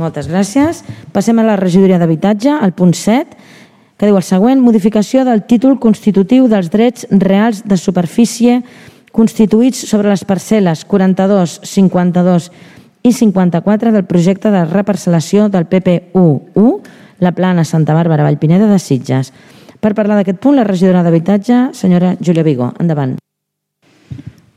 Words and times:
Moltes 0.00 0.30
gràcies. 0.30 0.80
Passem 1.12 1.38
a 1.38 1.44
la 1.44 1.58
regidoria 1.60 1.98
d'habitatge, 2.00 2.54
al 2.56 2.72
punt 2.72 2.94
7, 2.96 3.36
que 4.00 4.08
diu 4.08 4.16
el 4.16 4.24
següent, 4.24 4.62
modificació 4.64 5.26
del 5.28 5.44
títol 5.44 5.76
constitutiu 5.82 6.48
dels 6.48 6.70
drets 6.72 7.04
reals 7.10 7.60
de 7.68 7.76
superfície 7.76 8.62
constituïts 9.12 9.84
sobre 9.90 10.08
les 10.08 10.24
parcel·les 10.24 10.86
42, 10.88 11.60
52 11.68 12.50
i 13.02 13.12
54 13.12 13.92
del 13.92 14.06
projecte 14.08 14.52
de 14.54 14.64
reparcel·lació 14.70 15.48
del 15.52 15.68
PP1-1, 15.68 16.76
la 17.20 17.34
plana 17.36 17.64
Santa 17.68 17.96
Bàrbara 17.96 18.24
Vallpineda 18.24 18.70
de 18.70 18.78
Sitges. 18.80 19.34
Per 19.80 19.96
parlar 19.96 20.20
d'aquest 20.20 20.40
punt, 20.40 20.56
la 20.56 20.68
regidora 20.68 21.04
d'Habitatge, 21.04 21.70
senyora 21.76 22.16
Júlia 22.20 22.44
Vigo. 22.44 22.72
Endavant. 22.80 23.18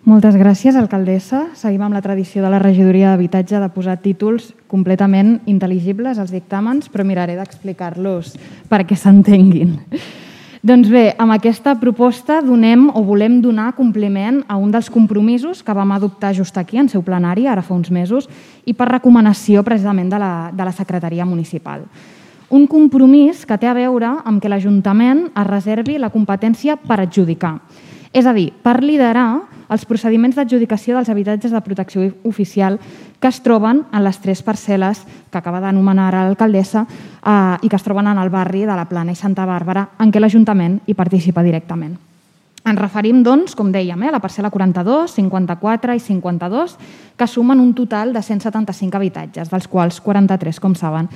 Moltes 0.03 0.35
gràcies, 0.35 0.75
alcaldessa. 0.75 1.45
Seguim 1.55 1.85
amb 1.85 1.95
la 1.95 2.01
tradició 2.03 2.41
de 2.43 2.49
la 2.51 2.57
regidoria 2.59 3.13
d'habitatge 3.13 3.55
de 3.55 3.69
posar 3.71 4.01
títols 4.03 4.49
completament 4.67 5.37
intel·ligibles 5.47 6.17
als 6.19 6.33
dictàmens, 6.35 6.89
però 6.91 7.05
miraré 7.07 7.37
d'explicar-los 7.37 8.33
perquè 8.67 8.97
s'entenguin. 8.99 9.77
Doncs 10.59 10.89
bé, 10.91 11.05
amb 11.15 11.31
aquesta 11.31 11.77
proposta 11.79 12.41
donem 12.43 12.89
o 12.91 13.03
volem 13.07 13.37
donar 13.39 13.69
compliment 13.77 14.41
a 14.51 14.57
un 14.59 14.75
dels 14.75 14.89
compromisos 14.91 15.63
que 15.63 15.75
vam 15.75 15.95
adoptar 15.95 16.33
just 16.35 16.59
aquí, 16.59 16.81
en 16.83 16.91
seu 16.91 16.99
plenari, 17.01 17.47
ara 17.47 17.63
fa 17.63 17.71
uns 17.73 17.87
mesos, 17.87 18.27
i 18.67 18.75
per 18.75 18.89
recomanació 18.91 19.63
precisament 19.63 20.11
de 20.11 20.19
la, 20.19 20.33
de 20.51 20.67
la 20.67 20.75
Secretaria 20.75 21.23
Municipal. 21.23 21.87
Un 22.51 22.67
compromís 22.67 23.47
que 23.47 23.55
té 23.55 23.71
a 23.71 23.79
veure 23.79 24.17
amb 24.25 24.43
que 24.43 24.51
l'Ajuntament 24.51 25.29
es 25.31 25.47
reservi 25.47 25.95
la 25.95 26.11
competència 26.11 26.75
per 26.75 26.99
adjudicar. 26.99 27.55
És 28.11 28.27
a 28.27 28.35
dir, 28.35 28.51
per 28.61 28.83
liderar 28.83 29.47
els 29.73 29.85
procediments 29.89 30.37
d'adjudicació 30.37 30.95
dels 30.97 31.09
habitatges 31.09 31.51
de 31.51 31.61
protecció 31.65 32.05
oficial 32.29 32.77
que 33.19 33.29
es 33.31 33.41
troben 33.41 33.83
en 33.91 34.03
les 34.05 34.19
tres 34.21 34.43
parcel·les 34.45 35.01
que 35.31 35.39
acaba 35.39 35.61
d'anomenar 35.63 36.11
l'alcaldessa 36.13 36.85
eh, 36.85 37.57
i 37.63 37.69
que 37.69 37.79
es 37.79 37.85
troben 37.85 38.07
en 38.11 38.19
el 38.21 38.29
barri 38.29 38.65
de 38.67 38.75
la 38.77 38.85
Plana 38.85 39.15
i 39.15 39.19
Santa 39.19 39.47
Bàrbara, 39.49 39.87
en 39.99 40.11
què 40.11 40.21
l'Ajuntament 40.21 40.81
hi 40.85 40.97
participa 40.97 41.43
directament. 41.45 41.95
Ens 42.63 42.79
referim, 42.79 43.23
doncs, 43.25 43.57
com 43.59 43.73
dèiem, 43.73 44.03
eh, 44.05 44.11
a 44.11 44.15
la 44.15 44.21
parcel·la 44.23 44.51
42, 44.51 45.17
54 45.17 45.95
i 45.97 45.99
52, 45.99 46.77
que 47.17 47.27
sumen 47.27 47.59
un 47.59 47.73
total 47.73 48.13
de 48.13 48.21
175 48.21 48.99
habitatges, 48.99 49.49
dels 49.51 49.67
quals 49.67 49.99
43, 49.99 50.61
com 50.63 50.75
saben, 50.75 51.09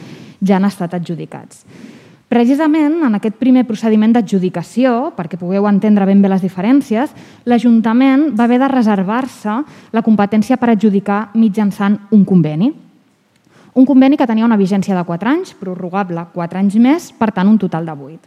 ja 0.44 0.58
han 0.58 0.68
estat 0.68 0.98
adjudicats. 0.98 1.64
Precisament 2.28 2.98
en 3.08 3.14
aquest 3.16 3.38
primer 3.40 3.64
procediment 3.64 4.12
d'adjudicació, 4.12 5.14
perquè 5.16 5.38
pugueu 5.40 5.64
entendre 5.70 6.06
ben 6.10 6.20
bé 6.20 6.28
les 6.28 6.44
diferències, 6.44 7.14
l'Ajuntament 7.48 8.34
va 8.36 8.44
haver 8.50 8.60
de 8.60 8.68
reservar-se 8.68 9.54
la 9.96 10.04
competència 10.04 10.58
per 10.60 10.74
adjudicar 10.74 11.30
mitjançant 11.40 11.96
un 12.12 12.26
conveni. 12.28 12.74
Un 13.80 13.86
conveni 13.88 14.18
que 14.20 14.28
tenia 14.28 14.44
una 14.44 14.60
vigència 14.60 14.98
de 14.98 15.06
4 15.08 15.32
anys, 15.32 15.56
prorrogable 15.56 16.26
4 16.34 16.60
anys 16.60 16.76
més, 16.84 17.12
per 17.16 17.32
tant 17.32 17.48
un 17.48 17.60
total 17.62 17.88
de 17.88 17.96
8. 17.96 18.20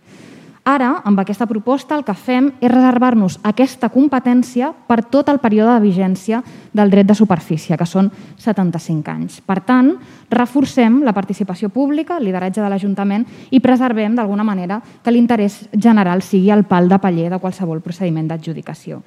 Ara, 0.64 1.00
amb 1.08 1.18
aquesta 1.22 1.46
proposta, 1.48 1.96
el 1.96 2.04
que 2.04 2.12
fem 2.12 2.50
és 2.60 2.68
reservar-nos 2.68 3.38
aquesta 3.48 3.88
competència 3.88 4.68
per 4.86 5.00
tot 5.08 5.30
el 5.32 5.40
període 5.40 5.72
de 5.72 5.86
vigència 5.86 6.42
del 6.76 6.92
dret 6.92 7.08
de 7.08 7.16
superfície, 7.16 7.78
que 7.80 7.88
són 7.88 8.10
75 8.36 9.08
anys. 9.10 9.40
Per 9.40 9.60
tant, 9.64 9.94
reforcem 10.28 11.00
la 11.06 11.16
participació 11.16 11.72
pública, 11.72 12.18
el 12.18 12.28
lideratge 12.28 12.60
de 12.60 12.68
l'Ajuntament 12.68 13.24
i 13.50 13.60
preservem, 13.64 14.14
d'alguna 14.14 14.44
manera, 14.44 14.82
que 15.02 15.14
l'interès 15.14 15.62
general 15.72 16.20
sigui 16.20 16.52
el 16.52 16.66
pal 16.68 16.92
de 16.92 17.00
paller 17.00 17.30
de 17.32 17.40
qualsevol 17.40 17.80
procediment 17.80 18.28
d'adjudicació. 18.28 19.00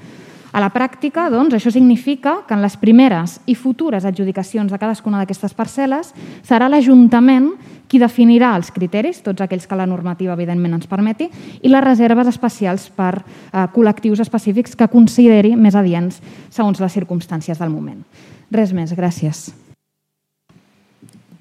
A 0.53 0.61
la 0.61 0.69
pràctica, 0.69 1.31
doncs, 1.33 1.55
això 1.57 1.71
significa 1.73 2.43
que 2.47 2.53
en 2.53 2.61
les 2.61 2.75
primeres 2.77 3.39
i 3.49 3.55
futures 3.57 4.05
adjudicacions 4.05 4.69
de 4.69 4.77
cadascuna 4.77 5.17
d'aquestes 5.17 5.55
parcel·les 5.57 6.11
serà 6.45 6.67
l'Ajuntament 6.69 7.47
qui 7.93 8.01
definirà 8.01 8.55
els 8.57 8.71
criteris, 8.73 9.19
tots 9.21 9.43
aquells 9.45 9.67
que 9.69 9.77
la 9.77 9.85
normativa 9.85 10.33
evidentment 10.33 10.79
ens 10.79 10.89
permeti, 10.89 11.27
i 11.61 11.69
les 11.69 11.83
reserves 11.85 12.31
especials 12.31 12.87
per 12.89 13.19
eh, 13.21 13.67
col·lectius 13.75 14.23
específics 14.25 14.73
que 14.79 14.89
consideri 14.89 15.53
més 15.53 15.77
adients 15.77 16.17
segons 16.49 16.81
les 16.81 16.97
circumstàncies 16.97 17.61
del 17.61 17.69
moment. 17.69 18.01
Res 18.49 18.73
més, 18.73 18.95
gràcies. 18.97 19.51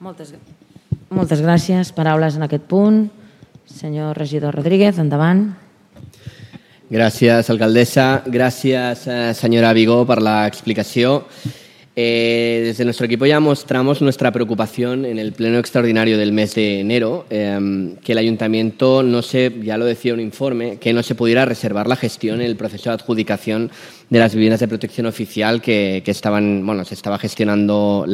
Moltes, 0.02 0.34
moltes 1.08 1.40
gràcies. 1.40 1.94
Paraules 1.96 2.36
en 2.36 2.44
aquest 2.44 2.68
punt. 2.68 3.06
Senyor 3.64 4.18
regidor 4.18 4.52
Rodríguez, 4.58 5.00
endavant. 5.00 5.46
Gràcies, 6.92 7.48
alcaldesa. 7.48 8.22
Gràcies, 8.26 9.06
eh, 9.08 9.32
señora 9.32 9.72
Vigó, 9.72 10.04
por 10.04 10.20
la 10.20 10.46
explicación. 10.46 11.22
Eh, 11.94 12.62
desde 12.64 12.84
nuestro 12.84 13.04
equipo 13.04 13.26
ya 13.26 13.38
mostramos 13.38 14.00
nuestra 14.00 14.32
preocupación 14.32 15.04
en 15.04 15.18
el 15.18 15.34
pleno 15.34 15.58
extraordinario 15.58 16.16
del 16.16 16.32
mes 16.32 16.54
de 16.54 16.80
enero, 16.80 17.26
eh, 17.28 17.96
que 18.02 18.12
el 18.12 18.18
ayuntamiento 18.18 19.02
no 19.02 19.20
se, 19.20 19.52
ya 19.62 19.76
lo 19.76 19.84
decía 19.84 20.14
un 20.14 20.20
informe, 20.20 20.78
que 20.78 20.94
no 20.94 21.02
se 21.02 21.14
pudiera 21.14 21.44
reservar 21.44 21.88
la 21.88 21.96
gestión 21.96 22.40
en 22.40 22.46
el 22.46 22.56
proceso 22.56 22.88
de 22.88 22.94
adjudicación 22.94 23.70
de 24.08 24.18
las 24.18 24.34
viviendas 24.34 24.60
de 24.60 24.68
protección 24.68 25.04
oficial 25.04 25.60
que, 25.60 26.00
que 26.02 26.10
estaban, 26.10 26.64
bueno, 26.64 26.86
se 26.86 26.94
estaba 26.94 27.18
gestionando 27.18 28.06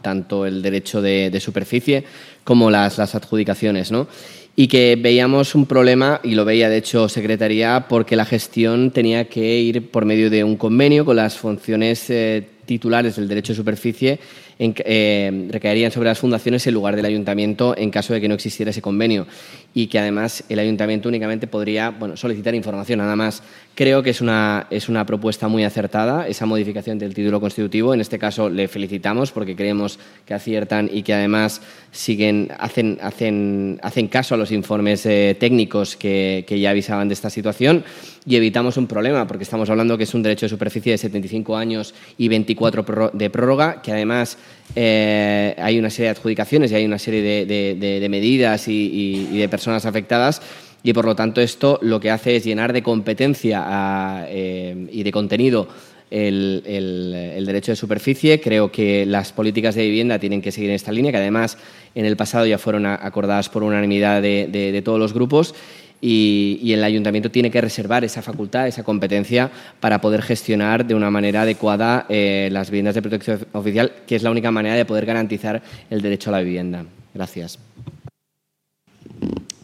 tanto 0.00 0.46
el 0.46 0.62
derecho 0.62 1.02
de, 1.02 1.28
de 1.28 1.40
superficie 1.40 2.04
como 2.42 2.70
las, 2.70 2.96
las 2.96 3.14
adjudicaciones, 3.14 3.92
¿no? 3.92 4.08
y 4.56 4.68
que 4.68 4.98
veíamos 5.00 5.54
un 5.54 5.64
problema, 5.64 6.20
y 6.22 6.34
lo 6.34 6.44
veía 6.44 6.68
de 6.68 6.76
hecho 6.76 7.08
Secretaría, 7.08 7.86
porque 7.88 8.16
la 8.16 8.26
gestión 8.26 8.90
tenía 8.90 9.26
que 9.28 9.58
ir 9.60 9.90
por 9.90 10.04
medio 10.04 10.28
de 10.28 10.44
un 10.44 10.56
convenio 10.56 11.04
con 11.04 11.16
las 11.16 11.38
funciones 11.38 12.10
eh, 12.10 12.46
titulares 12.70 13.16
del 13.16 13.26
derecho 13.26 13.52
de 13.52 13.56
superficie 13.56 14.20
en, 14.60 14.74
eh, 14.84 15.48
recaerían 15.50 15.90
sobre 15.90 16.08
las 16.08 16.20
fundaciones 16.20 16.64
en 16.68 16.74
lugar 16.74 16.94
del 16.94 17.04
ayuntamiento 17.04 17.74
en 17.76 17.90
caso 17.90 18.14
de 18.14 18.20
que 18.20 18.28
no 18.28 18.34
existiera 18.34 18.70
ese 18.70 18.80
convenio 18.80 19.26
y 19.72 19.86
que 19.86 19.98
además 19.98 20.44
el 20.48 20.58
ayuntamiento 20.58 21.08
únicamente 21.08 21.46
podría 21.46 21.90
bueno, 21.90 22.16
solicitar 22.16 22.54
información 22.54 22.98
nada 22.98 23.14
más. 23.14 23.42
Creo 23.74 24.02
que 24.02 24.10
es 24.10 24.20
una, 24.20 24.66
es 24.70 24.88
una 24.88 25.06
propuesta 25.06 25.48
muy 25.48 25.64
acertada 25.64 26.26
esa 26.26 26.44
modificación 26.44 26.98
del 26.98 27.14
título 27.14 27.40
constitutivo. 27.40 27.94
En 27.94 28.00
este 28.00 28.18
caso 28.18 28.50
le 28.50 28.68
felicitamos 28.68 29.30
porque 29.30 29.54
creemos 29.54 29.98
que 30.26 30.34
aciertan 30.34 30.90
y 30.92 31.02
que 31.02 31.14
además 31.14 31.62
siguen, 31.92 32.48
hacen, 32.58 32.98
hacen, 33.00 33.78
hacen 33.82 34.08
caso 34.08 34.34
a 34.34 34.38
los 34.38 34.50
informes 34.50 35.06
eh, 35.06 35.36
técnicos 35.38 35.96
que, 35.96 36.44
que 36.46 36.58
ya 36.58 36.70
avisaban 36.70 37.08
de 37.08 37.14
esta 37.14 37.30
situación 37.30 37.84
y 38.26 38.36
evitamos 38.36 38.76
un 38.76 38.86
problema 38.86 39.26
porque 39.26 39.44
estamos 39.44 39.70
hablando 39.70 39.96
que 39.96 40.04
es 40.04 40.14
un 40.14 40.22
derecho 40.22 40.46
de 40.46 40.50
superficie 40.50 40.92
de 40.92 40.98
75 40.98 41.56
años 41.56 41.94
y 42.18 42.28
24 42.28 43.10
de 43.14 43.30
prórroga 43.30 43.82
que 43.82 43.92
además 43.92 44.36
eh, 44.76 45.54
hay 45.58 45.78
una 45.78 45.90
serie 45.90 46.06
de 46.06 46.18
adjudicaciones 46.18 46.70
y 46.70 46.74
hay 46.74 46.84
una 46.84 46.98
serie 46.98 47.22
de, 47.44 48.08
medidas 48.08 48.68
y, 48.68 49.38
de 49.38 49.48
personas 49.48 49.86
afectadas 49.86 50.40
y 50.82 50.92
por 50.92 51.04
lo 51.04 51.14
tanto 51.14 51.40
esto 51.40 51.78
lo 51.82 52.00
que 52.00 52.10
hace 52.10 52.36
es 52.36 52.44
llenar 52.44 52.72
de 52.72 52.82
competencia 52.82 54.26
eh, 54.28 54.86
y 54.90 55.02
de 55.02 55.12
contenido 55.12 55.68
el, 56.10 56.62
el, 56.66 57.46
derecho 57.46 57.72
de 57.72 57.76
superficie. 57.76 58.40
Creo 58.40 58.72
que 58.72 59.06
las 59.06 59.32
políticas 59.32 59.74
de 59.74 59.84
vivienda 59.84 60.18
tienen 60.18 60.42
que 60.42 60.52
seguir 60.52 60.70
en 60.70 60.76
esta 60.76 60.92
línea, 60.92 61.12
que 61.12 61.18
además 61.18 61.58
en 61.94 62.04
el 62.04 62.16
pasado 62.16 62.46
ya 62.46 62.58
fueron 62.58 62.86
acordadas 62.86 63.48
por 63.48 63.62
unanimidad 63.62 64.22
de 64.22 64.82
todos 64.84 64.98
los 64.98 65.12
grupos 65.12 65.54
y, 66.00 66.58
y, 66.62 66.72
el 66.72 66.82
ayuntamiento 66.82 67.30
tiene 67.30 67.50
que 67.50 67.60
reservar 67.60 68.04
esa 68.04 68.22
facultad, 68.22 68.66
esa 68.66 68.82
competencia 68.82 69.50
para 69.80 70.00
poder 70.00 70.22
gestionar 70.22 70.86
de 70.86 70.94
una 70.94 71.10
manera 71.10 71.42
adecuada 71.42 72.06
eh, 72.08 72.48
las 72.52 72.70
viviendas 72.70 72.94
de 72.94 73.02
protección 73.02 73.46
oficial, 73.52 73.92
que 74.06 74.16
es 74.16 74.22
la 74.22 74.30
única 74.30 74.50
manera 74.50 74.76
de 74.76 74.84
poder 74.84 75.04
garantizar 75.04 75.62
el 75.90 76.00
derecho 76.00 76.30
a 76.30 76.32
la 76.32 76.40
vivienda. 76.40 76.84
Gràcies. 77.14 77.58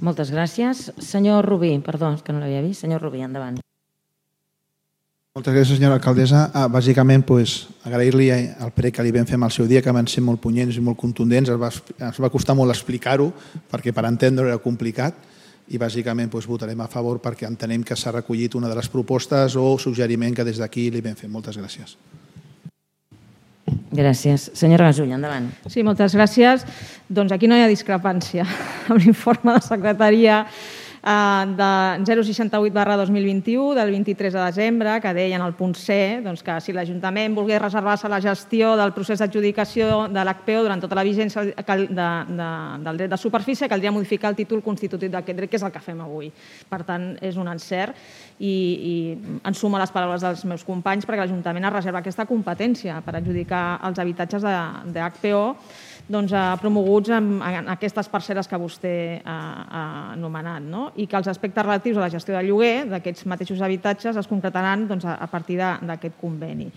Moltes 0.00 0.32
gràcies. 0.34 0.91
Senyor 0.98 1.46
Rubí, 1.46 1.78
perdó, 1.78 2.10
que 2.22 2.34
no 2.34 2.41
l'havia 2.42 2.60
vist. 2.60 2.82
Senyor 2.82 3.00
Rubí, 3.00 3.22
endavant. 3.22 3.60
Moltes 5.36 5.54
gràcies, 5.54 5.78
senyora 5.78 5.96
alcaldessa. 6.00 6.50
Ah, 6.52 6.66
bàsicament, 6.69 7.25
pues, 7.25 7.69
agrair-li 7.84 8.28
el 8.32 8.75
prec 8.75 8.96
que 8.96 9.04
li 9.06 9.14
vam 9.14 9.28
fer 9.28 9.38
al 9.41 9.54
seu 9.54 9.66
dia, 9.69 9.80
que 9.80 9.92
van 9.94 10.08
ser 10.08 10.25
molt 10.25 10.41
punyents 10.41 10.76
i 10.76 10.82
molt 10.82 10.98
contundents. 10.98 11.52
Es 11.52 11.60
va, 11.60 11.70
es 11.70 12.20
va 12.20 12.32
costar 12.32 12.56
molt 12.56 12.75
explicar-ho, 12.75 13.31
perquè 13.70 13.94
per 13.94 14.05
entendre 14.11 14.49
era 14.49 14.58
complicat 14.58 15.14
i 15.68 15.78
bàsicament 15.78 16.30
doncs, 16.30 16.46
votarem 16.46 16.80
a 16.80 16.88
favor 16.90 17.18
perquè 17.22 17.48
entenem 17.48 17.82
que 17.82 17.96
s'ha 17.96 18.12
recollit 18.14 18.54
una 18.54 18.68
de 18.68 18.76
les 18.78 18.88
propostes 18.88 19.56
o 19.56 19.78
suggeriment 19.78 20.34
que 20.34 20.44
des 20.44 20.58
d'aquí 20.62 20.90
li 20.90 21.02
vam 21.02 21.16
fer. 21.18 21.28
Moltes 21.28 21.58
gràcies. 21.58 21.96
Gràcies. 23.90 24.50
Senyora 24.54 24.90
Gasull, 24.90 25.12
endavant. 25.16 25.48
Sí, 25.66 25.82
moltes 25.82 26.14
gràcies. 26.14 26.62
Doncs 27.08 27.32
aquí 27.34 27.48
no 27.50 27.56
hi 27.56 27.64
ha 27.64 27.70
discrepància 27.70 28.46
amb 28.90 29.00
l'informe 29.02 29.56
de 29.56 29.62
secretaria 29.64 30.44
de 31.06 32.05
068 32.05 32.75
barra 32.75 32.97
2021 32.97 33.75
del 33.75 33.91
23 33.93 34.32
de 34.32 34.41
desembre 34.41 35.00
que 35.00 35.14
deia 35.14 35.37
en 35.37 35.43
el 35.43 35.55
punt 35.55 35.76
C 35.79 36.19
doncs, 36.25 36.43
que 36.43 36.56
si 36.61 36.73
l'Ajuntament 36.75 37.37
volgués 37.37 37.62
reservar-se 37.62 38.11
la 38.11 38.19
gestió 38.20 38.73
del 38.75 38.91
procés 38.93 39.23
d'adjudicació 39.23 40.08
de 40.11 40.25
l'HPO 40.26 40.64
durant 40.67 40.82
tota 40.82 40.99
la 40.99 41.05
vigència 41.06 41.44
de, 41.47 41.55
de, 41.55 42.08
de, 42.35 42.50
del 42.82 42.99
dret 42.99 43.14
de 43.14 43.20
superfície 43.23 43.69
caldria 43.70 43.94
modificar 43.94 44.32
el 44.35 44.41
títol 44.41 44.64
constitutiu 44.67 45.12
d'aquest 45.12 45.38
dret, 45.38 45.50
que 45.50 45.61
és 45.61 45.62
el 45.62 45.70
que 45.70 45.85
fem 45.85 46.03
avui. 46.03 46.32
Per 46.67 46.82
tant, 46.82 47.12
és 47.23 47.38
un 47.38 47.47
encert 47.55 47.94
i, 48.41 48.50
i 48.50 48.94
en 49.47 49.55
suma 49.55 49.79
les 49.79 49.94
paraules 49.94 50.26
dels 50.26 50.43
meus 50.44 50.67
companys 50.67 51.06
perquè 51.06 51.23
l'Ajuntament 51.23 51.70
es 51.70 51.76
reserva 51.79 52.02
aquesta 52.02 52.26
competència 52.26 52.99
per 53.06 53.14
adjudicar 53.14 53.79
els 53.87 54.02
habitatges 54.02 54.43
de, 54.43 54.56
de 54.91 55.06
doncs, 56.08 56.32
eh, 56.32 56.43
promoguts 56.61 57.11
en, 57.11 57.31
en 57.43 57.69
aquestes 57.75 58.08
parcel·les 58.11 58.47
que 58.47 58.58
vostè 58.61 58.94
ha, 59.26 59.37
ha 59.67 59.85
anomenat, 60.14 60.62
no? 60.62 60.91
i 60.97 61.08
que 61.11 61.19
els 61.19 61.29
aspectes 61.32 61.64
relatius 61.64 61.99
a 61.99 62.05
la 62.05 62.11
gestió 62.12 62.37
del 62.37 62.50
lloguer 62.50 62.87
d'aquests 62.91 63.26
mateixos 63.26 63.62
habitatges 63.62 64.17
es 64.17 64.31
concretaran 64.31 64.87
doncs, 64.88 65.06
a, 65.08 65.17
a 65.19 65.29
partir 65.31 65.58
d'aquest 65.58 66.19
conveni. 66.20 66.69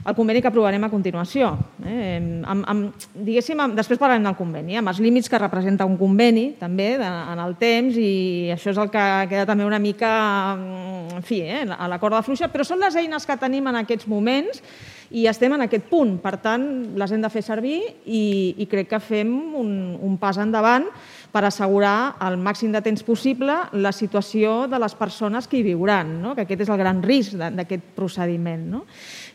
El 0.00 0.16
conveni 0.16 0.40
que 0.40 0.48
aprovarem 0.48 0.84
a 0.86 0.92
continuació. 0.92 1.52
Eh? 1.84 2.16
Amb, 2.40 2.64
amb, 2.64 3.08
diguéssim, 3.14 3.60
amb, 3.60 3.76
després 3.76 4.00
parlarem 4.00 4.24
del 4.24 4.38
conveni, 4.38 4.78
amb 4.80 4.92
els 4.92 5.02
límits 5.04 5.28
que 5.28 5.40
representa 5.40 5.88
un 5.88 5.98
conveni 6.00 6.50
també 6.60 6.94
de, 7.00 7.10
en 7.34 7.44
el 7.44 7.56
temps 7.60 7.98
i 8.00 8.48
això 8.54 8.72
és 8.72 8.80
el 8.80 8.92
que 8.92 9.04
queda 9.30 9.44
també 9.50 9.68
una 9.68 9.82
mica 9.82 10.10
en 10.56 11.26
fi, 11.26 11.42
eh? 11.44 11.66
a 11.68 11.88
la 11.90 12.00
corda 12.00 12.22
fluixa, 12.24 12.48
però 12.48 12.64
són 12.64 12.80
les 12.80 12.96
eines 12.96 13.28
que 13.28 13.36
tenim 13.40 13.68
en 13.68 13.82
aquests 13.82 14.08
moments 14.08 14.64
i 15.10 15.26
estem 15.26 15.54
en 15.56 15.64
aquest 15.64 15.88
punt. 15.90 16.16
Per 16.22 16.36
tant, 16.42 16.64
les 16.98 17.12
hem 17.12 17.22
de 17.22 17.30
fer 17.32 17.42
servir 17.42 17.78
i, 18.06 18.22
i 18.62 18.66
crec 18.70 18.92
que 18.92 19.00
fem 19.02 19.30
un, 19.58 19.72
un 19.98 20.18
pas 20.22 20.38
endavant 20.38 20.86
per 21.30 21.42
assegurar 21.46 22.16
al 22.22 22.36
màxim 22.42 22.72
de 22.74 22.82
temps 22.82 23.02
possible 23.06 23.54
la 23.72 23.92
situació 23.94 24.66
de 24.70 24.78
les 24.82 24.94
persones 24.98 25.46
que 25.50 25.60
hi 25.60 25.64
viuran, 25.66 26.16
no? 26.22 26.34
que 26.34 26.44
aquest 26.46 26.64
és 26.66 26.70
el 26.70 26.78
gran 26.80 27.02
risc 27.02 27.38
d'aquest 27.38 27.92
procediment. 27.98 28.66
No? 28.70 28.84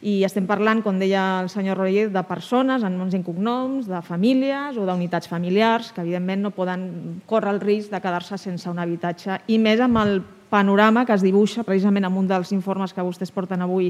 I 0.03 0.21
estem 0.27 0.47
parlant, 0.47 0.83
com 0.83 0.99
deia 0.99 1.41
el 1.43 1.51
senyor 1.51 1.79
Royer, 1.79 2.07
de 2.11 2.23
persones 2.27 2.83
en 2.83 2.95
noms 2.99 3.15
i 3.15 3.23
cognoms, 3.23 3.89
de 3.91 4.03
famílies 4.05 4.79
o 4.79 4.87
d'unitats 4.87 5.31
familiars 5.31 5.91
que 5.95 6.03
evidentment 6.03 6.47
no 6.47 6.55
poden 6.55 7.21
córrer 7.27 7.55
el 7.55 7.63
risc 7.63 7.91
de 7.91 8.03
quedar-se 8.03 8.39
sense 8.39 8.69
un 8.71 8.79
habitatge 8.79 9.41
i 9.51 9.59
més 9.59 9.83
amb 9.83 10.03
el 10.03 10.17
panorama 10.49 11.05
que 11.05 11.13
es 11.13 11.23
dibuixa 11.25 11.65
precisament 11.67 12.05
en 12.07 12.15
un 12.15 12.27
dels 12.29 12.53
informes 12.55 12.93
que 12.93 13.03
vostès 13.03 13.33
porten 13.33 13.63
avui 13.65 13.89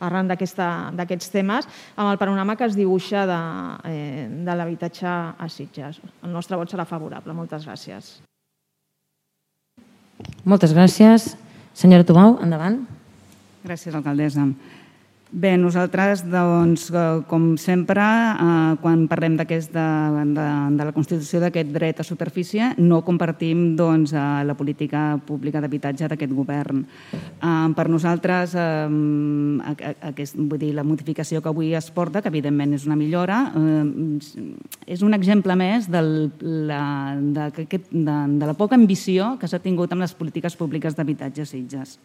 arran 0.00 0.28
d'aquests 0.28 1.32
temes, 1.32 1.68
amb 1.96 2.12
el 2.12 2.18
panorama 2.20 2.56
que 2.56 2.66
es 2.68 2.76
dibuixa 2.76 3.26
de, 3.26 3.40
eh, 3.90 4.28
de 4.46 4.54
l'habitatge 4.54 5.08
a 5.08 5.48
Sitges. 5.48 6.00
El 6.22 6.32
nostre 6.32 6.56
vot 6.56 6.70
serà 6.70 6.86
favorable. 6.86 7.34
Moltes 7.34 7.66
gràcies. 7.66 8.18
Moltes 10.44 10.74
gràcies. 10.74 11.36
Senyora 11.74 12.04
Tomau, 12.04 12.38
endavant. 12.42 12.80
Gràcies, 13.64 13.94
alcaldessa. 13.94 14.46
Bé, 15.30 15.58
nosaltres, 15.60 16.22
doncs, 16.24 16.86
eh, 16.88 17.20
com 17.28 17.58
sempre, 17.60 18.00
eh, 18.00 18.76
quan 18.80 19.02
parlem 19.10 19.34
d'aquest 19.36 19.74
de, 19.74 19.84
de, 20.32 20.46
de 20.72 20.86
la 20.88 20.94
constitució 20.96 21.42
d'aquest 21.42 21.68
dret 21.68 22.00
a 22.00 22.06
superfície, 22.06 22.70
no 22.78 23.02
compartim 23.04 23.76
doncs, 23.76 24.14
eh, 24.16 24.22
la 24.48 24.56
política 24.56 25.20
pública 25.26 25.60
d'habitatge 25.60 26.08
d'aquest 26.08 26.32
govern. 26.32 26.80
Eh, 27.12 27.68
per 27.76 27.88
nosaltres, 27.92 28.56
eh, 28.56 29.84
aquest, 30.08 30.40
vull 30.40 30.64
dir, 30.64 30.72
la 30.72 30.86
modificació 30.88 31.42
que 31.42 31.52
avui 31.52 31.74
es 31.76 31.90
porta, 31.90 32.22
que 32.22 32.32
evidentment 32.32 32.72
és 32.72 32.86
una 32.88 32.96
millora, 32.96 33.52
eh, 33.52 33.84
és 34.86 35.02
un 35.02 35.12
exemple 35.12 35.54
més 35.56 35.90
del, 35.92 36.32
la, 36.40 37.16
de, 37.20 37.50
de, 37.68 37.82
de 37.92 38.46
la 38.46 38.56
poca 38.56 38.80
ambició 38.80 39.36
que 39.36 39.46
s'ha 39.46 39.60
tingut 39.60 39.92
amb 39.92 40.08
les 40.08 40.16
polítiques 40.16 40.56
públiques 40.56 40.96
d'habitatge 40.96 41.44
a 41.44 41.52
Sitges 41.52 41.98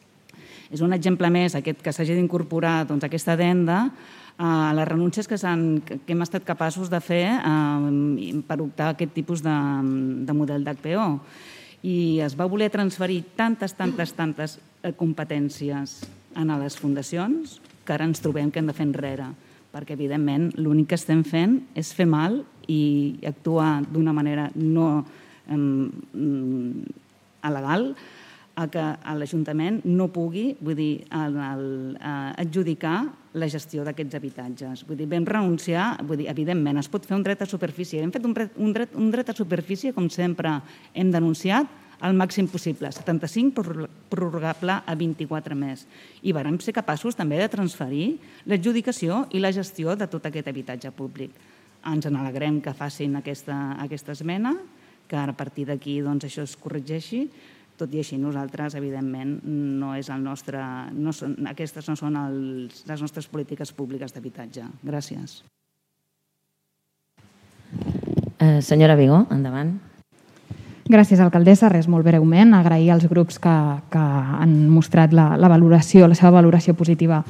és 0.73 0.81
un 0.81 0.93
exemple 0.95 1.29
més 1.29 1.53
aquest 1.55 1.83
que 1.85 1.93
s'hagi 1.93 2.17
d'incorporar 2.17 2.83
doncs, 2.89 3.05
aquesta 3.05 3.35
adenda 3.37 3.85
a 4.41 4.73
les 4.73 4.87
renúncies 4.89 5.29
que, 5.29 5.37
que 5.37 6.13
hem 6.15 6.23
estat 6.25 6.43
capaços 6.43 6.89
de 6.89 6.99
fer 7.03 7.27
eh, 7.37 8.41
per 8.47 8.57
optar 8.63 8.89
a 8.89 8.95
aquest 8.97 9.13
tipus 9.13 9.43
de, 9.45 9.53
de 10.25 10.33
model 10.33 10.65
d'HPO. 10.65 11.07
I 11.85 11.97
es 12.25 12.33
va 12.39 12.49
voler 12.49 12.71
transferir 12.73 13.21
tantes, 13.37 13.75
tantes, 13.77 14.15
tantes 14.17 14.57
eh, 14.81 14.93
competències 14.97 16.01
a 16.33 16.43
les 16.57 16.77
fundacions 16.79 17.59
que 17.85 17.93
ara 17.93 18.07
ens 18.09 18.23
trobem 18.23 18.49
que 18.49 18.63
hem 18.63 18.71
de 18.71 18.73
fer 18.73 18.87
enrere 18.87 19.29
perquè 19.73 19.93
evidentment 19.97 20.51
l'únic 20.57 20.91
que 20.91 20.97
estem 20.97 21.23
fent 21.25 21.59
és 21.77 21.93
fer 21.93 22.05
mal 22.09 22.41
i 22.69 23.19
actuar 23.27 23.83
d'una 23.85 24.13
manera 24.15 24.49
no 24.55 25.03
eh, 25.45 25.57
alegal 27.43 27.91
a 28.55 28.67
que 28.69 28.83
l'Ajuntament 29.17 29.81
no 29.89 30.09
pugui 30.13 30.51
vull 30.61 30.77
dir, 30.77 30.91
el, 31.09 31.37
el, 31.41 31.67
eh, 31.97 32.43
adjudicar 32.43 32.97
la 33.33 33.49
gestió 33.49 33.81
d'aquests 33.85 34.17
habitatges. 34.19 34.83
Vull 34.85 34.99
dir, 34.99 35.07
vam 35.09 35.25
renunciar, 35.25 35.95
vull 36.05 36.19
dir, 36.21 36.27
evidentment, 36.29 36.77
es 36.77 36.89
pot 36.91 37.05
fer 37.09 37.17
un 37.17 37.23
dret 37.25 37.41
a 37.41 37.49
superfície. 37.49 38.03
Hem 38.03 38.11
fet 38.13 38.25
un 38.29 38.35
un 38.37 38.73
dret, 38.75 38.93
un 38.93 39.09
dret 39.11 39.29
a 39.29 39.37
superfície, 39.37 39.93
com 39.93 40.09
sempre 40.09 40.59
hem 40.93 41.09
denunciat, 41.11 41.79
al 42.03 42.13
màxim 42.19 42.49
possible, 42.51 42.89
75 42.91 43.63
prorrogable 44.11 44.75
a 44.85 44.95
24 44.99 45.55
més. 45.55 45.85
I 46.21 46.33
vam 46.35 46.59
ser 46.59 46.75
capaços 46.75 47.15
també 47.15 47.39
de 47.39 47.47
transferir 47.47 48.17
l'adjudicació 48.45 49.23
i 49.31 49.39
la 49.39 49.53
gestió 49.55 49.95
de 49.95 50.09
tot 50.11 50.25
aquest 50.27 50.49
habitatge 50.51 50.91
públic. 50.91 51.31
Ens 51.87 52.05
en 52.05 52.17
alegrem 52.19 52.59
que 52.61 52.75
facin 52.75 53.15
aquesta, 53.15 53.55
aquesta 53.79 54.11
esmena, 54.11 54.53
que 55.07 55.15
a 55.15 55.31
partir 55.35 55.67
d'aquí 55.67 56.01
doncs, 56.01 56.25
això 56.27 56.43
es 56.43 56.57
corregeixi, 56.59 57.29
tot 57.77 57.93
i 57.93 58.01
així, 58.03 58.17
nosaltres, 58.21 58.75
evidentment, 58.79 59.39
no 59.79 59.93
és 59.97 60.09
el 60.13 60.21
nostre, 60.23 60.61
no 60.93 61.13
són, 61.15 61.35
aquestes 61.49 61.89
no 61.89 61.95
són 61.99 62.17
els, 62.19 62.83
les 62.89 63.01
nostres 63.05 63.27
polítiques 63.31 63.73
públiques 63.75 64.13
d'habitatge. 64.13 64.67
Gràcies. 64.83 65.41
Eh, 68.43 68.59
senyora 68.61 68.95
Vigó, 68.99 69.23
endavant. 69.31 69.77
Gràcies, 70.83 71.21
alcaldessa. 71.23 71.69
Res, 71.71 71.85
molt 71.87 72.03
breument. 72.03 72.51
Agrair 72.57 72.89
als 72.91 73.05
grups 73.07 73.37
que, 73.39 73.51
que 73.93 73.99
han 74.03 74.67
mostrat 74.67 75.13
la, 75.15 75.29
la 75.39 75.47
valoració, 75.47 76.09
la 76.11 76.17
seva 76.19 76.33
valoració 76.35 76.75
positiva 76.75 77.21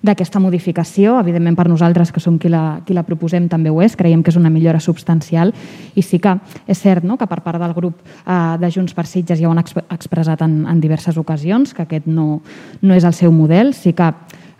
d'aquesta 0.00 0.40
modificació. 0.40 1.18
Evidentment, 1.20 1.58
per 1.58 1.68
nosaltres, 1.68 2.08
que 2.08 2.22
som 2.24 2.38
qui 2.40 2.48
la, 2.48 2.80
qui 2.86 2.96
la 2.96 3.04
proposem, 3.04 3.50
també 3.52 3.68
ho 3.68 3.82
és. 3.84 3.98
Creiem 4.00 4.22
que 4.24 4.32
és 4.32 4.40
una 4.40 4.50
millora 4.50 4.80
substancial 4.80 5.52
i 5.94 6.02
sí 6.02 6.22
que 6.24 6.38
és 6.64 6.80
cert 6.80 7.04
no?, 7.04 7.18
que 7.20 7.28
per 7.28 7.42
part 7.44 7.60
del 7.60 7.76
grup 7.76 8.00
eh, 8.00 8.56
de 8.58 8.72
Junts 8.72 8.96
per 8.96 9.04
Sitges 9.04 9.42
ja 9.42 9.50
ho 9.50 9.52
han 9.52 9.60
expressat 9.60 10.40
en, 10.48 10.62
en 10.64 10.80
diverses 10.80 11.20
ocasions, 11.20 11.76
que 11.76 11.84
aquest 11.84 12.08
no, 12.08 12.40
no 12.80 12.96
és 12.96 13.04
el 13.04 13.12
seu 13.12 13.32
model. 13.32 13.74
Sí 13.76 13.92
que 13.92 14.08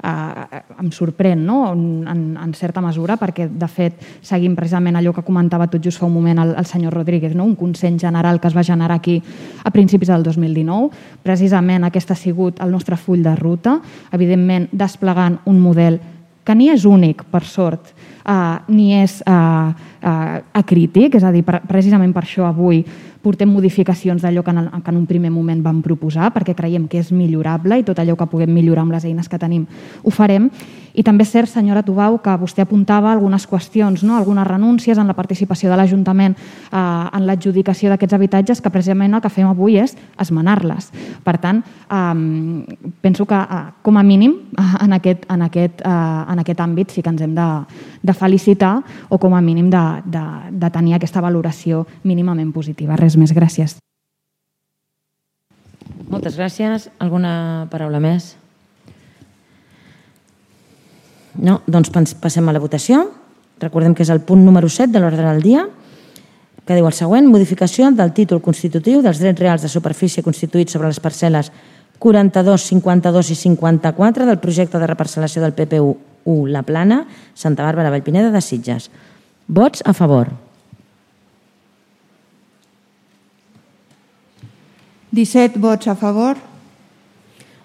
eh, 0.02 0.62
em 0.80 0.90
sorprèn 0.92 1.44
no? 1.46 1.72
en, 1.72 2.36
en 2.36 2.54
certa 2.54 2.82
mesura 2.84 3.16
perquè 3.20 3.48
de 3.48 3.68
fet 3.70 4.00
seguim 4.22 4.56
precisament 4.58 4.98
allò 4.98 5.14
que 5.14 5.24
comentava 5.26 5.68
tot 5.70 5.82
just 5.84 6.00
fa 6.00 6.06
un 6.06 6.14
moment 6.14 6.42
el, 6.42 6.54
el 6.58 6.66
senyor 6.66 6.94
Rodríguez, 6.94 7.34
no? 7.34 7.44
un 7.44 7.56
consens 7.56 8.02
general 8.02 8.40
que 8.40 8.50
es 8.50 8.56
va 8.56 8.64
generar 8.66 8.98
aquí 8.98 9.22
a 9.64 9.70
principis 9.70 10.08
del 10.08 10.22
2019. 10.22 10.90
Precisament 11.22 11.84
aquest 11.84 12.10
ha 12.10 12.18
sigut 12.18 12.60
el 12.60 12.72
nostre 12.72 12.96
full 12.96 13.22
de 13.22 13.36
ruta, 13.36 13.78
evidentment 14.12 14.68
desplegant 14.72 15.38
un 15.46 15.60
model 15.60 16.00
que 16.42 16.54
ni 16.58 16.68
és 16.72 16.84
únic, 16.88 17.22
per 17.30 17.44
sort, 17.46 17.92
eh, 18.26 18.58
ni 18.68 18.92
és 18.98 19.20
eh, 19.22 19.90
eh, 20.02 20.42
acrític, 20.52 21.16
és 21.16 21.24
a 21.24 21.32
dir, 21.32 21.44
precisament 21.46 22.12
per 22.12 22.26
això 22.26 22.46
avui 22.48 22.82
portem 23.22 23.48
modificacions 23.48 24.22
d'allò 24.22 24.42
que, 24.42 24.50
en, 24.50 24.68
que 24.82 24.90
en 24.90 24.98
un 24.98 25.06
primer 25.06 25.30
moment 25.30 25.62
vam 25.62 25.80
proposar, 25.82 26.32
perquè 26.34 26.56
creiem 26.58 26.88
que 26.90 26.98
és 27.00 27.12
millorable 27.14 27.78
i 27.78 27.86
tot 27.86 28.02
allò 28.02 28.16
que 28.18 28.26
puguem 28.28 28.50
millorar 28.52 28.82
amb 28.82 28.96
les 28.96 29.06
eines 29.06 29.30
que 29.30 29.38
tenim 29.38 29.66
ho 30.02 30.10
farem. 30.10 30.50
I 30.92 31.00
també 31.06 31.24
és 31.24 31.30
cert, 31.32 31.48
senyora 31.48 31.80
Tubau, 31.86 32.18
que 32.20 32.34
vostè 32.36 32.66
apuntava 32.66 33.08
algunes 33.12 33.46
qüestions, 33.48 34.02
no? 34.04 34.18
algunes 34.18 34.44
renúncies 34.44 34.98
en 35.00 35.08
la 35.08 35.16
participació 35.16 35.70
de 35.70 35.78
l'Ajuntament 35.78 36.34
eh, 36.36 36.76
en 36.76 37.24
l'adjudicació 37.24 37.88
d'aquests 37.88 38.18
habitatges, 38.18 38.60
que 38.60 38.72
precisament 38.74 39.14
el 39.14 39.22
que 39.24 39.30
fem 39.32 39.48
avui 39.48 39.78
és 39.80 39.96
esmenar-les. 40.20 40.90
Per 41.24 41.36
tant, 41.40 41.62
eh, 41.62 42.90
penso 43.00 43.24
que 43.24 43.38
eh, 43.38 43.62
com 43.80 43.96
a 43.96 44.04
mínim 44.04 44.36
en 44.58 44.98
aquest, 44.98 45.24
en, 45.32 45.46
aquest, 45.48 45.80
eh, 45.80 46.32
en 46.34 46.44
aquest 46.44 46.60
àmbit 46.60 46.92
sí 46.92 47.00
que 47.00 47.14
ens 47.14 47.24
hem 47.24 47.38
de, 47.38 47.48
de 48.02 48.12
felicitar 48.18 48.74
o 49.08 49.16
com 49.22 49.32
a 49.32 49.40
mínim 49.40 49.70
de, 49.72 49.84
de, 50.04 50.26
de 50.50 50.70
tenir 50.74 50.96
aquesta 50.96 51.22
valoració 51.24 51.86
mínimament 52.02 52.52
positiva. 52.54 52.96
Res 52.96 53.16
més, 53.20 53.34
gràcies. 53.36 53.76
Moltes 56.12 56.36
gràcies. 56.36 56.88
Alguna 57.00 57.68
paraula 57.72 58.00
més? 58.02 58.34
No? 61.40 61.60
Doncs 61.66 61.92
passem 62.20 62.48
a 62.48 62.54
la 62.54 62.60
votació. 62.60 63.06
Recordem 63.62 63.94
que 63.94 64.04
és 64.04 64.10
el 64.12 64.20
punt 64.26 64.42
número 64.44 64.68
7 64.68 64.92
de 64.92 65.00
l'ordre 65.00 65.24
del 65.24 65.42
dia, 65.42 65.66
que 66.66 66.76
diu 66.76 66.86
el 66.86 66.94
següent, 66.94 67.28
modificació 67.30 67.90
del 67.94 68.12
títol 68.14 68.42
constitutiu 68.42 69.02
dels 69.02 69.20
drets 69.22 69.40
reals 69.40 69.62
de 69.64 69.70
superfície 69.70 70.22
constituïts 70.22 70.74
sobre 70.76 70.90
les 70.90 71.00
parcel·les 71.02 71.50
42, 72.02 72.66
52 72.66 73.30
i 73.30 73.36
54 73.38 74.26
del 74.26 74.40
projecte 74.42 74.78
de 74.78 74.88
reparcel·lació 74.90 75.42
del 75.42 75.54
PPU 75.54 75.94
1, 76.24 76.48
La 76.50 76.64
Plana, 76.66 77.04
Santa 77.34 77.62
Bàrbara, 77.62 77.90
Vallpineda 77.94 78.30
de 78.34 78.40
Sitges. 78.42 78.90
Vots 79.46 79.82
a 79.84 79.92
favor. 79.92 80.30
17 85.12 85.60
vots 85.60 85.88
a 85.88 85.94
favor. 85.94 86.36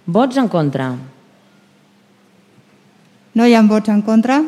Vots 0.05 0.37
en 0.37 0.47
contra. 0.47 0.91
No 3.33 3.45
hi 3.45 3.53
ha 3.55 3.61
vots 3.63 3.89
en 3.89 4.01
contra? 4.01 4.41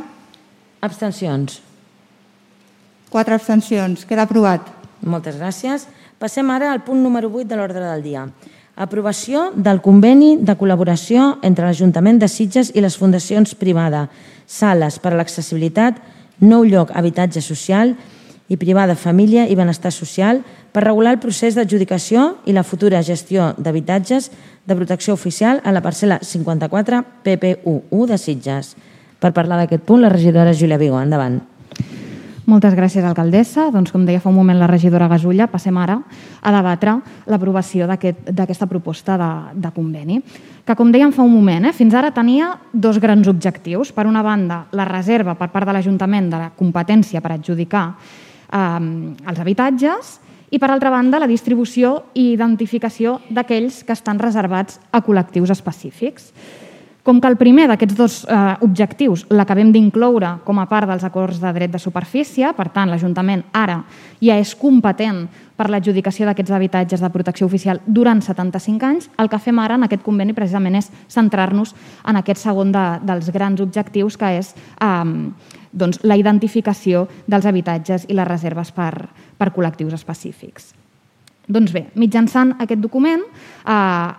Abstencions. 0.82 1.62
Quatre 3.10 3.36
abstencions. 3.36 4.06
Queda 4.06 4.28
aprovat. 4.28 4.68
Moltes 5.02 5.38
gràcies. 5.40 5.88
Passem 6.20 6.50
ara 6.52 6.74
al 6.74 6.84
punt 6.84 7.00
número 7.00 7.30
8 7.32 7.48
de 7.48 7.56
l'ordre 7.56 7.86
del 7.86 8.04
dia. 8.04 8.26
Aprovació 8.76 9.50
del 9.56 9.82
conveni 9.84 10.38
de 10.40 10.56
col·laboració 10.56 11.38
entre 11.44 11.66
l'Ajuntament 11.68 12.20
de 12.20 12.28
Sitges 12.32 12.72
i 12.76 12.84
les 12.84 12.96
fundacions 13.00 13.56
privades, 13.56 14.08
sales 14.48 15.00
per 15.00 15.14
a 15.14 15.18
l'accessibilitat, 15.20 16.00
nou 16.40 16.64
lloc 16.66 16.92
habitatge 16.96 17.42
social 17.42 17.96
i 18.50 18.58
privada 18.58 18.96
Família 18.98 19.46
i 19.48 19.56
Benestar 19.56 19.92
Social 19.94 20.42
per 20.74 20.84
regular 20.84 21.14
el 21.16 21.22
procés 21.22 21.56
d'adjudicació 21.56 22.40
i 22.46 22.56
la 22.56 22.66
futura 22.66 23.04
gestió 23.06 23.54
d'habitatges 23.58 24.32
de 24.66 24.78
protecció 24.78 25.14
oficial 25.14 25.62
a 25.64 25.74
la 25.76 25.84
parcel·la 25.86 26.20
54 26.24 27.04
PP11 27.26 28.10
de 28.10 28.18
Sitges. 28.18 28.74
Per 29.20 29.34
parlar 29.36 29.60
d'aquest 29.62 29.84
punt, 29.86 30.02
la 30.02 30.10
regidora 30.14 30.54
Júlia 30.54 30.80
Vigo. 30.82 31.00
Endavant. 31.02 31.42
Moltes 32.50 32.74
gràcies, 32.74 33.06
alcaldessa. 33.06 33.68
Doncs, 33.70 33.92
com 33.94 34.06
deia 34.08 34.22
fa 34.24 34.32
un 34.32 34.38
moment 34.40 34.58
la 34.58 34.68
regidora 34.70 35.10
Gasulla, 35.12 35.46
passem 35.52 35.76
ara 35.78 36.00
a 36.42 36.54
debatre 36.56 36.96
l'aprovació 37.30 37.86
d'aquesta 37.90 38.32
aquest, 38.42 38.64
proposta 38.72 39.18
de, 39.22 39.28
de 39.68 39.70
conveni, 39.76 40.18
que, 40.66 40.76
com 40.78 40.90
dèiem 40.90 41.14
fa 41.14 41.22
un 41.26 41.34
moment, 41.36 41.68
eh, 41.70 41.74
fins 41.76 41.94
ara 41.94 42.10
tenia 42.16 42.56
dos 42.74 42.98
grans 42.98 43.30
objectius. 43.30 43.92
Per 43.94 44.08
una 44.10 44.24
banda, 44.26 44.64
la 44.74 44.88
reserva 44.90 45.36
per 45.38 45.52
part 45.54 45.70
de 45.70 45.76
l'Ajuntament 45.78 46.32
de 46.32 46.40
la 46.42 46.50
competència 46.58 47.22
per 47.22 47.36
adjudicar 47.36 47.84
eh, 47.94 48.64
els 49.30 49.44
habitatges 49.44 50.16
i, 50.50 50.58
per 50.58 50.72
altra 50.72 50.90
banda, 50.90 51.22
la 51.22 51.30
distribució 51.30 52.00
i 52.18 52.32
identificació 52.34 53.20
d'aquells 53.30 53.84
que 53.86 53.94
estan 53.94 54.18
reservats 54.18 54.82
a 54.90 55.04
col·lectius 55.06 55.54
específics. 55.54 56.32
Com 57.10 57.18
que 57.18 57.26
el 57.26 57.40
primer 57.42 57.64
d'aquests 57.66 57.96
dos 57.98 58.16
eh, 58.30 58.38
objectius 58.62 59.24
l'acabem 59.34 59.72
d'incloure 59.74 60.44
com 60.46 60.60
a 60.62 60.68
part 60.70 60.86
dels 60.86 61.02
acords 61.08 61.40
de 61.42 61.50
dret 61.56 61.72
de 61.74 61.80
superfície, 61.82 62.52
per 62.54 62.68
tant, 62.70 62.86
l'Ajuntament 62.92 63.42
ara 63.58 63.80
ja 64.22 64.36
és 64.38 64.52
competent 64.54 65.24
per 65.58 65.72
l'adjudicació 65.74 66.28
d'aquests 66.30 66.54
habitatges 66.54 67.02
de 67.02 67.10
protecció 67.10 67.48
oficial 67.50 67.82
durant 67.88 68.22
75 68.22 68.86
anys, 68.86 69.10
el 69.18 69.32
que 69.32 69.42
fem 69.42 69.58
ara 69.58 69.80
en 69.80 69.88
aquest 69.88 70.06
conveni 70.06 70.38
precisament 70.38 70.78
és 70.78 70.92
centrar-nos 71.10 71.74
en 72.06 72.22
aquest 72.22 72.46
segon 72.46 72.76
de, 72.78 72.86
dels 73.02 73.32
grans 73.34 73.64
objectius, 73.66 74.14
que 74.14 74.30
és 74.44 74.54
eh, 74.54 75.06
doncs, 75.74 76.04
la 76.06 76.20
identificació 76.22 77.08
dels 77.26 77.50
habitatges 77.50 78.06
i 78.06 78.20
les 78.22 78.30
reserves 78.30 78.70
per, 78.70 78.94
per 79.42 79.50
col·lectius 79.58 79.98
específics. 79.98 80.76
Doncs 81.50 81.74
bé, 81.74 81.88
mitjançant 81.98 82.54
aquest 82.62 82.82
document, 82.82 83.24
eh, 83.26 83.72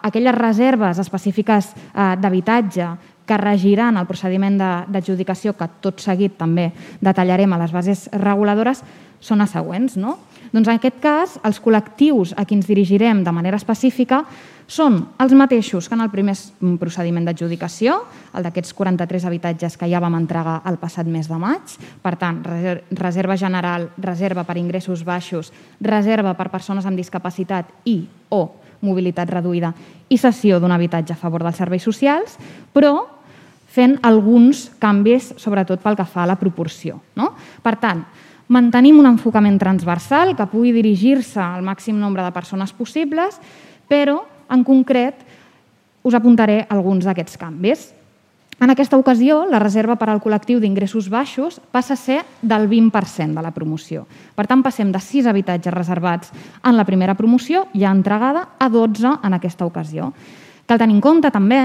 aquelles 0.08 0.34
reserves 0.34 0.98
específiques 0.98 1.70
eh, 1.76 2.16
d'habitatge 2.18 2.88
que 3.24 3.38
regiran 3.38 3.96
el 4.00 4.08
procediment 4.08 4.56
d'adjudicació, 4.58 5.54
que 5.54 5.68
tot 5.80 6.02
seguit 6.02 6.34
també 6.40 6.72
detallarem 6.98 7.52
a 7.54 7.60
les 7.62 7.70
bases 7.70 8.08
reguladores, 8.18 8.82
són 9.22 9.38
les 9.44 9.54
següents. 9.54 9.94
No? 10.00 10.16
Doncs 10.50 10.68
en 10.68 10.76
aquest 10.76 10.96
cas, 11.02 11.36
els 11.46 11.60
col·lectius 11.62 12.34
a 12.36 12.44
qui 12.44 12.56
ens 12.58 12.66
dirigirem 12.66 13.22
de 13.24 13.32
manera 13.34 13.58
específica 13.60 14.24
són 14.70 15.00
els 15.18 15.34
mateixos 15.34 15.88
que 15.88 15.96
en 15.96 16.04
el 16.04 16.10
primer 16.12 16.36
procediment 16.78 17.24
d'adjudicació, 17.26 17.96
el 18.38 18.46
d'aquests 18.46 18.74
43 18.78 19.26
habitatges 19.26 19.76
que 19.78 19.88
ja 19.90 20.02
vam 20.02 20.14
entregar 20.18 20.60
el 20.70 20.78
passat 20.78 21.10
mes 21.10 21.26
de 21.26 21.38
maig. 21.42 21.74
Per 22.02 22.14
tant, 22.18 22.38
reserva 22.94 23.36
general, 23.38 23.88
reserva 23.98 24.44
per 24.46 24.58
ingressos 24.58 25.02
baixos, 25.06 25.50
reserva 25.82 26.36
per 26.38 26.50
persones 26.54 26.86
amb 26.86 26.98
discapacitat 26.98 27.70
i 27.90 28.04
o 28.30 28.44
mobilitat 28.86 29.30
reduïda 29.30 29.72
i 30.08 30.18
cessió 30.18 30.58
d'un 30.60 30.72
habitatge 30.72 31.14
a 31.14 31.20
favor 31.20 31.42
dels 31.44 31.58
serveis 31.58 31.84
socials, 31.84 32.38
però 32.72 32.94
fent 33.70 33.98
alguns 34.06 34.68
canvis, 34.82 35.32
sobretot 35.38 35.82
pel 35.82 35.98
que 35.98 36.06
fa 36.06 36.24
a 36.24 36.30
la 36.30 36.38
proporció. 36.38 36.98
No? 37.18 37.34
Per 37.62 37.76
tant, 37.78 38.02
mantenim 38.50 38.98
un 38.98 39.06
enfocament 39.06 39.58
transversal 39.62 40.34
que 40.34 40.48
pugui 40.50 40.74
dirigir-se 40.74 41.40
al 41.40 41.62
màxim 41.62 41.98
nombre 42.00 42.24
de 42.26 42.34
persones 42.34 42.74
possibles, 42.74 43.38
però 43.86 44.20
en 44.50 44.64
concret, 44.66 45.22
us 46.02 46.16
apuntaré 46.16 46.64
alguns 46.68 47.06
d'aquests 47.06 47.38
canvis. 47.38 47.90
En 48.60 48.68
aquesta 48.68 48.98
ocasió, 49.00 49.46
la 49.48 49.60
reserva 49.62 49.94
per 49.96 50.10
al 50.12 50.20
col·lectiu 50.20 50.58
d'ingressos 50.60 51.08
baixos 51.08 51.60
passa 51.72 51.94
a 51.94 52.00
ser 52.00 52.18
del 52.42 52.66
20% 52.68 53.32
de 53.32 53.44
la 53.44 53.54
promoció. 53.56 54.04
Per 54.36 54.44
tant, 54.50 54.60
passem 54.60 54.90
de 54.92 55.00
6 55.00 55.30
habitatges 55.30 55.72
reservats 55.72 56.34
en 56.60 56.76
la 56.76 56.84
primera 56.84 57.14
promoció, 57.16 57.68
ja 57.72 57.94
entregada, 57.94 58.50
a 58.58 58.68
12 58.68 59.14
en 59.24 59.38
aquesta 59.38 59.64
ocasió. 59.64 60.10
Cal 60.66 60.78
tenir 60.78 60.98
en 60.98 61.00
compte 61.00 61.30
també 61.32 61.62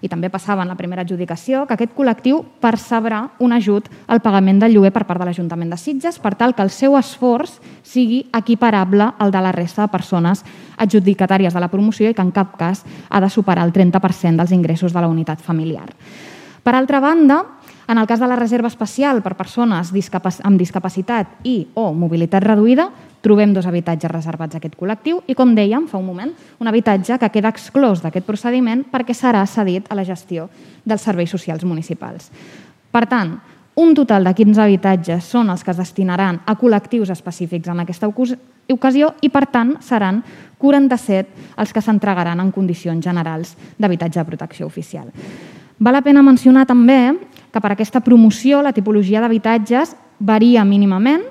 i 0.00 0.08
també 0.08 0.30
passava 0.30 0.62
en 0.62 0.70
la 0.70 0.76
primera 0.78 1.02
adjudicació, 1.02 1.64
que 1.66 1.74
aquest 1.74 1.94
col·lectiu 1.96 2.42
percebrà 2.62 3.24
un 3.44 3.52
ajut 3.52 3.88
al 4.06 4.22
pagament 4.24 4.60
del 4.62 4.76
lloguer 4.76 4.92
per 4.94 5.04
part 5.08 5.20
de 5.22 5.28
l'Ajuntament 5.28 5.70
de 5.72 5.80
Sitges 5.80 6.20
per 6.22 6.34
tal 6.38 6.54
que 6.54 6.62
el 6.62 6.70
seu 6.70 6.96
esforç 6.98 7.58
sigui 7.82 8.24
equiparable 8.34 9.12
al 9.18 9.34
de 9.34 9.42
la 9.42 9.52
resta 9.52 9.86
de 9.86 9.92
persones 9.92 10.44
adjudicatàries 10.78 11.54
de 11.54 11.60
la 11.60 11.70
promoció 11.72 12.10
i 12.10 12.14
que 12.14 12.22
en 12.22 12.32
cap 12.32 12.56
cas 12.58 12.84
ha 13.08 13.20
de 13.20 13.30
superar 13.30 13.66
el 13.66 13.72
30% 13.72 14.36
dels 14.36 14.52
ingressos 14.54 14.92
de 14.92 15.00
la 15.00 15.10
unitat 15.10 15.42
familiar. 15.42 15.88
Per 16.62 16.74
altra 16.74 17.00
banda, 17.00 17.44
en 17.88 17.96
el 17.96 18.06
cas 18.06 18.20
de 18.20 18.26
la 18.28 18.36
reserva 18.36 18.68
especial 18.68 19.22
per 19.24 19.38
persones 19.38 19.90
amb 20.44 20.60
discapacitat 20.60 21.38
i 21.48 21.70
o 21.74 21.94
mobilitat 21.96 22.44
reduïda, 22.44 22.90
trobem 23.20 23.52
dos 23.54 23.66
habitatges 23.66 24.10
reservats 24.10 24.54
a 24.54 24.60
aquest 24.60 24.76
col·lectiu 24.78 25.20
i, 25.26 25.34
com 25.34 25.54
dèiem 25.54 25.88
fa 25.90 25.98
un 25.98 26.06
moment, 26.06 26.32
un 26.60 26.70
habitatge 26.70 27.18
que 27.18 27.30
queda 27.34 27.52
exclòs 27.52 28.02
d'aquest 28.04 28.26
procediment 28.26 28.84
perquè 28.92 29.14
serà 29.16 29.44
cedit 29.46 29.90
a 29.90 29.98
la 29.98 30.06
gestió 30.06 30.48
dels 30.84 31.02
serveis 31.02 31.30
socials 31.30 31.64
municipals. 31.64 32.30
Per 32.90 33.04
tant, 33.10 33.36
un 33.78 33.94
total 33.94 34.24
de 34.26 34.34
15 34.34 34.62
habitatges 34.64 35.26
són 35.30 35.50
els 35.52 35.62
que 35.62 35.70
es 35.70 35.78
destinaran 35.78 36.40
a 36.46 36.56
col·lectius 36.58 37.12
específics 37.14 37.70
en 37.70 37.84
aquesta 37.84 38.08
ocasió 38.10 39.12
i, 39.22 39.28
per 39.30 39.44
tant, 39.52 39.76
seran 39.86 40.22
47 40.58 41.54
els 41.62 41.72
que 41.72 41.82
s'entregaran 41.82 42.42
en 42.42 42.50
condicions 42.50 43.04
generals 43.04 43.54
d'habitatge 43.78 44.18
de 44.18 44.26
protecció 44.26 44.66
oficial. 44.66 45.12
Val 45.78 45.94
la 45.94 46.02
pena 46.02 46.24
mencionar 46.26 46.66
també 46.66 47.14
que 47.52 47.60
per 47.62 47.70
aquesta 47.70 48.02
promoció 48.02 48.64
la 48.66 48.74
tipologia 48.74 49.22
d'habitatges 49.22 49.94
varia 50.18 50.64
mínimament. 50.66 51.22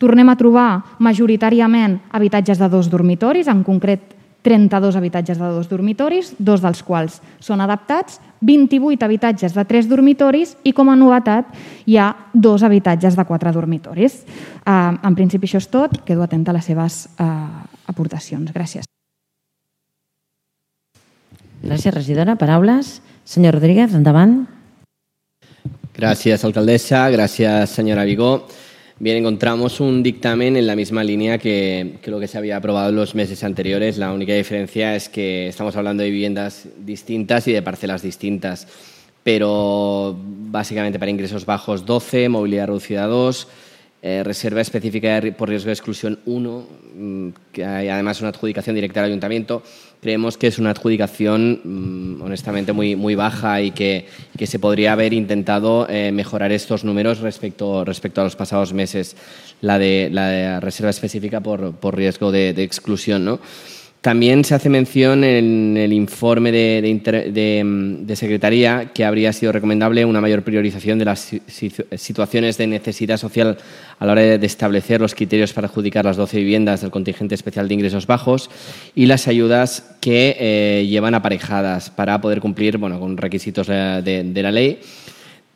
Tornem 0.00 0.30
a 0.32 0.36
trobar 0.40 0.96
majoritàriament 0.98 1.98
habitatges 2.16 2.58
de 2.58 2.70
dos 2.72 2.88
dormitoris, 2.88 3.50
en 3.52 3.60
concret 3.66 4.16
32 4.42 4.96
habitatges 4.96 5.38
de 5.38 5.48
dos 5.52 5.68
dormitoris, 5.68 6.32
dos 6.38 6.62
dels 6.64 6.80
quals 6.82 7.18
són 7.44 7.60
adaptats, 7.60 8.16
28 8.40 9.04
habitatges 9.04 9.52
de 9.52 9.64
tres 9.68 9.88
dormitoris 9.90 10.54
i, 10.64 10.72
com 10.72 10.88
a 10.88 10.96
novetat, 10.96 11.50
hi 11.84 11.98
ha 12.00 12.08
dos 12.32 12.64
habitatges 12.64 13.18
de 13.18 13.26
quatre 13.28 13.52
dormitoris. 13.52 14.22
Eh, 14.64 14.72
en 14.72 15.18
principi, 15.18 15.44
això 15.44 15.60
és 15.60 15.68
tot. 15.68 16.00
Quedo 16.08 16.24
atenta 16.24 16.54
a 16.54 16.56
les 16.56 16.64
seves 16.64 17.02
eh, 17.20 17.28
aportacions. 17.92 18.48
Gràcies. 18.56 18.88
Gràcies, 21.60 21.92
regidora. 21.92 22.38
Paraules. 22.40 23.02
Senyor 23.28 23.58
Rodríguez, 23.58 23.92
endavant. 23.92 24.46
Gracias, 25.92 26.44
alcaldesa. 26.48 27.10
Gracias, 27.10 27.76
señora 27.76 28.04
Vigó. 28.04 28.46
Bien, 29.02 29.16
encontramos 29.16 29.80
un 29.80 30.02
dictamen 30.02 30.58
en 30.58 30.66
la 30.66 30.76
misma 30.76 31.02
línea 31.02 31.38
que, 31.38 31.94
que, 32.02 32.10
lo 32.10 32.20
que 32.20 32.28
se 32.28 32.36
había 32.36 32.58
aprobado 32.58 32.90
en 32.90 32.96
los 32.96 33.14
meses 33.14 33.42
anteriores. 33.44 33.96
La 33.96 34.12
única 34.12 34.34
diferencia 34.34 34.94
es 34.94 35.08
que 35.08 35.48
estamos 35.48 35.74
hablando 35.74 36.02
de 36.02 36.10
viviendas 36.10 36.68
distintas 36.76 37.48
y 37.48 37.52
de 37.52 37.62
parcelas 37.62 38.02
distintas. 38.02 38.68
Pero 39.22 40.14
básicamente 40.22 40.98
para 40.98 41.10
ingresos 41.10 41.46
bajos 41.46 41.86
12, 41.86 42.28
movilidad 42.28 42.66
reducida 42.66 43.06
2, 43.06 43.48
eh, 44.02 44.22
reserva 44.22 44.60
específica 44.60 45.22
por 45.34 45.48
riesgo 45.48 45.68
de 45.68 45.72
exclusión 45.72 46.18
1, 46.26 46.66
mm, 46.94 47.28
que 47.52 47.64
hay 47.64 47.88
además 47.88 48.20
una 48.20 48.28
adjudicación 48.28 48.74
directa 48.74 49.00
al 49.00 49.06
ayuntamiento. 49.06 49.62
Creemos 50.00 50.38
que 50.38 50.46
es 50.46 50.58
una 50.58 50.70
adjudicación, 50.70 51.60
mm, 51.62 52.22
honestamente, 52.22 52.72
muy, 52.72 52.96
muy 52.96 53.14
baja 53.14 53.60
y 53.60 53.70
que, 53.72 54.06
que 54.38 54.46
se 54.46 54.58
podría 54.58 54.92
haber 54.94 55.12
intentado 55.12 55.86
eh, 55.90 56.10
mejorar 56.10 56.52
estos 56.52 56.84
números 56.84 57.18
respecto, 57.20 57.84
respecto 57.84 58.22
a 58.22 58.24
los 58.24 58.34
pasados 58.34 58.72
meses, 58.72 59.14
la 59.60 59.78
de, 59.78 60.08
la 60.10 60.28
de 60.28 60.60
reserva 60.60 60.90
específica 60.90 61.40
por, 61.40 61.72
por 61.72 61.96
riesgo 61.96 62.32
de, 62.32 62.54
de 62.54 62.62
exclusión. 62.62 63.26
¿no? 63.26 63.40
También 64.00 64.44
se 64.44 64.54
hace 64.54 64.70
mención 64.70 65.24
en 65.24 65.76
el 65.76 65.92
informe 65.92 66.50
de, 66.50 66.80
de, 66.80 67.62
de, 68.00 68.16
Secretaría 68.16 68.92
que 68.94 69.04
habría 69.04 69.30
sido 69.34 69.52
recomendable 69.52 70.06
una 70.06 70.22
mayor 70.22 70.42
priorización 70.42 70.98
de 70.98 71.04
las 71.04 71.30
situaciones 71.96 72.56
de 72.56 72.66
necesidad 72.66 73.18
social 73.18 73.58
a 73.98 74.06
la 74.06 74.12
hora 74.12 74.22
de 74.22 74.46
establecer 74.46 75.02
los 75.02 75.14
criterios 75.14 75.52
para 75.52 75.66
adjudicar 75.66 76.06
las 76.06 76.16
12 76.16 76.38
viviendas 76.38 76.80
del 76.80 76.90
contingente 76.90 77.34
especial 77.34 77.68
de 77.68 77.74
ingresos 77.74 78.06
bajos 78.06 78.48
y 78.94 79.04
las 79.04 79.28
ayudas 79.28 79.94
que 80.00 80.34
eh, 80.40 80.86
llevan 80.88 81.14
aparejadas 81.14 81.90
para 81.90 82.22
poder 82.22 82.40
cumplir 82.40 82.78
bueno, 82.78 82.98
con 83.00 83.18
requisitos 83.18 83.66
de 83.66 84.40
la 84.42 84.50
ley. 84.50 84.80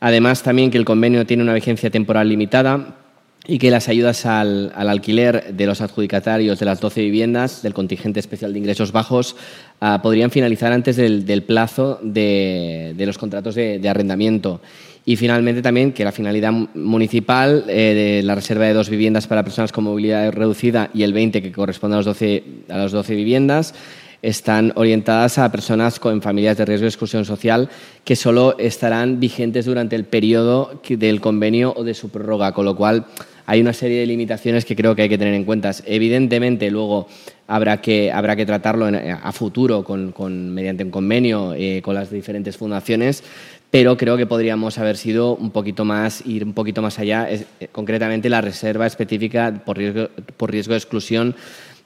Además, 0.01 0.43
también 0.43 0.69
que 0.69 0.77
el 0.77 0.85
convenio 0.85 1.25
tiene 1.25 1.41
una 1.41 1.55
vigencia 1.55 1.89
temporal 1.89 2.29
limitada 2.29 3.04
y 3.47 3.59
que 3.59 3.71
las 3.71 3.89
ayudas 3.89 4.25
al, 4.25 4.71
al, 4.75 4.89
alquiler 4.89 5.53
de 5.53 5.65
los 5.65 5.81
adjudicatarios 5.81 6.59
de 6.59 6.65
las 6.65 6.79
12 6.79 7.01
viviendas 7.01 7.61
del 7.61 7.73
contingente 7.73 8.19
especial 8.19 8.53
de 8.53 8.59
ingresos 8.59 8.91
bajos 8.91 9.35
uh, 9.81 10.01
podrían 10.01 10.31
finalizar 10.31 10.71
antes 10.71 10.95
del, 10.95 11.43
plazo 11.43 11.99
de, 12.01 12.93
de, 12.95 13.05
los 13.05 13.17
contratos 13.17 13.55
de, 13.55 13.79
de, 13.79 13.89
arrendamiento. 13.89 14.61
Y 15.05 15.17
finalmente 15.17 15.61
también 15.61 15.93
que 15.93 16.03
la 16.03 16.11
finalidad 16.11 16.51
municipal 16.51 17.65
eh, 17.67 18.17
de 18.17 18.23
la 18.23 18.33
reserva 18.33 18.65
de 18.65 18.73
dos 18.73 18.89
viviendas 18.89 19.27
para 19.27 19.43
personas 19.43 19.71
con 19.71 19.83
movilidad 19.83 20.31
reducida 20.31 20.89
y 20.95 21.03
el 21.03 21.13
20 21.13 21.43
que 21.43 21.51
corresponde 21.51 21.95
a, 21.95 21.97
los 21.97 22.05
12, 22.07 22.43
a 22.69 22.77
las 22.77 22.91
12 22.91 23.13
viviendas 23.13 23.75
están 24.21 24.71
orientadas 24.75 25.37
a 25.37 25.51
personas 25.51 25.99
con 25.99 26.21
familias 26.21 26.57
de 26.57 26.65
riesgo 26.65 26.83
de 26.83 26.89
exclusión 26.89 27.25
social 27.25 27.69
que 28.03 28.15
solo 28.15 28.55
estarán 28.57 29.19
vigentes 29.19 29.65
durante 29.65 29.95
el 29.95 30.05
periodo 30.05 30.81
del 30.87 31.21
convenio 31.21 31.73
o 31.75 31.83
de 31.83 31.93
su 31.93 32.09
prórroga, 32.09 32.53
con 32.53 32.65
lo 32.65 32.75
cual 32.75 33.05
hay 33.45 33.61
una 33.61 33.73
serie 33.73 33.99
de 33.99 34.05
limitaciones 34.07 34.65
que 34.65 34.75
creo 34.75 34.95
que 34.95 35.03
hay 35.03 35.09
que 35.09 35.17
tener 35.17 35.33
en 35.33 35.45
cuenta. 35.45 35.71
Evidentemente, 35.85 36.71
luego 36.71 37.07
habrá 37.47 37.79
que, 37.81 38.11
habrá 38.11 38.35
que 38.35 38.45
tratarlo 38.45 38.87
a 38.87 39.31
futuro 39.31 39.83
con, 39.83 40.53
mediante 40.53 40.83
un 40.83 40.91
convenio 40.91 41.53
eh, 41.53 41.81
con 41.83 41.93
las 41.95 42.09
diferentes 42.09 42.57
fundaciones, 42.57 43.23
pero 43.69 43.97
creo 43.97 44.17
que 44.17 44.25
podríamos 44.25 44.77
haber 44.77 44.97
sido 44.97 45.35
un 45.35 45.51
poquito 45.51 45.85
más, 45.85 46.25
ir 46.25 46.43
un 46.43 46.53
poquito 46.53 46.81
más 46.81 46.97
allá, 46.97 47.29
eh, 47.29 47.45
concretamente 47.71 48.29
la 48.29 48.41
reserva 48.41 48.87
específica 48.87 49.61
por 49.65 49.77
riesgo, 49.77 50.09
por 50.37 50.51
riesgo 50.51 50.73
de 50.73 50.79
exclusión 50.79 51.35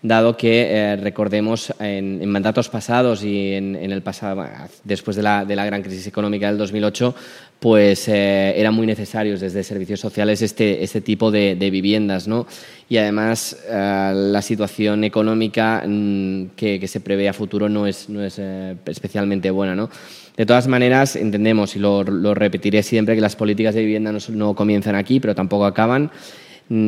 dado 0.01 0.37
que 0.37 0.67
eh, 0.69 0.95
recordemos 0.95 1.73
en, 1.79 2.25
mandatos 2.29 2.69
pasados 2.69 3.23
y 3.23 3.53
en, 3.53 3.75
el 3.75 4.01
pasado, 4.01 4.45
después 4.83 5.17
de 5.17 5.23
la, 5.23 5.43
gran 5.43 5.81
crisis 5.81 6.07
económica 6.07 6.47
del 6.47 6.57
2008, 6.57 7.13
pues 7.59 8.07
eh, 8.07 8.53
eran 8.55 8.73
muy 8.73 8.87
necesarios 8.87 9.41
desde 9.41 9.63
servicios 9.63 9.99
sociales 9.99 10.41
este, 10.41 10.83
este 10.83 11.01
tipo 11.01 11.31
de, 11.31 11.55
viviendas. 11.55 12.27
¿no? 12.27 12.47
Y 12.87 12.97
además 12.97 13.57
eh, 13.67 14.11
la 14.15 14.41
situación 14.41 15.03
económica 15.03 15.83
mm, 15.85 16.51
que, 16.55 16.87
se 16.87 17.01
prevé 17.01 17.27
a 17.27 17.33
futuro 17.33 17.67
no 17.67 17.85
es, 17.85 18.07
no 18.09 18.23
es 18.23 18.39
especialmente 18.85 19.51
buena. 19.51 19.75
¿no? 19.75 19.89
De 20.37 20.45
todas 20.45 20.67
maneras, 20.69 21.17
entendemos, 21.17 21.75
y 21.75 21.79
lo, 21.79 22.03
repetiré 22.33 22.83
siempre, 22.83 23.15
que 23.15 23.21
las 23.21 23.35
políticas 23.35 23.75
de 23.75 23.81
vivienda 23.81 24.13
no, 24.13 24.19
no 24.29 24.55
comienzan 24.55 24.95
aquí, 24.95 25.19
pero 25.19 25.35
tampoco 25.35 25.65
acaban 25.65 26.11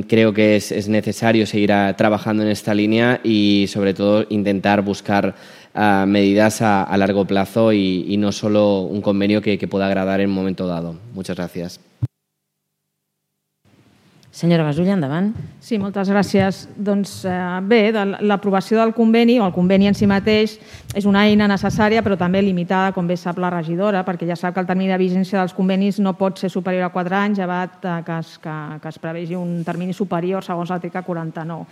creo 0.07 0.33
que 0.33 0.55
es, 0.55 0.87
necesario 0.87 1.45
seguir 1.45 1.71
trabajando 1.97 2.43
en 2.43 2.49
esta 2.49 2.73
línea 2.73 3.19
y 3.23 3.65
sobre 3.67 3.93
todo 3.93 4.25
intentar 4.29 4.81
buscar 4.81 5.35
ah, 5.73 6.05
medidas 6.07 6.61
a, 6.61 6.95
largo 6.97 7.25
plazo 7.25 7.73
y, 7.73 8.15
no 8.17 8.31
solo 8.31 8.81
un 8.81 9.01
convenio 9.01 9.41
que, 9.41 9.57
que 9.57 9.67
pueda 9.67 9.87
agradar 9.87 10.21
en 10.21 10.29
un 10.29 10.35
momento 10.35 10.67
dado. 10.67 10.95
Muchas 11.13 11.35
gracias. 11.35 11.79
Senyora 14.31 14.63
Gasulla, 14.63 14.93
endavant. 14.95 15.33
Sí, 15.59 15.75
moltes 15.75 16.07
gràcies. 16.07 16.61
Doncs 16.79 17.17
eh, 17.27 17.37
bé, 17.67 17.81
l'aprovació 18.23 18.77
del 18.79 18.93
conveni, 18.95 19.35
o 19.41 19.45
el 19.45 19.51
conveni 19.51 19.89
en 19.89 19.97
si 19.97 20.07
mateix, 20.07 20.53
és 20.95 21.07
una 21.09 21.25
eina 21.27 21.49
necessària, 21.51 21.99
però 22.05 22.15
també 22.19 22.39
limitada, 22.45 22.93
com 22.95 23.07
bé 23.07 23.17
sap 23.19 23.41
la 23.43 23.51
regidora, 23.51 24.05
perquè 24.07 24.29
ja 24.29 24.37
sap 24.39 24.55
que 24.55 24.63
el 24.63 24.69
termini 24.69 24.93
de 24.93 25.01
vigència 25.01 25.41
dels 25.41 25.55
convenis 25.57 25.99
no 25.99 26.15
pot 26.15 26.39
ser 26.39 26.49
superior 26.49 26.87
a 26.87 26.93
4 26.95 27.17
anys, 27.19 27.41
llevat 27.43 27.75
que, 27.83 28.21
es, 28.21 28.37
que, 28.39 28.55
que 28.79 28.95
es 28.95 29.01
prevegi 29.03 29.35
un 29.35 29.65
termini 29.67 29.91
superior 29.93 30.47
segons 30.47 30.71
l'article 30.71 31.03
49. 31.03 31.67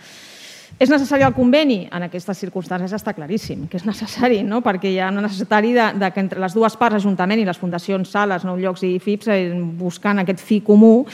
És 0.78 0.88
necessari 0.88 1.24
el 1.26 1.34
conveni? 1.36 1.82
En 1.92 2.06
aquestes 2.06 2.38
circumstàncies 2.40 2.94
està 2.96 3.12
claríssim 3.16 3.66
que 3.68 3.76
és 3.80 3.84
necessari, 3.84 4.40
no? 4.46 4.62
perquè 4.64 4.92
hi 4.92 4.98
ha 5.00 5.10
una 5.12 5.24
necessari 5.26 5.74
de, 5.76 5.90
de 6.00 6.10
que 6.14 6.22
entre 6.22 6.40
les 6.40 6.56
dues 6.56 6.76
parts, 6.80 7.00
Ajuntament 7.00 7.40
i 7.40 7.44
les 7.48 7.58
fundacions, 7.58 8.08
sales, 8.08 8.44
nou 8.44 8.56
llocs 8.60 8.82
i 8.88 8.94
FIPS, 9.00 9.28
eh, 9.32 9.52
buscant 9.80 10.22
aquest 10.22 10.40
fi 10.44 10.60
comú, 10.64 11.04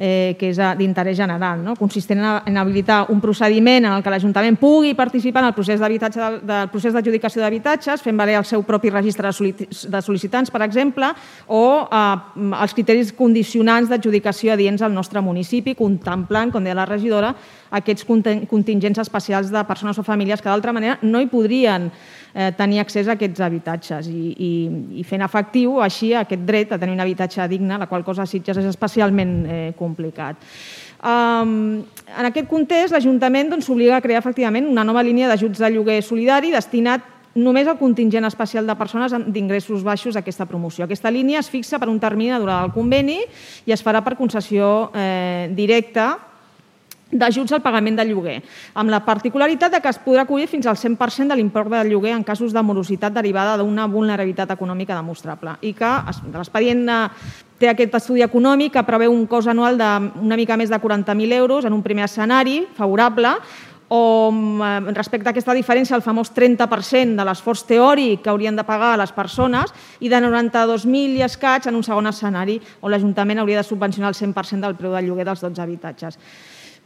eh, 0.00 0.36
que 0.40 0.48
és 0.54 0.60
d'interès 0.80 1.18
general, 1.18 1.60
no? 1.64 1.76
consistent 1.76 2.22
en 2.24 2.56
habilitar 2.56 3.02
un 3.12 3.20
procediment 3.20 3.84
en 3.84 3.92
el 3.92 4.02
que 4.02 4.12
l'Ajuntament 4.14 4.56
pugui 4.60 4.94
participar 4.96 5.44
en 5.44 5.50
el 5.50 5.56
procés 5.58 5.80
d'habitatge 5.80 6.20
del, 6.20 6.40
del 6.48 6.72
procés 6.72 6.96
d'adjudicació 6.96 7.44
d'habitatges, 7.44 8.00
fent 8.00 8.16
valer 8.16 8.38
el 8.40 8.48
seu 8.48 8.64
propi 8.64 8.90
registre 8.90 9.28
de 9.28 10.00
sol·licitants, 10.00 10.50
per 10.50 10.64
exemple, 10.64 11.12
o 11.46 11.64
eh, 11.84 12.52
els 12.64 12.76
criteris 12.76 13.12
condicionants 13.16 13.92
d'adjudicació 13.92 14.56
adients 14.56 14.82
al 14.82 14.96
nostre 14.96 15.20
municipi, 15.20 15.76
contemplant, 15.76 16.52
com 16.54 16.64
deia 16.64 16.78
la 16.80 16.88
regidora, 16.88 17.34
aquests 17.70 18.06
contingents 18.50 18.98
especials 18.98 19.50
de 19.50 19.62
persones 19.64 19.98
o 19.98 20.04
famílies 20.06 20.42
que 20.42 20.50
d'altra 20.50 20.74
manera 20.74 20.98
no 21.02 21.20
hi 21.20 21.28
podrien 21.30 21.88
eh, 22.34 22.50
tenir 22.58 22.80
accés 22.82 23.08
a 23.08 23.14
aquests 23.14 23.42
habitatges 23.46 24.10
i, 24.10 24.34
i, 24.34 24.50
i 25.00 25.04
fent 25.06 25.22
efectiu 25.26 25.78
així 25.82 26.12
aquest 26.14 26.42
dret 26.46 26.72
a 26.72 26.78
tenir 26.78 26.96
un 26.96 27.04
habitatge 27.04 27.46
digne, 27.50 27.78
la 27.78 27.88
qual 27.90 28.04
cosa 28.04 28.26
a 28.26 28.30
Sitges 28.30 28.58
és 28.62 28.68
especialment 28.70 29.34
eh, 29.46 29.60
complicat. 29.78 30.40
Um, 31.00 31.80
en 32.12 32.26
aquest 32.28 32.50
context, 32.50 32.92
l'Ajuntament 32.92 33.54
doncs, 33.54 33.70
s'obliga 33.70 33.94
doncs, 33.94 34.04
a 34.04 34.06
crear 34.06 34.20
efectivament 34.20 34.66
una 34.68 34.84
nova 34.84 35.04
línia 35.06 35.30
d'ajuts 35.30 35.62
de 35.62 35.70
lloguer 35.72 36.02
solidari 36.04 36.52
destinat 36.52 37.06
només 37.34 37.68
al 37.70 37.78
contingent 37.78 38.26
especial 38.26 38.66
de 38.66 38.74
persones 38.74 39.14
d'ingressos 39.30 39.84
baixos 39.86 40.16
d'aquesta 40.18 40.48
promoció. 40.50 40.84
Aquesta 40.84 41.12
línia 41.14 41.38
es 41.38 41.48
fixa 41.48 41.78
per 41.78 41.88
un 41.88 42.00
termini 42.02 42.34
de 42.34 42.40
durada 42.42 42.66
del 42.66 42.74
conveni 42.74 43.20
i 43.66 43.72
es 43.72 43.84
farà 43.86 44.02
per 44.02 44.16
concessió 44.18 44.90
eh, 44.94 45.48
directa 45.54 46.16
d'ajuts 47.10 47.52
al 47.52 47.62
pagament 47.62 47.98
de 47.98 48.06
lloguer, 48.06 48.38
amb 48.74 48.90
la 48.90 49.02
particularitat 49.04 49.72
de 49.74 49.80
que 49.82 49.90
es 49.90 49.98
podrà 50.02 50.22
acollir 50.22 50.46
fins 50.50 50.66
al 50.70 50.78
100% 50.78 51.28
de 51.28 51.36
l'import 51.36 51.70
del 51.72 51.90
lloguer 51.90 52.14
en 52.14 52.24
casos 52.24 52.52
de 52.54 52.62
morositat 52.62 53.12
derivada 53.12 53.56
d'una 53.58 53.88
vulnerabilitat 53.90 54.50
econòmica 54.54 54.94
demostrable 54.94 55.56
i 55.62 55.74
que 55.74 55.90
l'expedient 56.32 56.86
eh, 56.88 57.00
té 57.60 57.68
aquest 57.68 57.98
estudi 57.98 58.22
econòmic 58.24 58.72
que 58.76 58.86
preveu 58.86 59.12
un 59.12 59.26
cost 59.26 59.50
anual 59.50 59.76
d'una 59.76 60.38
mica 60.38 60.56
més 60.56 60.70
de 60.70 60.78
40.000 60.80 61.34
euros 61.36 61.66
en 61.66 61.74
un 61.74 61.82
primer 61.82 62.06
escenari 62.06 62.62
favorable 62.78 63.34
o 63.90 64.30
eh, 64.30 64.92
respecte 64.94 65.26
a 65.28 65.34
aquesta 65.34 65.54
diferència, 65.56 65.96
el 65.98 66.04
famós 66.06 66.30
30% 66.30 67.18
de 67.18 67.26
l'esforç 67.26 67.64
teòric 67.66 68.22
que 68.22 68.30
haurien 68.30 68.54
de 68.54 68.62
pagar 68.64 68.94
les 69.00 69.10
persones 69.10 69.74
i 69.98 70.08
de 70.08 70.22
92.000 70.22 71.18
i 71.18 71.26
escaig 71.26 71.66
en 71.66 71.74
un 71.74 71.82
segon 71.82 72.06
escenari 72.06 72.60
on 72.80 72.94
l'Ajuntament 72.94 73.42
hauria 73.42 73.58
de 73.58 73.66
subvencionar 73.66 74.14
el 74.14 74.18
100% 74.20 74.62
del 74.62 74.78
preu 74.78 74.94
del 74.94 75.10
lloguer 75.10 75.26
dels 75.26 75.42
12 75.42 75.66
habitatges. 75.66 76.20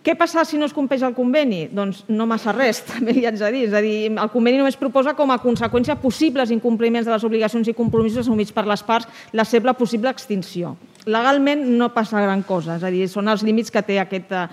Què 0.04 0.12
passa 0.20 0.42
si 0.44 0.58
no 0.60 0.66
es 0.68 0.74
compleix 0.76 1.00
el 1.06 1.14
conveni? 1.16 1.62
Doncs 1.72 2.02
no 2.12 2.26
massa 2.28 2.52
res, 2.52 2.82
també 2.90 3.14
li 3.16 3.24
haig 3.24 3.38
de 3.40 3.50
dir. 3.54 3.62
És 3.70 3.76
a 3.76 3.80
dir, 3.80 3.96
el 4.12 4.32
conveni 4.32 4.60
només 4.60 4.76
proposa 4.76 5.14
com 5.16 5.32
a 5.32 5.40
conseqüència 5.40 5.96
possibles 6.02 6.52
incompliments 6.52 7.08
de 7.08 7.14
les 7.14 7.24
obligacions 7.24 7.70
i 7.70 7.76
compromisos 7.76 8.26
assumits 8.26 8.52
per 8.52 8.66
les 8.68 8.84
parts 8.84 9.08
la 9.32 9.48
seva 9.48 9.72
possible 9.72 10.12
extinció. 10.12 10.74
Legalment 11.08 11.64
no 11.78 11.92
passa 11.96 12.20
gran 12.20 12.44
cosa, 12.44 12.76
és 12.76 12.84
a 12.84 12.92
dir, 12.92 13.06
són 13.08 13.32
els 13.32 13.44
límits 13.44 13.72
que 13.72 13.84
té 13.84 13.96
aquest 14.00 14.32
eh, 14.32 14.46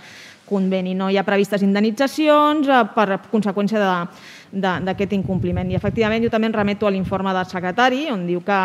conveni. 0.48 0.96
No 0.96 1.10
hi 1.12 1.20
ha 1.20 1.28
previstes 1.28 1.64
indemnitzacions 1.68 2.72
eh, 2.72 2.84
per 2.96 3.20
conseqüència 3.32 3.84
de, 3.84 3.92
d'aquest 4.52 5.14
incompliment. 5.16 5.70
I 5.72 5.78
efectivament 5.80 6.24
jo 6.26 6.32
també 6.34 6.50
em 6.50 6.56
remeto 6.56 6.88
a 6.88 6.92
l'informe 6.92 7.34
del 7.34 7.48
secretari 7.48 8.04
on 8.12 8.26
diu 8.28 8.44
que, 8.44 8.60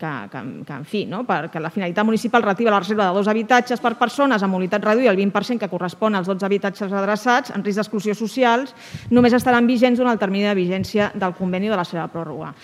que, 0.00 0.12
que, 0.32 0.42
que 0.64 0.78
en 0.78 0.88
fi, 0.88 1.04
no? 1.10 1.24
perquè 1.28 1.60
la 1.60 1.70
finalitat 1.70 2.08
municipal 2.08 2.42
relativa 2.42 2.72
a 2.72 2.76
la 2.78 2.80
reserva 2.80 3.10
de 3.10 3.18
dos 3.18 3.28
habitatges 3.28 3.82
per 3.84 3.96
persones 4.00 4.42
amb 4.42 4.56
mobilitat 4.56 4.84
reduïda, 4.84 5.12
el 5.12 5.20
20% 5.20 5.60
que 5.60 5.70
correspon 5.72 6.16
als 6.16 6.30
12 6.30 6.48
habitatges 6.48 6.92
adreçats 6.92 7.52
en 7.54 7.64
risc 7.64 7.82
d'exclusió 7.82 8.16
socials, 8.16 8.74
només 9.10 9.36
estaran 9.36 9.68
vigents 9.68 10.00
durant 10.00 10.14
el 10.14 10.20
termini 10.22 10.48
de 10.48 10.56
vigència 10.56 11.12
del 11.14 11.36
conveni 11.36 11.68
de 11.68 11.76
la 11.76 11.84
seva 11.84 12.08
pròrroga. 12.08 12.54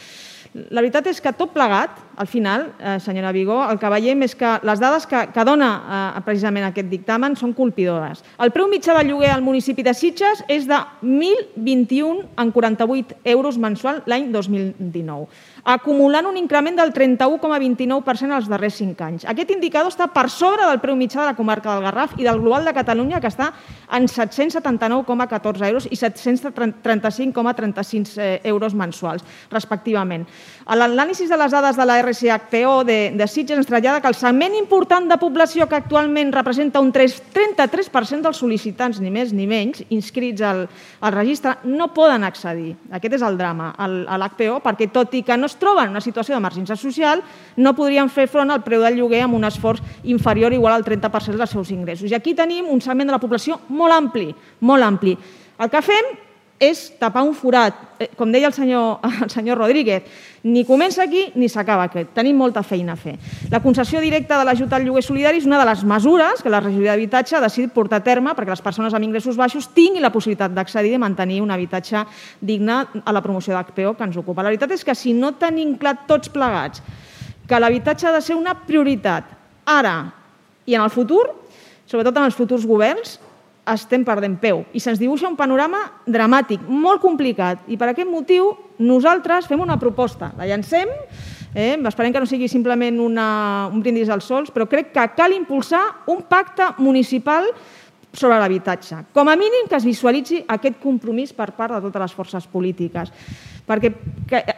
La 0.52 0.82
veritat 0.82 1.06
és 1.08 1.16
que 1.24 1.30
tot 1.32 1.48
plegat, 1.54 1.94
al 2.20 2.28
final, 2.28 2.66
eh, 2.76 2.98
senyora 3.00 3.30
Vigó, 3.32 3.62
el 3.72 3.78
que 3.80 3.88
veiem 3.88 4.20
és 4.26 4.34
que 4.36 4.60
les 4.68 4.76
dades 4.82 5.06
que, 5.08 5.22
que 5.32 5.44
dona 5.48 5.68
eh, 5.80 6.20
precisament 6.26 6.66
aquest 6.68 6.90
dictamen 6.90 7.32
són 7.40 7.54
colpidores. 7.56 8.20
El 8.36 8.52
preu 8.52 8.68
mitjà 8.68 8.92
de 8.98 9.06
lloguer 9.08 9.30
al 9.32 9.40
municipi 9.40 9.80
de 9.86 9.94
Sitges 9.96 10.44
és 10.52 10.68
de 10.68 10.76
1.021,48 11.00 13.16
euros 13.32 13.56
mensual 13.56 14.04
l'any 14.04 14.28
2019 14.34 15.24
acumulant 15.64 16.26
un 16.26 16.36
increment 16.36 16.76
del 16.76 16.92
31,29% 16.92 18.34
els 18.34 18.48
darrers 18.50 18.74
5 18.80 19.04
anys. 19.06 19.24
Aquest 19.30 19.50
indicador 19.54 19.92
està 19.92 20.08
per 20.10 20.28
sobre 20.30 20.66
del 20.66 20.80
preu 20.82 20.96
mitjà 20.98 21.20
de 21.20 21.26
la 21.30 21.36
comarca 21.38 21.74
del 21.74 21.84
Garraf 21.86 22.10
i 22.18 22.24
del 22.26 22.40
global 22.42 22.64
de 22.66 22.74
Catalunya, 22.74 23.20
que 23.22 23.30
està 23.30 23.52
en 23.94 24.08
779,14 24.10 25.68
euros 25.68 25.86
i 25.86 25.96
735,36 26.00 28.18
eh, 28.18 28.40
euros 28.50 28.74
mensuals, 28.74 29.22
respectivament. 29.52 30.26
L'anàlisi 30.66 31.28
de 31.30 31.36
les 31.38 31.52
dades 31.54 31.76
de 31.78 31.86
la 31.86 32.00
RCHPO 32.02 32.74
de, 32.88 32.98
de 33.14 33.26
Sitges 33.28 33.58
ens 33.58 33.70
trasllada 33.70 34.00
que 34.02 34.10
el 34.10 34.18
segment 34.18 34.54
important 34.58 35.06
de 35.10 35.20
població 35.20 35.68
que 35.70 35.78
actualment 35.78 36.32
representa 36.34 36.80
un 36.82 36.92
3, 36.94 37.22
33% 37.34 38.22
dels 38.26 38.38
sol·licitants, 38.42 39.00
ni 39.02 39.10
més 39.14 39.32
ni 39.32 39.46
menys, 39.46 39.84
inscrits 39.94 40.42
al, 40.42 40.68
al 41.00 41.12
registre, 41.14 41.56
no 41.70 41.94
poden 41.94 42.24
accedir. 42.26 42.76
Aquest 42.90 43.14
és 43.20 43.26
el 43.26 43.38
drama, 43.38 43.74
a 43.78 43.86
l'HPO, 43.86 44.58
perquè 44.64 44.90
tot 44.90 45.14
i 45.14 45.22
que 45.22 45.36
no 45.38 45.51
es 45.52 45.60
troben 45.60 45.90
en 45.90 45.96
una 45.96 46.04
situació 46.04 46.34
d'emergència 46.34 46.78
social, 46.80 47.22
no 47.56 47.76
podrien 47.76 48.10
fer 48.10 48.26
front 48.30 48.50
al 48.50 48.64
preu 48.64 48.82
del 48.82 48.98
lloguer 48.98 49.22
amb 49.26 49.36
un 49.36 49.46
esforç 49.48 49.84
inferior 50.08 50.56
igual 50.56 50.78
al 50.78 50.86
30% 50.86 51.36
dels 51.36 51.52
seus 51.52 51.70
ingressos. 51.70 52.10
I 52.10 52.16
aquí 52.18 52.34
tenim 52.34 52.70
un 52.72 52.80
segment 52.80 53.12
de 53.12 53.16
la 53.16 53.22
població 53.22 53.60
molt 53.68 53.94
ampli, 53.94 54.30
molt 54.60 54.88
ampli. 54.88 55.16
El 55.60 55.70
que 55.70 55.82
fem 55.84 56.14
és 56.62 56.84
tapar 57.00 57.24
un 57.26 57.34
forat. 57.34 57.74
Eh, 57.98 58.08
com 58.16 58.30
deia 58.32 58.48
el 58.48 58.54
senyor, 58.54 59.02
el 59.26 59.30
senyor 59.30 59.58
Rodríguez, 59.58 60.06
ni 60.42 60.64
comença 60.64 61.04
aquí 61.04 61.30
ni 61.34 61.48
s'acaba 61.48 61.84
aquí. 61.86 62.04
Tenim 62.14 62.36
molta 62.36 62.62
feina 62.62 62.94
a 62.94 62.96
fer. 62.96 63.14
La 63.50 63.62
concessió 63.62 64.00
directa 64.02 64.38
de 64.38 64.46
l'ajut 64.46 64.72
al 64.72 64.84
lloguer 64.84 65.02
solidari 65.06 65.38
és 65.38 65.46
una 65.46 65.60
de 65.60 65.66
les 65.68 65.84
mesures 65.86 66.42
que 66.42 66.50
la 66.50 66.60
regidoria 66.60 66.92
d'habitatge 66.92 67.36
ha 67.36 67.42
decidit 67.44 67.72
portar 67.72 68.00
a 68.00 68.04
terme 68.04 68.34
perquè 68.34 68.50
les 68.50 68.64
persones 68.64 68.94
amb 68.94 69.06
ingressos 69.06 69.38
baixos 69.38 69.70
tinguin 69.74 70.02
la 70.02 70.10
possibilitat 70.10 70.54
d'accedir 70.54 70.96
i 70.96 70.98
mantenir 70.98 71.40
un 71.42 71.50
habitatge 71.54 72.04
digne 72.40 72.82
a 73.04 73.12
la 73.12 73.22
promoció 73.22 73.54
d'HPO 73.54 73.94
que 73.94 74.04
ens 74.04 74.18
ocupa. 74.18 74.42
La 74.42 74.50
veritat 74.50 74.74
és 74.74 74.84
que 74.84 74.94
si 74.98 75.14
no 75.14 75.34
tenim 75.38 75.76
clar 75.78 76.02
tots 76.08 76.32
plegats 76.32 76.82
que 77.46 77.60
l'habitatge 77.60 78.08
ha 78.08 78.16
de 78.16 78.22
ser 78.22 78.34
una 78.34 78.54
prioritat 78.66 79.30
ara 79.66 80.12
i 80.66 80.74
en 80.74 80.82
el 80.82 80.90
futur, 80.90 81.28
sobretot 81.86 82.16
en 82.16 82.26
els 82.26 82.34
futurs 82.38 82.66
governs, 82.66 83.18
estem 83.68 84.02
perdent 84.02 84.38
peu 84.42 84.64
i 84.74 84.80
se'ns 84.82 84.98
dibuixa 84.98 85.28
un 85.30 85.36
panorama 85.38 85.84
dramàtic, 86.06 86.64
molt 86.66 87.02
complicat 87.02 87.68
i 87.70 87.78
per 87.78 87.92
aquest 87.92 88.10
motiu 88.10 88.50
nosaltres 88.82 89.46
fem 89.46 89.60
una 89.62 89.78
proposta, 89.78 90.32
la 90.38 90.48
llancem, 90.50 90.90
eh? 91.54 91.76
esperem 91.78 92.12
que 92.12 92.22
no 92.22 92.26
sigui 92.26 92.48
simplement 92.50 92.98
una, 93.00 93.68
un 93.70 93.82
brindis 93.84 94.10
als 94.10 94.26
sols, 94.26 94.50
però 94.50 94.66
crec 94.66 94.90
que 94.94 95.06
cal 95.14 95.36
impulsar 95.36 95.82
un 96.10 96.24
pacte 96.26 96.72
municipal 96.82 97.46
sobre 98.12 98.36
l'habitatge. 98.38 98.98
Com 99.14 99.28
a 99.28 99.36
mínim 99.40 99.68
que 99.70 99.78
es 99.78 99.86
visualitzi 99.88 100.42
aquest 100.52 100.76
compromís 100.82 101.32
per 101.32 101.52
part 101.56 101.78
de 101.78 101.80
totes 101.86 102.02
les 102.02 102.14
forces 102.16 102.46
polítiques. 102.50 103.08
Perquè 103.64 103.92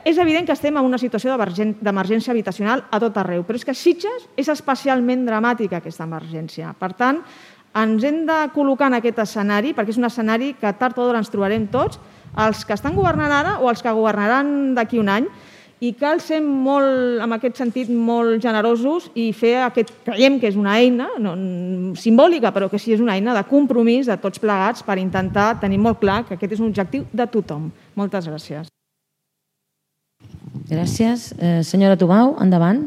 és 0.09 0.19
evident 0.19 0.49
que 0.49 0.57
estem 0.57 0.75
en 0.75 0.87
una 0.89 0.99
situació 0.99 1.37
d'emergència 1.37 2.33
habitacional 2.33 2.87
a 2.91 2.99
tot 2.99 3.19
arreu, 3.21 3.45
però 3.45 3.61
és 3.61 3.67
que 3.67 3.77
Sitges 3.77 4.27
és 4.37 4.49
especialment 4.51 5.27
dramàtica 5.29 5.79
aquesta 5.79 6.09
emergència. 6.09 6.73
Per 6.81 6.91
tant, 6.99 7.21
ens 7.75 8.05
hem 8.07 8.23
de 8.29 8.37
col·locar 8.55 8.91
en 8.91 8.99
aquest 9.01 9.19
escenari, 9.25 9.73
perquè 9.75 9.95
és 9.95 9.99
un 9.99 10.07
escenari 10.07 10.53
que 10.61 10.73
tard 10.79 10.99
o 10.99 11.07
d'hora 11.07 11.23
ens 11.23 11.33
trobarem 11.33 11.67
tots, 11.73 11.99
els 12.39 12.65
que 12.67 12.75
estan 12.75 12.95
governant 12.95 13.33
ara 13.33 13.59
o 13.63 13.69
els 13.71 13.83
que 13.83 13.93
governaran 13.95 14.75
d'aquí 14.77 14.99
un 14.99 15.11
any, 15.11 15.29
i 15.85 15.91
cal 15.99 16.21
ser 16.23 16.39
molt, 16.41 17.21
en 17.25 17.35
aquest 17.37 17.59
sentit, 17.61 17.91
molt 17.91 18.39
generosos 18.43 19.11
i 19.19 19.27
fer 19.37 19.57
aquest, 19.67 19.91
creiem 20.07 20.39
que 20.41 20.49
és 20.49 20.57
una 20.57 20.79
eina 20.81 21.11
no, 21.21 21.35
simbòlica, 22.01 22.55
però 22.55 22.71
que 22.73 22.81
sí 22.81 22.95
és 22.95 23.03
una 23.05 23.19
eina 23.19 23.35
de 23.37 23.43
compromís 23.51 24.09
de 24.09 24.17
tots 24.23 24.41
plegats 24.41 24.87
per 24.87 24.97
intentar 25.03 25.59
tenir 25.61 25.83
molt 25.83 26.01
clar 26.01 26.23
que 26.25 26.39
aquest 26.39 26.57
és 26.57 26.63
un 26.63 26.71
objectiu 26.71 27.05
de 27.13 27.27
tothom. 27.29 27.69
Moltes 27.99 28.31
gràcies. 28.31 28.71
Gràcies. 30.71 31.33
Eh, 31.37 31.61
senyora 31.67 31.99
Tubau, 32.01 32.37
endavant. 32.41 32.87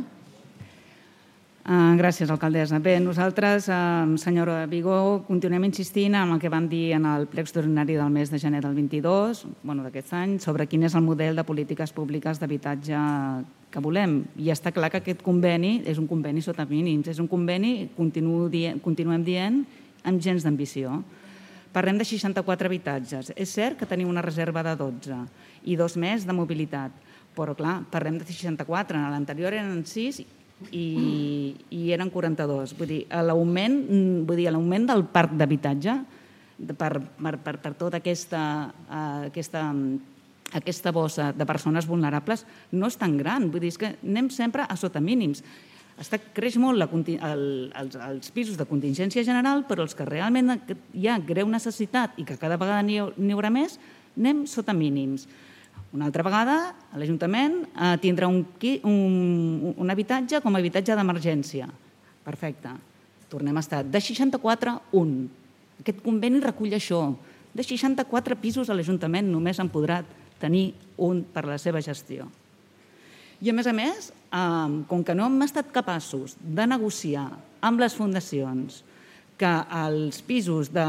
Uh, 1.67 1.97
gràcies, 1.99 2.30
alcaldessa. 2.32 2.77
Bé, 2.80 2.93
nosaltres, 3.03 3.65
uh, 3.67 4.13
senyora 4.15 4.62
Vigó, 4.71 5.25
continuem 5.27 5.65
insistint 5.67 6.13
en 6.15 6.30
el 6.32 6.39
que 6.39 6.47
vam 6.47 6.69
dir 6.71 6.93
en 6.95 7.03
el 7.03 7.25
ple 7.27 7.43
extraordinari 7.43 7.97
del 7.99 8.08
mes 8.10 8.32
de 8.32 8.39
gener 8.39 8.62
del 8.63 8.71
22, 8.73 9.41
bueno, 9.63 9.84
d'aquest 9.84 10.13
any, 10.15 10.38
sobre 10.39 10.63
quin 10.71 10.86
és 10.88 10.95
el 10.95 11.03
model 11.03 11.36
de 11.36 11.43
polítiques 11.43 11.91
públiques 11.91 12.39
d'habitatge 12.39 13.01
que 13.69 13.84
volem. 13.84 14.21
I 14.39 14.53
està 14.56 14.71
clar 14.71 14.88
que 14.93 15.01
aquest 15.01 15.19
conveni 15.25 15.82
és 15.84 15.99
un 15.99 16.08
conveni 16.08 16.39
sota 16.39 16.63
mínims, 16.63 17.12
és 17.12 17.19
un 17.19 17.27
conveni, 17.27 17.89
dient, 18.47 18.80
continuem 18.80 19.27
dient, 19.27 19.60
amb 20.08 20.23
gens 20.23 20.47
d'ambició. 20.47 21.03
Parlem 21.75 21.99
de 21.99 22.08
64 22.08 22.71
habitatges. 22.71 23.34
És 23.36 23.51
cert 23.51 23.75
que 23.75 23.86
tenim 23.86 24.08
una 24.08 24.23
reserva 24.23 24.63
de 24.63 24.77
12 24.80 25.19
i 25.65 25.75
dos 25.75 25.99
més 25.99 26.23
de 26.23 26.32
mobilitat, 26.32 26.95
però 27.36 27.51
clar, 27.60 27.82
parlem 27.91 28.23
de 28.23 28.23
64, 28.23 28.95
en 28.95 29.12
l'anterior 29.12 29.51
eren 29.51 29.84
6 29.84 30.23
i, 30.72 31.56
i 31.70 31.91
eren 31.93 32.10
42. 32.13 32.76
Vull 32.78 32.89
dir, 32.89 33.02
l'augment 33.12 33.78
vull 34.28 34.39
dir, 34.39 34.50
l'augment 34.52 34.88
del 34.89 35.06
parc 35.13 35.36
d'habitatge 35.38 35.98
per, 36.78 36.91
per, 37.00 37.38
per, 37.38 37.56
per 37.62 37.74
tota 37.78 38.02
aquesta, 38.02 38.41
uh, 38.89 39.28
aquesta, 39.30 39.63
aquesta 40.58 40.93
bossa 40.96 41.32
de 41.36 41.46
persones 41.46 41.88
vulnerables 41.88 42.46
no 42.74 42.89
és 42.89 42.98
tan 42.98 43.17
gran. 43.20 43.52
Vull 43.52 43.63
dir, 43.63 43.74
és 43.74 43.82
que 43.82 43.93
anem 44.02 44.32
sempre 44.34 44.65
a 44.65 44.78
sota 44.80 45.02
mínims. 45.04 45.43
Està, 45.98 46.20
creix 46.34 46.60
molt 46.62 46.78
la, 46.78 46.86
el, 46.93 47.46
els, 47.74 47.98
els 47.98 48.34
pisos 48.34 48.58
de 48.58 48.67
contingència 48.70 49.26
general, 49.26 49.63
però 49.70 49.86
els 49.86 49.98
que 49.98 50.06
realment 50.06 50.54
hi 50.93 51.08
ha 51.10 51.17
greu 51.17 51.50
necessitat 51.50 52.20
i 52.22 52.26
que 52.26 52.38
cada 52.38 52.58
vegada 52.58 52.84
n'hi 52.86 53.34
haurà 53.34 53.50
més, 53.54 53.80
anem 54.17 54.46
sota 54.50 54.76
mínims. 54.78 55.26
Una 55.95 56.10
altra 56.10 56.23
vegada, 56.26 56.58
l'Ajuntament 57.00 57.62
eh, 57.63 57.93
tindrà 58.04 58.28
un, 58.28 58.41
un, 58.84 59.73
un 59.78 59.91
habitatge 59.93 60.41
com 60.43 60.56
a 60.56 60.60
habitatge 60.60 60.95
d'emergència. 61.00 61.69
Perfecte. 62.26 62.73
Tornem 63.32 63.56
a 63.56 63.63
estar. 63.63 63.84
De 63.88 64.02
64, 64.04 64.73
un. 65.00 65.13
Aquest 65.80 66.02
conveni 66.04 66.41
recull 66.43 66.76
això. 66.76 67.02
De 67.56 67.63
64 67.63 68.36
pisos 68.41 68.67
a 68.67 68.76
l'Ajuntament 68.76 69.30
només 69.32 69.60
en 69.63 69.71
podrà 69.71 70.02
tenir 70.41 70.73
un 71.02 71.23
per 71.34 71.45
la 71.47 71.58
seva 71.62 71.80
gestió. 71.82 72.28
I 73.39 73.52
a 73.52 73.56
més 73.56 73.69
a 73.69 73.73
més, 73.76 74.12
eh, 74.12 74.84
com 74.91 75.06
que 75.08 75.15
no 75.15 75.30
hem 75.32 75.39
estat 75.47 75.71
capaços 75.71 76.36
de 76.41 76.67
negociar 76.67 77.30
amb 77.62 77.80
les 77.80 77.95
fundacions 77.95 78.84
que 79.38 79.54
els 79.86 80.19
pisos, 80.26 80.73
de, 80.73 80.84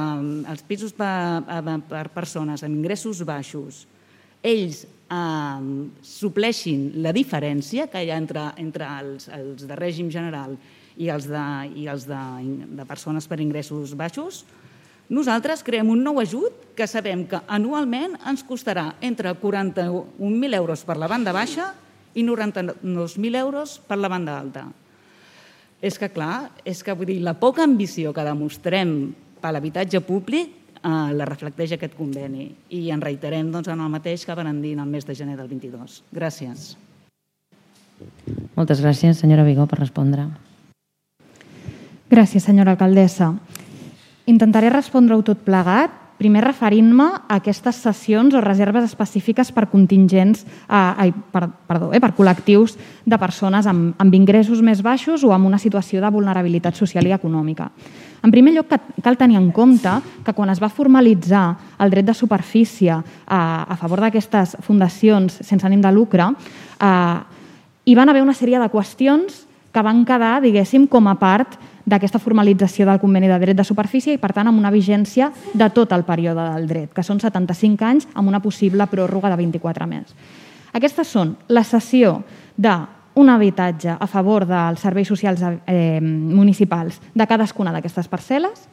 els 0.49 0.65
pisos 0.65 0.95
per, 0.97 1.45
per 1.87 2.09
persones 2.15 2.65
amb 2.65 2.81
ingressos 2.81 3.21
baixos 3.29 3.85
ells 4.43 4.85
eh, 4.85 5.63
supleixin 6.03 6.91
la 7.03 7.13
diferència 7.17 7.89
que 7.91 8.03
hi 8.05 8.13
ha 8.13 8.19
entre, 8.21 8.51
entre 8.61 8.89
els, 9.01 9.29
els 9.35 9.67
de 9.69 9.79
règim 9.79 10.11
general 10.13 10.57
i 10.99 11.11
els, 11.15 11.29
de, 11.31 11.45
i 11.79 11.87
els 11.91 12.07
de, 12.09 12.23
de 12.79 12.87
persones 12.89 13.29
per 13.31 13.39
ingressos 13.41 13.95
baixos, 13.99 14.43
nosaltres 15.09 15.63
creem 15.65 15.89
un 15.89 16.03
nou 16.05 16.19
ajut 16.21 16.75
que 16.77 16.89
sabem 16.91 17.25
que 17.31 17.41
anualment 17.49 18.19
ens 18.29 18.43
costarà 18.45 18.91
entre 19.01 19.33
41.000 19.41 20.59
euros 20.59 20.85
per 20.85 20.99
la 21.01 21.09
banda 21.09 21.33
baixa 21.33 21.71
i 22.19 22.25
92.000 22.27 23.41
euros 23.41 23.79
per 23.87 23.97
la 23.97 24.11
banda 24.11 24.37
alta. 24.37 24.67
És 25.81 25.97
que, 25.97 26.11
clar, 26.11 26.51
és 26.67 26.83
que 26.83 26.93
vull 26.93 27.09
dir, 27.09 27.21
la 27.23 27.37
poca 27.39 27.63
ambició 27.63 28.13
que 28.13 28.27
demostrem 28.27 29.15
per 29.39 29.55
l'habitatge 29.55 30.03
públic 30.03 30.58
eh, 30.83 31.13
la 31.15 31.29
reflecteix 31.29 31.75
aquest 31.77 31.95
conveni 31.99 32.51
i 32.75 32.89
en 32.95 33.03
reiterem 33.05 33.53
doncs, 33.53 33.69
en 33.69 33.81
el 33.81 33.93
mateix 33.93 34.27
que 34.27 34.37
van 34.39 34.63
dir 34.63 34.75
en 34.77 34.85
el 34.85 34.91
mes 34.91 35.07
de 35.07 35.15
gener 35.15 35.37
del 35.37 35.49
22. 35.49 36.03
Gràcies. 36.15 36.77
Moltes 38.55 38.83
gràcies, 38.83 39.19
senyora 39.19 39.47
Vigó, 39.47 39.67
per 39.67 39.81
respondre. 39.81 40.29
Gràcies, 42.09 42.45
senyora 42.45 42.73
alcaldessa. 42.73 43.35
Intentaré 44.29 44.71
respondre-ho 44.73 45.23
tot 45.25 45.41
plegat, 45.45 45.93
primer 46.19 46.43
referint-me 46.43 47.07
a 47.15 47.39
aquestes 47.39 47.79
sessions 47.85 48.35
o 48.35 48.43
reserves 48.43 48.85
específiques 48.89 49.53
per 49.55 49.69
contingents, 49.71 50.43
eh, 50.45 50.75
ai, 50.75 51.13
per, 51.13 51.47
perdó, 51.69 51.93
eh, 51.95 52.01
per 52.03 52.13
col·lectius 52.17 52.75
de 53.07 53.19
persones 53.19 53.67
amb, 53.71 53.95
amb 53.99 54.15
ingressos 54.15 54.61
més 54.63 54.83
baixos 54.83 55.25
o 55.25 55.33
amb 55.33 55.47
una 55.47 55.63
situació 55.63 56.03
de 56.03 56.11
vulnerabilitat 56.11 56.75
social 56.75 57.07
i 57.07 57.15
econòmica. 57.15 57.71
En 58.23 58.33
primer 58.35 58.53
lloc, 58.55 58.73
cal 59.03 59.17
tenir 59.17 59.39
en 59.39 59.51
compte 59.55 59.93
que 60.25 60.35
quan 60.35 60.51
es 60.51 60.61
va 60.63 60.71
formalitzar 60.73 61.47
el 61.79 61.91
dret 61.91 62.07
de 62.09 62.15
superfície 62.15 62.93
a, 62.93 63.77
favor 63.79 64.03
d'aquestes 64.03 64.57
fundacions 64.67 65.41
sense 65.43 65.67
ànim 65.67 65.83
de 65.85 65.93
lucre, 65.95 66.27
eh, 66.81 67.19
hi 67.85 67.95
van 67.95 68.09
haver 68.09 68.23
una 68.23 68.35
sèrie 68.35 68.59
de 68.59 68.71
qüestions 68.73 69.45
que 69.73 69.83
van 69.85 70.05
quedar, 70.05 70.41
diguéssim, 70.43 70.89
com 70.91 71.07
a 71.07 71.15
part 71.21 71.55
d'aquesta 71.89 72.19
formalització 72.21 72.85
del 72.89 73.01
conveni 73.01 73.31
de 73.31 73.39
dret 73.39 73.57
de 73.57 73.65
superfície 73.65 74.17
i, 74.17 74.21
per 74.21 74.33
tant, 74.37 74.49
amb 74.51 74.59
una 74.59 74.73
vigència 74.75 75.31
de 75.55 75.71
tot 75.71 75.93
el 75.97 76.05
període 76.05 76.51
del 76.53 76.67
dret, 76.69 76.93
que 76.93 77.05
són 77.07 77.21
75 77.23 77.87
anys 77.87 78.09
amb 78.15 78.29
una 78.29 78.43
possible 78.45 78.87
pròrroga 78.91 79.31
de 79.33 79.39
24 79.41 79.87
més. 79.89 80.13
Aquestes 80.77 81.09
són 81.09 81.37
la 81.49 81.65
cessió 81.65 82.19
de 82.57 82.75
un 83.19 83.31
habitatge 83.31 83.97
a 83.99 84.07
favor 84.07 84.47
dels 84.47 84.79
serveis 84.79 85.09
socials 85.11 85.43
eh, 85.67 85.99
municipals 86.01 87.01
de 87.19 87.27
cadascuna 87.27 87.73
d'aquestes 87.75 88.07
parcel·les, 88.07 88.69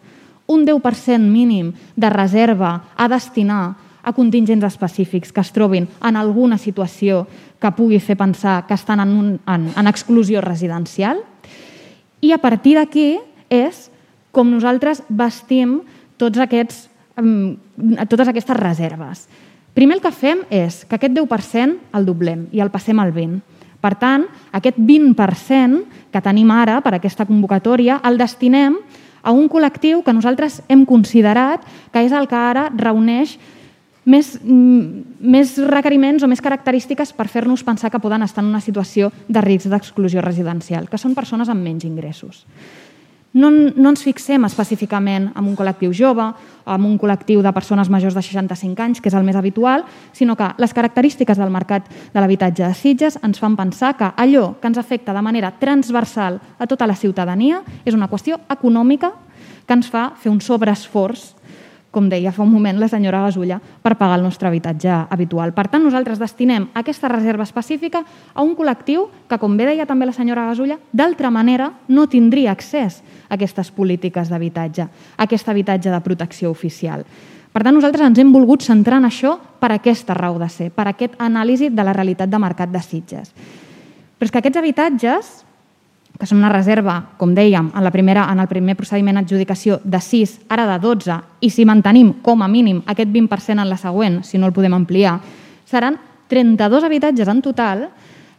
un 0.45 0.67
10% 0.67 1.17
mínim 1.17 1.71
de 1.97 2.09
reserva 2.13 2.75
a 2.93 3.07
destinar 3.09 3.73
a 4.05 4.13
contingents 4.13 4.67
específics 4.67 5.33
que 5.33 5.41
es 5.41 5.49
trobin 5.49 5.87
en 5.97 6.15
alguna 6.15 6.59
situació 6.61 7.23
que 7.57 7.71
pugui 7.73 7.97
fer 7.97 8.19
pensar 8.19 8.67
que 8.67 8.77
estan 8.77 9.01
en, 9.01 9.15
un, 9.17 9.31
en, 9.49 9.65
en 9.73 9.89
exclusió 9.89 10.45
residencial. 10.45 11.23
I 12.21 12.29
a 12.31 12.37
partir 12.37 12.75
d'aquí 12.77 13.17
és 13.49 13.89
com 14.29 14.53
nosaltres 14.53 15.01
vestim 15.09 15.79
tots 16.21 16.37
aquests, 16.37 16.85
totes 18.13 18.29
aquestes 18.29 18.61
reserves. 18.61 19.25
Primer 19.73 19.97
el 19.97 20.05
que 20.05 20.13
fem 20.13 20.45
és 20.53 20.83
que 20.85 21.01
aquest 21.01 21.17
10% 21.17 21.97
el 21.97 22.05
doblem 22.05 22.45
i 22.53 22.61
el 22.61 22.69
passem 22.69 23.01
al 23.01 23.09
20%. 23.09 23.54
Per 23.85 23.93
tant, 24.01 24.25
aquest 24.57 24.79
20% 24.81 25.83
que 26.13 26.21
tenim 26.25 26.49
ara 26.53 26.79
per 26.81 26.95
aquesta 26.95 27.27
convocatòria 27.29 27.99
el 28.07 28.17
destinem 28.17 28.79
a 29.21 29.33
un 29.33 29.45
col·lectiu 29.49 30.01
que 30.05 30.13
nosaltres 30.13 30.61
hem 30.69 30.85
considerat 30.89 31.61
que 31.93 32.01
és 32.05 32.13
el 32.13 32.25
que 32.29 32.39
ara 32.39 32.71
reuneix 32.73 33.35
més, 34.05 34.35
mm, 34.41 35.19
més 35.21 35.57
requeriments 35.69 36.23
o 36.23 36.29
més 36.29 36.41
característiques 36.41 37.13
per 37.13 37.27
fer-nos 37.27 37.65
pensar 37.65 37.91
que 37.91 38.01
poden 38.01 38.25
estar 38.25 38.43
en 38.43 38.49
una 38.49 38.61
situació 38.61 39.11
de 39.27 39.41
risc 39.41 39.69
d'exclusió 39.69 40.21
residencial, 40.21 40.89
que 40.89 40.97
són 40.97 41.15
persones 41.15 41.49
amb 41.49 41.61
menys 41.61 41.85
ingressos 41.85 42.45
no, 43.35 43.51
no 43.51 43.91
ens 43.91 44.03
fixem 44.05 44.47
específicament 44.47 45.27
en 45.35 45.43
un 45.43 45.55
col·lectiu 45.59 45.91
jove, 45.95 46.25
en 46.65 46.85
un 46.87 46.95
col·lectiu 46.97 47.43
de 47.43 47.51
persones 47.53 47.91
majors 47.91 48.15
de 48.15 48.23
65 48.23 48.81
anys, 48.81 49.01
que 49.03 49.11
és 49.11 49.17
el 49.17 49.27
més 49.27 49.35
habitual, 49.35 49.83
sinó 50.15 50.37
que 50.39 50.47
les 50.57 50.73
característiques 50.73 51.37
del 51.37 51.53
mercat 51.53 51.89
de 51.91 52.19
l'habitatge 52.23 52.63
de 52.63 52.73
Sitges 52.73 53.19
ens 53.21 53.41
fan 53.41 53.57
pensar 53.59 53.93
que 53.99 54.09
allò 54.15 54.53
que 54.61 54.71
ens 54.71 54.79
afecta 54.79 55.13
de 55.13 55.21
manera 55.25 55.51
transversal 55.59 56.39
a 56.57 56.67
tota 56.67 56.87
la 56.87 56.95
ciutadania 56.95 57.61
és 57.83 57.93
una 57.93 58.09
qüestió 58.09 58.39
econòmica 58.49 59.11
que 59.67 59.73
ens 59.75 59.89
fa 59.91 60.11
fer 60.15 60.31
un 60.31 60.39
sobreesforç 60.41 61.33
com 61.95 62.09
deia 62.11 62.33
fa 62.35 62.43
un 62.43 62.51
moment 62.51 62.75
la 62.81 62.89
senyora 62.91 63.21
Gasulla, 63.23 63.61
per 63.81 63.95
pagar 63.95 64.17
el 64.19 64.25
nostre 64.25 64.49
habitatge 64.49 64.91
habitual. 64.91 65.53
Per 65.55 65.69
tant, 65.71 65.85
nosaltres 65.85 66.19
destinem 66.19 66.67
aquesta 66.75 67.07
reserva 67.07 67.47
específica 67.47 68.03
a 68.33 68.43
un 68.43 68.51
col·lectiu 68.57 69.07
que, 69.29 69.39
com 69.39 69.55
bé 69.55 69.69
deia 69.71 69.87
també 69.87 70.09
la 70.09 70.15
senyora 70.15 70.49
Gasulla, 70.49 70.75
d'altra 70.91 71.31
manera 71.31 71.71
no 71.87 72.09
tindria 72.11 72.51
accés 72.51 72.99
a 73.29 73.37
aquestes 73.39 73.71
polítiques 73.71 74.27
d'habitatge, 74.27 74.89
a 75.15 75.23
aquest 75.23 75.47
habitatge 75.47 75.93
de 75.93 76.03
protecció 76.03 76.51
oficial. 76.51 77.07
Per 77.55 77.63
tant, 77.63 77.71
nosaltres 77.71 78.03
ens 78.03 78.19
hem 78.19 78.35
volgut 78.35 78.65
centrar 78.67 78.99
en 78.99 79.07
això 79.07 79.37
per 79.61 79.71
aquesta 79.71 80.13
raó 80.17 80.35
de 80.41 80.49
ser, 80.51 80.73
per 80.75 80.89
aquest 80.91 81.15
anàlisi 81.23 81.71
de 81.71 81.87
la 81.87 81.95
realitat 81.95 82.27
de 82.27 82.41
mercat 82.43 82.67
de 82.73 82.83
Sitges. 82.83 83.31
Però 84.19 84.27
és 84.27 84.33
que 84.33 84.41
aquests 84.43 84.59
habitatges, 84.59 85.29
que 86.19 86.27
són 86.29 86.39
una 86.39 86.51
reserva, 86.53 86.97
com 87.19 87.33
dèiem, 87.35 87.71
en, 87.75 87.83
la 87.83 87.91
primera, 87.91 88.25
en 88.31 88.39
el 88.39 88.47
primer 88.47 88.77
procediment 88.79 89.19
d'adjudicació 89.19 89.79
de 89.83 89.99
6, 90.01 90.35
ara 90.49 90.67
de 90.69 90.79
12, 90.83 91.19
i 91.41 91.51
si 91.51 91.67
mantenim 91.67 92.13
com 92.23 92.41
a 92.41 92.49
mínim 92.51 92.81
aquest 92.85 93.11
20% 93.11 93.61
en 93.61 93.69
la 93.69 93.79
següent, 93.79 94.21
si 94.23 94.39
no 94.39 94.47
el 94.47 94.55
podem 94.55 94.73
ampliar, 94.73 95.19
seran 95.65 95.99
32 96.31 96.83
habitatges 96.83 97.27
en 97.27 97.41
total 97.41 97.89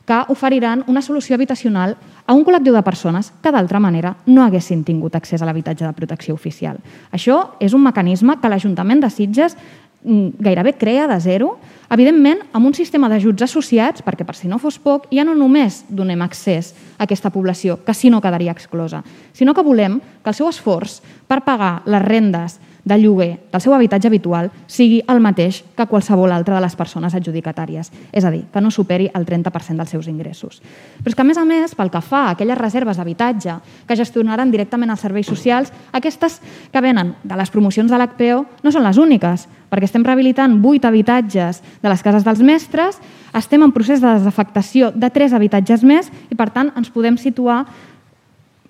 que 0.07 0.23
oferiran 0.29 0.85
una 0.87 1.03
solució 1.03 1.35
habitacional 1.35 1.97
a 2.27 2.33
un 2.33 2.45
col·lectiu 2.47 2.73
de 2.73 2.83
persones 2.87 3.33
que 3.43 3.51
d'altra 3.51 3.81
manera 3.83 4.15
no 4.31 4.45
haguessin 4.45 4.85
tingut 4.87 5.17
accés 5.19 5.43
a 5.43 5.49
l'habitatge 5.49 5.85
de 5.85 5.97
protecció 5.99 6.35
oficial. 6.35 6.79
Això 7.11 7.59
és 7.59 7.75
un 7.75 7.83
mecanisme 7.83 8.39
que 8.41 8.49
l'Ajuntament 8.49 9.03
de 9.03 9.11
Sitges 9.11 9.59
gairebé 10.07 10.77
crea 10.79 11.07
de 11.11 11.19
zero, 11.21 11.57
evidentment 11.90 12.45
amb 12.55 12.66
un 12.69 12.75
sistema 12.75 13.09
d'ajuts 13.11 13.42
associats, 13.47 14.05
perquè 14.07 14.27
per 14.27 14.37
si 14.38 14.49
no 14.49 14.61
fos 14.62 14.79
poc, 14.79 15.09
ja 15.11 15.25
no 15.27 15.35
només 15.35 15.83
donem 15.88 16.23
accés 16.23 16.73
a 16.97 17.05
aquesta 17.05 17.33
població, 17.35 17.81
que 17.85 17.95
si 17.95 18.11
no 18.11 18.23
quedaria 18.23 18.55
exclosa, 18.55 19.03
sinó 19.35 19.55
que 19.55 19.66
volem 19.66 19.99
que 20.23 20.31
el 20.31 20.38
seu 20.38 20.49
esforç 20.49 21.01
per 21.27 21.42
pagar 21.47 21.83
les 21.87 22.03
rendes 22.07 22.61
de 22.87 22.96
lloguer 23.03 23.40
del 23.51 23.61
seu 23.61 23.75
habitatge 23.75 24.07
habitual 24.07 24.53
sigui 24.70 25.01
el 25.11 25.18
mateix 25.20 25.59
que 25.75 25.88
qualsevol 25.90 26.31
altra 26.31 26.55
de 26.55 26.62
les 26.62 26.77
persones 26.79 27.16
adjudicatàries, 27.18 27.90
és 28.14 28.25
a 28.25 28.31
dir, 28.31 28.44
que 28.53 28.62
no 28.62 28.70
superi 28.70 29.09
el 29.11 29.27
30% 29.27 29.83
dels 29.83 29.90
seus 29.90 30.07
ingressos. 30.07 30.61
Però 31.03 31.11
és 31.11 31.16
que, 31.18 31.25
a 31.25 31.27
més 31.27 31.40
a 31.40 31.44
més, 31.44 31.75
pel 31.75 31.90
que 31.90 32.01
fa 32.01 32.29
a 32.29 32.35
aquelles 32.37 32.59
reserves 32.59 32.96
d'habitatge 32.96 33.57
que 33.88 33.96
gestionaran 33.99 34.53
directament 34.55 34.94
els 34.94 35.03
serveis 35.03 35.27
socials, 35.27 35.72
aquestes 35.92 36.38
que 36.70 36.83
venen 36.85 37.16
de 37.25 37.37
les 37.37 37.51
promocions 37.51 37.90
de 37.90 37.99
l'HPO 37.99 38.38
no 38.62 38.72
són 38.72 38.87
les 38.87 39.01
úniques, 39.03 39.49
perquè 39.66 39.90
estem 39.90 40.07
rehabilitant 40.07 40.55
8 40.62 40.87
habitatges 40.87 41.59
de 41.83 41.90
les 41.90 42.05
cases 42.07 42.22
dels 42.22 42.44
mestres, 42.46 43.01
estem 43.35 43.66
en 43.66 43.75
procés 43.75 43.99
de 44.01 44.14
desafectació 44.14 44.92
de 44.94 45.11
3 45.11 45.35
habitatges 45.35 45.83
més 45.83 46.12
i, 46.31 46.38
per 46.38 46.53
tant, 46.55 46.70
ens 46.79 46.94
podem 46.94 47.18
situar 47.18 47.64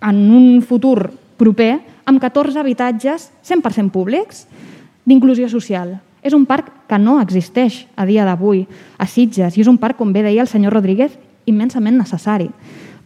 en 0.00 0.24
un 0.32 0.64
futur 0.64 1.12
proper 1.36 1.95
amb 2.06 2.22
14 2.22 2.58
habitatges 2.62 3.30
100% 3.44 3.90
públics 3.90 4.46
d'inclusió 5.04 5.50
social. 5.50 5.98
És 6.22 6.34
un 6.34 6.46
parc 6.46 6.70
que 6.88 6.98
no 6.98 7.20
existeix 7.20 7.84
a 7.94 8.06
dia 8.06 8.24
d'avui 8.26 8.64
a 8.98 9.06
Sitges 9.06 9.58
i 9.58 9.62
és 9.62 9.70
un 9.70 9.78
parc, 9.78 9.98
com 9.98 10.12
bé 10.14 10.24
deia 10.24 10.42
el 10.42 10.50
senyor 10.50 10.74
Rodríguez, 10.74 11.18
immensament 11.46 11.98
necessari. 11.98 12.48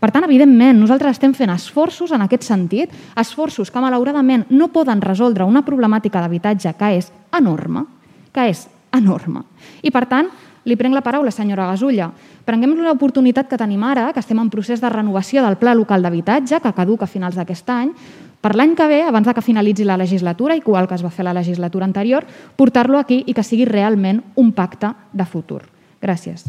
Per 0.01 0.09
tant, 0.09 0.25
evidentment, 0.25 0.79
nosaltres 0.81 1.19
estem 1.19 1.35
fent 1.37 1.51
esforços 1.53 2.13
en 2.17 2.23
aquest 2.25 2.47
sentit, 2.47 2.93
esforços 3.21 3.69
que 3.69 3.83
malauradament 3.85 4.47
no 4.49 4.71
poden 4.73 5.03
resoldre 5.05 5.45
una 5.45 5.65
problemàtica 5.67 6.23
d'habitatge 6.23 6.73
que 6.79 6.95
és 6.97 7.11
enorme, 7.37 7.85
que 8.33 8.47
és 8.49 8.65
enorme. 8.97 9.45
I 9.85 9.93
per 9.93 10.07
tant, 10.09 10.31
li 10.65 10.77
prenc 10.77 10.97
la 10.97 11.05
paraula, 11.05 11.33
senyora 11.33 11.69
Gasulla. 11.69 12.09
Prenguem 12.45 12.73
l'oportunitat 12.81 13.49
que 13.49 13.61
tenim 13.61 13.85
ara, 13.85 14.09
que 14.13 14.21
estem 14.21 14.41
en 14.41 14.49
procés 14.53 14.81
de 14.81 14.89
renovació 14.89 15.45
del 15.45 15.61
Pla 15.61 15.77
Local 15.77 16.03
d'Habitatge, 16.03 16.61
que 16.65 16.73
caduca 16.77 17.05
a 17.05 17.11
finals 17.11 17.37
d'aquest 17.37 17.69
any, 17.77 17.93
per 18.41 18.55
l'any 18.57 18.73
que 18.77 18.87
ve, 18.89 19.03
abans 19.05 19.27
de 19.29 19.35
que 19.37 19.45
finalitzi 19.45 19.85
la 19.85 19.99
legislatura, 20.01 20.57
igual 20.57 20.89
que 20.89 20.97
es 20.97 21.05
va 21.05 21.13
fer 21.13 21.27
la 21.27 21.35
legislatura 21.37 21.85
anterior, 21.85 22.25
portar-lo 22.57 22.99
aquí 22.99 23.23
i 23.27 23.35
que 23.37 23.45
sigui 23.45 23.67
realment 23.69 24.23
un 24.41 24.55
pacte 24.57 24.95
de 25.13 25.27
futur. 25.29 25.63
Gràcies. 26.01 26.49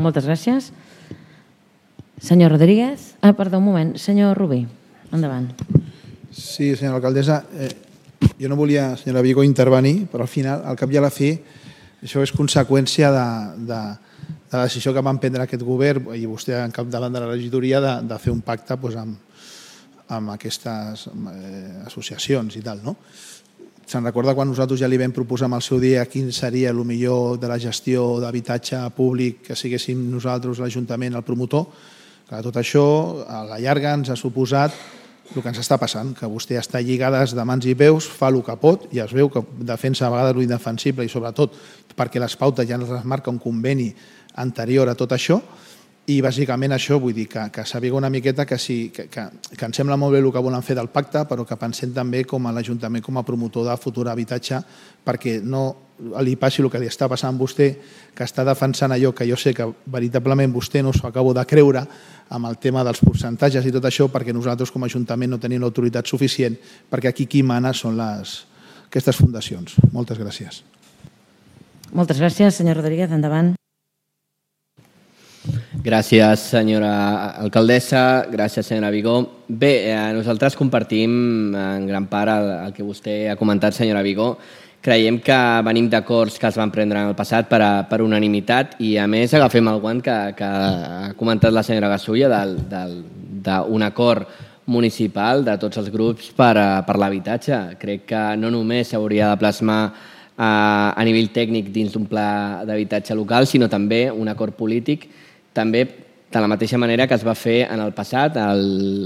Moltes 0.00 0.26
gràcies. 0.26 0.72
Senyor 2.20 2.50
Rodríguez. 2.52 3.14
Ah, 3.22 3.32
perdó, 3.32 3.58
un 3.58 3.64
moment. 3.64 3.94
Senyor 3.96 4.36
Rubí, 4.36 4.66
endavant. 5.12 5.52
Sí, 6.30 6.74
senyora 6.76 6.98
alcaldessa, 6.98 7.44
eh, 7.54 7.70
jo 8.38 8.48
no 8.48 8.56
volia, 8.56 8.96
senyora 8.96 9.22
Vigo, 9.22 9.42
intervenir, 9.44 10.06
però 10.10 10.26
al 10.26 10.28
final, 10.28 10.62
al 10.66 10.76
cap 10.76 10.90
i 10.92 10.98
a 10.98 11.02
la 11.02 11.10
fi, 11.10 11.32
això 12.02 12.22
és 12.22 12.32
conseqüència 12.32 13.10
de, 13.12 13.26
de, 13.70 13.80
de 14.50 14.56
la 14.56 14.66
decisió 14.66 14.92
que 14.94 15.02
van 15.04 15.18
prendre 15.18 15.42
aquest 15.44 15.64
govern 15.64 16.12
i 16.16 16.26
vostè 16.26 16.58
en 16.60 16.72
cap 16.74 16.88
davant 16.90 17.12
de 17.12 17.22
la 17.22 17.32
regidoria 17.32 17.80
de, 17.80 17.96
de 18.08 18.18
fer 18.18 18.32
un 18.32 18.40
pacte 18.44 18.76
doncs, 18.76 18.96
amb, 19.00 19.18
amb 20.10 20.34
aquestes 20.34 21.06
eh, 21.08 21.82
associacions 21.86 22.56
i 22.58 22.64
tal, 22.64 22.82
no? 22.84 22.96
Se'n 23.90 24.06
recorda 24.06 24.36
quan 24.38 24.46
nosaltres 24.46 24.78
ja 24.78 24.86
li 24.86 24.98
vam 25.00 25.10
proposar 25.10 25.48
amb 25.48 25.58
el 25.58 25.64
seu 25.66 25.80
dia 25.82 26.04
quin 26.06 26.28
seria 26.30 26.70
el 26.70 26.84
millor 26.86 27.40
de 27.42 27.48
la 27.50 27.58
gestió 27.58 28.20
d'habitatge 28.22 28.84
públic 28.94 29.40
que 29.48 29.56
siguéssim 29.58 30.04
nosaltres, 30.12 30.60
l'Ajuntament, 30.62 31.16
el 31.18 31.26
promotor? 31.26 31.66
Que 32.28 32.38
tot 32.46 32.60
això, 32.60 32.84
a 33.26 33.42
la 33.48 33.58
llarga, 33.58 33.96
ens 33.98 34.12
ha 34.12 34.18
suposat 34.18 34.76
el 35.34 35.42
que 35.42 35.50
ens 35.50 35.60
està 35.62 35.78
passant, 35.78 36.12
que 36.14 36.26
vostè 36.30 36.56
està 36.58 36.80
lligades 36.82 37.34
de 37.34 37.44
mans 37.46 37.66
i 37.66 37.74
peus, 37.78 38.06
fa 38.06 38.30
el 38.30 38.40
que 38.46 38.56
pot 38.58 38.88
i 38.94 39.02
es 39.02 39.12
veu 39.14 39.30
que 39.30 39.42
defensa 39.66 40.06
a 40.06 40.12
vegades 40.14 40.38
l'indefensible 40.38 41.06
i 41.06 41.10
sobretot 41.10 41.54
perquè 41.98 42.22
les 42.22 42.34
pautes 42.38 42.66
ja 42.66 42.78
ens 42.78 42.90
marca 43.06 43.30
un 43.30 43.38
conveni 43.42 43.90
anterior 44.42 44.90
a 44.90 44.96
tot 44.98 45.14
això, 45.14 45.38
i 46.10 46.18
bàsicament 46.24 46.74
això 46.74 46.98
vull 47.00 47.14
dir 47.14 47.26
que, 47.30 47.44
que 47.54 47.64
sabiga 47.68 47.98
una 47.98 48.10
miqueta 48.10 48.46
que, 48.46 48.58
sí, 48.58 48.90
que, 48.94 49.06
que, 49.12 49.26
que 49.54 49.66
ens 49.68 49.76
sembla 49.76 49.98
molt 50.00 50.16
bé 50.16 50.22
el 50.22 50.30
que 50.32 50.42
volen 50.42 50.64
fer 50.66 50.74
del 50.78 50.90
pacte, 50.90 51.22
però 51.28 51.44
que 51.46 51.58
pensem 51.60 51.92
també 51.94 52.24
com 52.28 52.46
a 52.46 52.54
l'Ajuntament 52.56 53.04
com 53.04 53.20
a 53.20 53.24
promotor 53.26 53.68
de 53.68 53.76
futur 53.78 54.08
habitatge 54.10 54.58
perquè 55.06 55.38
no 55.44 55.64
li 56.24 56.34
passi 56.40 56.62
el 56.62 56.70
que 56.72 56.80
li 56.80 56.88
està 56.88 57.08
passant 57.12 57.36
a 57.36 57.38
vostè, 57.38 57.68
que 58.16 58.24
està 58.24 58.44
defensant 58.48 58.92
allò 58.94 59.12
que 59.12 59.28
jo 59.28 59.36
sé 59.36 59.52
que 59.54 59.68
veritablement 59.92 60.52
vostè 60.52 60.82
no 60.82 60.94
s'ho 60.96 61.06
acabo 61.10 61.34
de 61.36 61.44
creure 61.44 61.84
amb 62.30 62.48
el 62.48 62.56
tema 62.58 62.84
dels 62.86 63.02
percentatges 63.04 63.66
i 63.66 63.74
tot 63.74 63.84
això, 63.84 64.08
perquè 64.08 64.32
nosaltres 64.32 64.72
com 64.72 64.82
a 64.82 64.90
Ajuntament 64.90 65.36
no 65.36 65.38
tenim 65.42 65.60
l'autoritat 65.60 66.08
suficient, 66.08 66.56
perquè 66.90 67.12
aquí 67.12 67.26
qui 67.26 67.44
mana 67.44 67.74
són 67.76 67.98
les, 68.00 68.40
aquestes 68.88 69.20
fundacions. 69.20 69.76
Moltes 69.92 70.18
gràcies. 70.18 70.64
Moltes 71.92 72.18
gràcies, 72.22 72.54
senyor 72.54 72.80
Rodríguez. 72.80 73.10
Endavant. 73.10 73.59
Gràcies, 75.80 76.42
senyora 76.52 77.36
alcaldessa. 77.40 78.26
Gràcies, 78.28 78.66
senyora 78.66 78.90
Vigó. 78.92 79.14
Bé, 79.48 79.88
eh, 79.88 80.12
nosaltres 80.12 80.54
compartim 80.54 81.54
en 81.56 81.86
gran 81.86 82.04
part 82.06 82.28
el, 82.28 82.48
el 82.66 82.72
que 82.76 82.84
vostè 82.84 83.30
ha 83.30 83.36
comentat, 83.36 83.72
senyora 83.72 84.02
Vigó. 84.04 84.34
Creiem 84.84 85.20
que 85.24 85.38
venim 85.64 85.88
d'acords 85.88 86.36
que 86.38 86.48
es 86.48 86.58
van 86.60 86.70
prendre 86.70 87.00
en 87.00 87.08
el 87.08 87.16
passat 87.16 87.48
per, 87.48 87.62
a, 87.64 87.70
per 87.88 88.02
unanimitat 88.04 88.74
i, 88.78 88.98
a 89.00 89.06
més, 89.08 89.32
agafem 89.32 89.70
el 89.72 89.80
guant 89.80 90.02
que, 90.04 90.18
que 90.36 90.44
ha 90.44 91.14
comentat 91.16 91.56
la 91.56 91.64
senyora 91.64 91.88
Gassulla 91.94 92.28
d'un 92.44 93.86
acord 93.88 94.28
municipal 94.66 95.46
de 95.48 95.56
tots 95.64 95.80
els 95.80 95.88
grups 95.88 96.28
per, 96.36 96.52
a, 96.60 96.68
per 96.84 96.98
l'habitatge. 97.00 97.78
Crec 97.80 98.04
que 98.12 98.22
no 98.36 98.52
només 98.52 98.92
s'hauria 98.92 99.32
de 99.32 99.40
plasmar 99.40 99.80
a, 99.88 99.94
eh, 100.36 101.00
a 101.00 101.08
nivell 101.08 101.32
tècnic 101.32 101.72
dins 101.72 101.96
d'un 101.96 102.04
pla 102.04 102.28
d'habitatge 102.68 103.16
local, 103.16 103.48
sinó 103.48 103.72
també 103.72 104.10
un 104.12 104.28
acord 104.28 104.60
polític 104.60 105.08
també 105.60 105.84
de 106.30 106.40
la 106.40 106.48
mateixa 106.48 106.78
manera 106.78 107.06
que 107.06 107.18
es 107.18 107.26
va 107.26 107.36
fer 107.36 107.66
en 107.66 107.82
el 107.82 107.92
passat, 107.92 108.38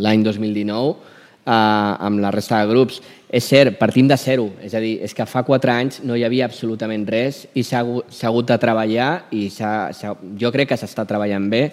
l'any 0.05 0.23
2019, 0.23 1.13
eh, 1.47 1.51
amb 1.51 2.21
la 2.21 2.31
resta 2.31 2.61
de 2.61 2.71
grups. 2.71 3.01
És 3.35 3.49
cert, 3.51 3.79
partim 3.81 4.07
de 4.07 4.17
zero, 4.17 4.51
és 4.63 4.75
a 4.75 4.81
dir, 4.81 4.99
és 5.03 5.15
que 5.15 5.27
fa 5.27 5.43
quatre 5.43 5.73
anys 5.73 5.99
no 6.07 6.15
hi 6.15 6.23
havia 6.23 6.47
absolutament 6.47 7.03
res 7.11 7.41
i 7.59 7.65
s'ha 7.67 7.81
hagut 7.83 8.47
de 8.47 8.59
treballar 8.63 9.09
i 9.35 9.49
s 9.51 9.59
ha, 9.59 9.91
s 9.91 10.05
ha, 10.07 10.13
jo 10.39 10.53
crec 10.55 10.71
que 10.71 10.79
s'està 10.79 11.03
treballant 11.09 11.49
bé 11.51 11.65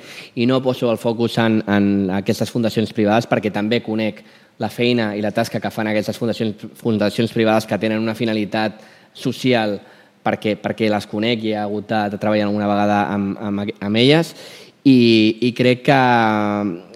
i 0.41 0.47
no 0.49 0.61
poso 0.65 0.89
el 0.89 0.97
focus 0.97 1.37
en, 1.37 1.61
en 1.69 2.09
aquestes 2.17 2.49
fundacions 2.49 2.89
privades 2.97 3.29
perquè 3.29 3.51
també 3.53 3.83
conec 3.85 4.23
la 4.57 4.71
feina 4.73 5.11
i 5.15 5.21
la 5.21 5.31
tasca 5.31 5.61
que 5.61 5.69
fan 5.69 5.91
aquestes 5.91 6.17
fundacions, 6.17 6.65
fundacions 6.81 7.31
privades 7.31 7.69
que 7.69 7.77
tenen 7.77 8.01
una 8.01 8.17
finalitat 8.17 8.81
social 9.13 9.77
perquè, 10.25 10.55
perquè 10.57 10.89
les 10.89 11.05
conec 11.05 11.45
i 11.45 11.53
he 11.53 11.61
hagut 11.61 11.85
de, 11.89 12.01
de 12.15 12.17
treballar 12.21 12.49
alguna 12.49 12.73
vegada 12.73 12.99
amb, 13.13 13.37
amb, 13.37 13.69
amb 13.77 14.01
elles 14.01 14.33
i, 14.83 15.37
i 15.47 15.51
crec 15.53 15.83
que 15.85 15.99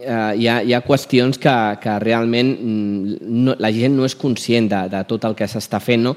eh, 0.02 0.32
hi, 0.40 0.48
ha, 0.48 0.62
hi 0.66 0.74
ha 0.74 0.82
qüestions 0.86 1.38
que, 1.42 1.58
que 1.84 2.00
realment 2.02 2.56
mm, 2.56 3.20
no, 3.46 3.60
la 3.62 3.72
gent 3.74 3.94
no 3.98 4.08
és 4.08 4.18
conscient 4.18 4.72
de, 4.72 4.88
de 4.94 5.06
tot 5.10 5.28
el 5.30 5.38
que 5.38 5.48
s'està 5.50 5.82
fent. 5.84 6.06
No? 6.08 6.16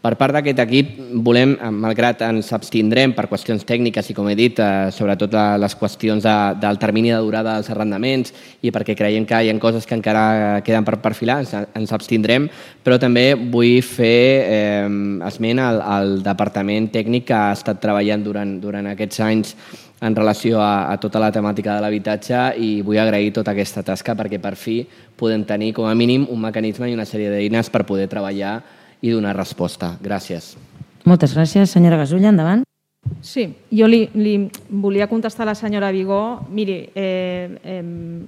Per 0.00 0.14
part 0.16 0.32
d'aquest 0.32 0.60
equip, 0.62 0.92
volem, 1.24 1.50
malgrat 1.76 2.22
ens 2.24 2.48
abstindrem 2.56 3.12
per 3.12 3.26
qüestions 3.28 3.66
tècniques 3.68 4.06
i, 4.08 4.14
com 4.16 4.30
he 4.30 4.36
dit, 4.36 4.56
eh, 4.56 4.88
sobretot 4.96 5.34
les 5.60 5.76
qüestions 5.76 6.24
de, 6.24 6.36
del 6.60 6.80
termini 6.80 7.12
de 7.12 7.18
durada 7.20 7.58
dels 7.58 7.68
arrendaments 7.72 8.32
i 8.64 8.72
perquè 8.72 8.96
creiem 8.96 9.26
que 9.28 9.42
hi 9.44 9.52
ha 9.52 9.58
coses 9.60 9.84
que 9.84 9.96
encara 9.96 10.62
queden 10.64 10.88
per 10.88 11.02
perfilar, 11.04 11.42
ens, 11.44 11.52
ens 11.76 11.92
abstindrem, 11.92 12.48
però 12.84 12.96
també 13.00 13.34
vull 13.36 13.84
fer 13.84 14.24
eh, 14.48 14.88
esment 15.28 15.60
al, 15.60 15.84
al 15.84 16.18
departament 16.24 16.88
tècnic 16.92 17.28
que 17.28 17.36
ha 17.36 17.52
estat 17.52 17.84
treballant 17.84 18.24
durant, 18.24 18.56
durant 18.64 18.88
aquests 18.94 19.20
anys 19.28 19.56
en 20.00 20.16
relació 20.16 20.60
a, 20.60 20.90
a 20.90 20.96
tota 21.00 21.20
la 21.20 21.30
temàtica 21.32 21.76
de 21.76 21.84
l'habitatge 21.84 22.40
i 22.58 22.70
vull 22.82 22.98
agrair 22.98 23.34
tota 23.36 23.52
aquesta 23.52 23.84
tasca 23.84 24.16
perquè 24.16 24.40
per 24.40 24.56
fi 24.56 24.80
podem 25.16 25.44
tenir 25.44 25.74
com 25.76 25.86
a 25.86 25.94
mínim 25.94 26.26
un 26.30 26.40
mecanisme 26.40 26.88
i 26.88 26.96
una 26.96 27.06
sèrie 27.08 27.30
d'eines 27.32 27.70
per 27.70 27.84
poder 27.84 28.08
treballar 28.08 28.60
i 29.00 29.12
donar 29.12 29.36
resposta. 29.36 29.94
Gràcies. 30.00 30.56
Moltes 31.04 31.36
gràcies. 31.36 31.72
Senyora 31.72 32.00
Gasulla, 32.00 32.32
endavant. 32.32 32.64
Sí, 33.24 33.46
jo 33.72 33.86
li, 33.88 34.02
li 34.12 34.34
volia 34.68 35.06
contestar 35.08 35.46
a 35.46 35.50
la 35.50 35.54
senyora 35.56 35.88
Vigó. 35.92 36.46
Miri, 36.52 36.82
eh, 36.94 37.56
eh, 37.64 37.80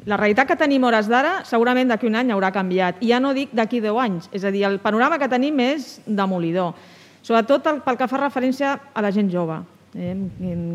la 0.09 0.17
realitat 0.17 0.49
que 0.49 0.57
tenim 0.57 0.85
hores 0.89 1.09
d'ara 1.13 1.43
segurament 1.49 1.93
d'aquí 1.93 2.09
un 2.09 2.17
any 2.17 2.33
haurà 2.33 2.53
canviat. 2.53 3.01
I 3.05 3.13
ja 3.13 3.21
no 3.21 3.35
dic 3.37 3.53
d'aquí 3.53 3.81
10 3.85 4.01
anys. 4.01 4.31
És 4.33 4.45
a 4.45 4.53
dir, 4.53 4.65
el 4.69 4.81
panorama 4.81 5.21
que 5.21 5.29
tenim 5.29 5.61
és 5.61 6.01
demolidor. 6.07 6.73
Sobretot 7.23 7.69
el, 7.69 7.85
pel 7.85 8.01
que 8.01 8.09
fa 8.09 8.25
referència 8.25 8.79
a 8.93 9.05
la 9.05 9.13
gent 9.13 9.29
jove 9.33 9.61
eh, 9.95 10.15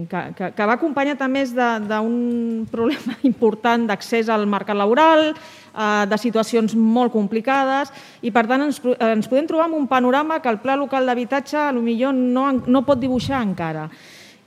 que, 0.10 0.50
que, 0.56 0.66
va 0.66 0.76
acompanyat 0.76 1.22
a 1.22 1.30
més 1.32 1.54
d'un 1.56 2.66
problema 2.72 3.18
important 3.30 3.88
d'accés 3.90 4.30
al 4.30 4.48
mercat 4.50 4.78
laboral, 4.78 5.32
eh, 5.32 6.04
de 6.10 6.20
situacions 6.22 6.76
molt 6.76 7.14
complicades 7.16 7.94
i 8.22 8.32
per 8.32 8.46
tant 8.50 8.68
ens, 8.68 8.82
ens 9.00 9.30
podem 9.30 9.50
trobar 9.50 9.70
amb 9.70 9.80
un 9.80 9.88
panorama 9.88 10.42
que 10.42 10.52
el 10.52 10.62
pla 10.64 10.78
local 10.80 11.06
d'habitatge 11.06 11.72
millor 11.78 12.14
no, 12.14 12.52
no 12.66 12.86
pot 12.86 13.00
dibuixar 13.00 13.42
encara. 13.44 13.88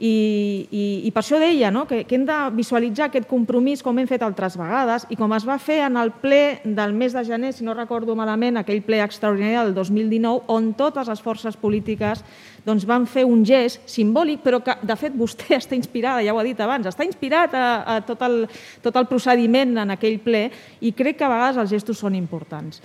I, 0.01 0.67
i, 0.73 0.85
i 1.05 1.11
per 1.13 1.21
això 1.21 1.37
deia 1.37 1.69
no? 1.69 1.83
que, 1.85 2.07
que 2.09 2.17
hem 2.17 2.23
de 2.25 2.37
visualitzar 2.57 3.11
aquest 3.11 3.27
compromís 3.29 3.83
com 3.85 3.99
hem 4.01 4.07
fet 4.09 4.23
altres 4.25 4.55
vegades 4.57 5.05
i 5.13 5.19
com 5.21 5.35
es 5.37 5.45
va 5.45 5.59
fer 5.61 5.83
en 5.85 5.99
el 6.01 6.15
ple 6.23 6.63
del 6.65 6.95
mes 6.97 7.13
de 7.13 7.25
gener, 7.29 7.51
si 7.53 7.67
no 7.67 7.75
recordo 7.77 8.17
malament, 8.17 8.57
aquell 8.57 8.81
ple 8.87 9.03
extraordinari 9.05 9.59
del 9.59 9.75
2019, 9.77 10.47
on 10.49 10.73
totes 10.79 11.11
les 11.13 11.21
forces 11.21 11.59
polítiques 11.61 12.25
doncs, 12.65 12.87
van 12.89 13.05
fer 13.09 13.27
un 13.29 13.45
gest 13.45 13.85
simbòlic, 13.89 14.41
però 14.45 14.63
que, 14.65 14.79
de 14.81 14.97
fet, 14.97 15.13
vostè 15.17 15.57
està 15.61 15.77
inspirada, 15.77 16.25
ja 16.25 16.33
ho 16.33 16.41
ha 16.41 16.49
dit 16.49 16.65
abans, 16.65 16.89
està 16.89 17.05
inspirat 17.05 17.55
a, 17.57 17.69
a 17.85 18.01
tot, 18.07 18.25
el, 18.25 18.47
tot 18.85 18.97
el 18.97 19.09
procediment 19.11 19.77
en 19.85 19.97
aquell 19.97 20.17
ple 20.25 20.47
i 20.81 20.95
crec 20.97 21.21
que 21.21 21.29
a 21.29 21.33
vegades 21.33 21.61
els 21.61 21.77
gestos 21.77 22.01
són 22.01 22.17
importants. 22.17 22.81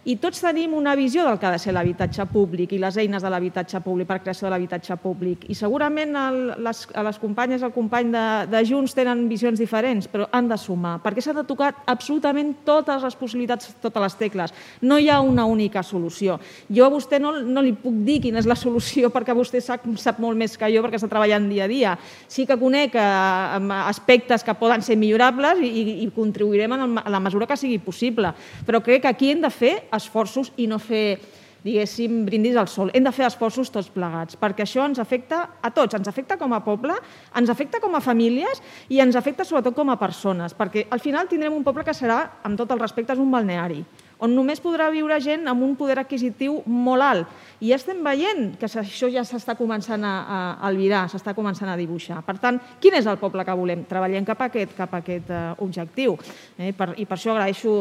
I 0.00 0.14
tots 0.16 0.40
tenim 0.40 0.72
una 0.72 0.94
visió 0.96 1.26
del 1.26 1.36
que 1.36 1.44
ha 1.44 1.50
de 1.52 1.58
ser 1.60 1.74
l'habitatge 1.76 2.24
públic 2.32 2.70
i 2.72 2.78
les 2.80 2.96
eines 2.96 3.20
de 3.20 3.28
l'habitatge 3.28 3.82
públic 3.84 4.08
per 4.08 4.22
creació 4.22 4.46
de 4.46 4.52
l'habitatge 4.54 4.94
públic. 4.96 5.42
I 5.52 5.56
segurament 5.58 6.14
el, 6.16 6.38
les, 6.64 6.86
les 6.88 7.18
companyes, 7.20 7.60
el 7.60 7.74
company 7.74 8.08
de, 8.14 8.22
de 8.48 8.62
Junts 8.64 8.96
tenen 8.96 9.26
visions 9.28 9.60
diferents, 9.60 10.08
però 10.08 10.24
han 10.32 10.48
de 10.48 10.56
sumar, 10.56 10.94
perquè 11.04 11.20
s'ha 11.20 11.34
de 11.36 11.44
tocar 11.44 11.74
absolutament 11.84 12.54
totes 12.64 13.04
les 13.04 13.16
possibilitats, 13.20 13.74
totes 13.82 14.06
les 14.06 14.16
tecles. 14.22 14.54
No 14.80 14.96
hi 14.96 15.10
ha 15.12 15.18
una 15.20 15.44
única 15.44 15.82
solució. 15.84 16.38
Jo 16.72 16.88
a 16.88 16.94
vostè 16.96 17.20
no, 17.20 17.34
no 17.44 17.60
li 17.60 17.74
puc 17.76 18.00
dir 18.08 18.22
quina 18.24 18.40
és 18.40 18.48
la 18.48 18.56
solució 18.56 19.10
perquè 19.14 19.36
vostè 19.36 19.60
sap, 19.60 19.84
sap 20.00 20.24
molt 20.24 20.40
més 20.40 20.56
que 20.56 20.72
jo 20.72 20.80
perquè 20.86 20.96
està 20.96 21.12
treballant 21.12 21.50
dia 21.52 21.68
a 21.68 21.68
dia. 21.68 21.92
Sí 22.24 22.48
que 22.48 22.56
conec 22.56 22.96
eh, 22.96 23.68
aspectes 23.82 24.48
que 24.48 24.56
poden 24.56 24.80
ser 24.80 24.96
millorables 24.96 25.60
i, 25.60 25.68
i, 25.68 25.86
i 26.06 26.10
contribuirem 26.16 26.78
en, 26.78 26.88
el, 26.88 26.98
en 27.04 27.16
la 27.18 27.22
mesura 27.28 27.52
que 27.52 27.60
sigui 27.60 27.76
possible, 27.84 28.32
però 28.64 28.80
crec 28.80 29.04
que 29.04 29.12
aquí 29.12 29.34
hem 29.36 29.44
de 29.44 29.52
fer 29.52 29.76
esforços 29.96 30.52
i 30.56 30.66
no 30.70 30.78
fer 30.78 31.20
diguéssim, 31.64 32.24
brindis 32.24 32.56
al 32.56 32.68
sol. 32.68 32.90
Hem 32.94 33.04
de 33.04 33.12
fer 33.12 33.26
esforços 33.26 33.70
tots 33.72 33.90
plegats, 33.92 34.38
perquè 34.40 34.64
això 34.64 34.86
ens 34.88 35.00
afecta 35.02 35.42
a 35.60 35.70
tots, 35.74 35.96
ens 35.98 36.08
afecta 36.08 36.38
com 36.40 36.54
a 36.56 36.62
poble, 36.64 36.96
ens 37.36 37.52
afecta 37.52 37.80
com 37.82 37.94
a 37.96 38.00
famílies 38.04 38.62
i 38.88 39.00
ens 39.04 39.18
afecta 39.18 39.44
sobretot 39.44 39.76
com 39.76 39.92
a 39.92 39.98
persones, 40.00 40.56
perquè 40.56 40.86
al 40.90 41.02
final 41.04 41.28
tindrem 41.28 41.56
un 41.56 41.66
poble 41.66 41.84
que 41.84 41.96
serà, 41.96 42.22
amb 42.42 42.56
tot 42.58 42.72
el 42.72 42.80
respecte, 42.80 43.18
un 43.20 43.30
balneari, 43.30 43.84
on 44.20 44.34
només 44.36 44.60
podrà 44.62 44.90
viure 44.92 45.16
gent 45.22 45.48
amb 45.48 45.64
un 45.64 45.74
poder 45.78 45.98
adquisitiu 46.02 46.60
molt 46.66 47.04
alt. 47.04 47.38
I 47.60 47.72
ja 47.72 47.78
estem 47.80 48.02
veient 48.04 48.54
que 48.60 48.68
això 48.68 49.08
ja 49.12 49.24
s'està 49.26 49.56
començant 49.58 50.04
a, 50.04 50.14
a 50.20 50.40
albirar, 50.68 51.06
s'està 51.12 51.34
començant 51.36 51.68
a 51.72 51.76
dibuixar. 51.80 52.20
Per 52.26 52.36
tant, 52.40 52.60
quin 52.80 52.96
és 52.96 53.08
el 53.10 53.20
poble 53.20 53.44
que 53.44 53.56
volem? 53.56 53.84
Treballem 53.88 54.28
cap 54.28 54.40
a 54.40 54.50
aquest, 54.50 54.76
cap 54.76 54.94
a 54.94 55.02
aquest 55.02 55.32
uh, 55.32 55.40
objectiu. 55.64 56.16
Eh? 56.58 56.72
Per, 56.76 56.92
I 57.00 57.08
per 57.08 57.18
això 57.18 57.34
agraeixo 57.34 57.72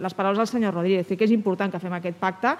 les 0.00 0.16
paraules 0.16 0.42
del 0.42 0.50
senyor 0.50 0.74
Rodríguez, 0.78 1.10
que 1.10 1.26
és 1.26 1.34
important 1.34 1.72
que 1.72 1.82
fem 1.82 1.98
aquest 1.98 2.18
pacte 2.22 2.56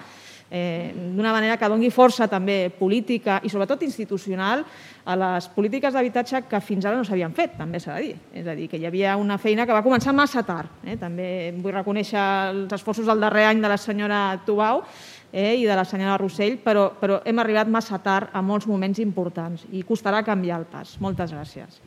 eh, 0.51 0.91
d'una 1.15 1.31
manera 1.31 1.55
que 1.57 1.69
dongui 1.71 1.89
força 1.89 2.27
també 2.27 2.69
política 2.75 3.39
i 3.43 3.49
sobretot 3.49 3.81
institucional 3.87 4.65
a 5.07 5.15
les 5.17 5.47
polítiques 5.55 5.95
d'habitatge 5.95 6.43
que 6.49 6.59
fins 6.61 6.85
ara 6.85 6.99
no 6.99 7.05
s'havien 7.07 7.31
fet, 7.33 7.55
també 7.57 7.79
s'ha 7.79 7.95
de 7.95 8.09
dir. 8.09 8.17
És 8.35 8.47
a 8.47 8.55
dir, 8.57 8.67
que 8.69 8.77
hi 8.77 8.85
havia 8.85 9.15
una 9.17 9.39
feina 9.39 9.65
que 9.65 9.73
va 9.73 9.83
començar 9.85 10.13
massa 10.13 10.43
tard. 10.43 10.83
Eh? 10.83 10.97
També 10.99 11.53
vull 11.57 11.73
reconèixer 11.79 12.25
els 12.51 12.75
esforços 12.75 13.07
del 13.07 13.23
darrer 13.23 13.47
any 13.47 13.63
de 13.63 13.71
la 13.71 13.79
senyora 13.79 14.19
Tubau 14.45 14.83
eh, 15.31 15.55
i 15.55 15.65
de 15.65 15.75
la 15.79 15.87
senyora 15.87 16.19
Rossell, 16.19 16.59
però, 16.59 16.89
però 16.99 17.21
hem 17.25 17.39
arribat 17.39 17.71
massa 17.71 18.01
tard 18.03 18.35
a 18.35 18.43
molts 18.43 18.67
moments 18.67 18.99
importants 18.99 19.63
i 19.71 19.85
costarà 19.87 20.21
canviar 20.27 20.59
el 20.59 20.67
pas. 20.69 20.97
Moltes 20.99 21.31
gràcies. 21.31 21.79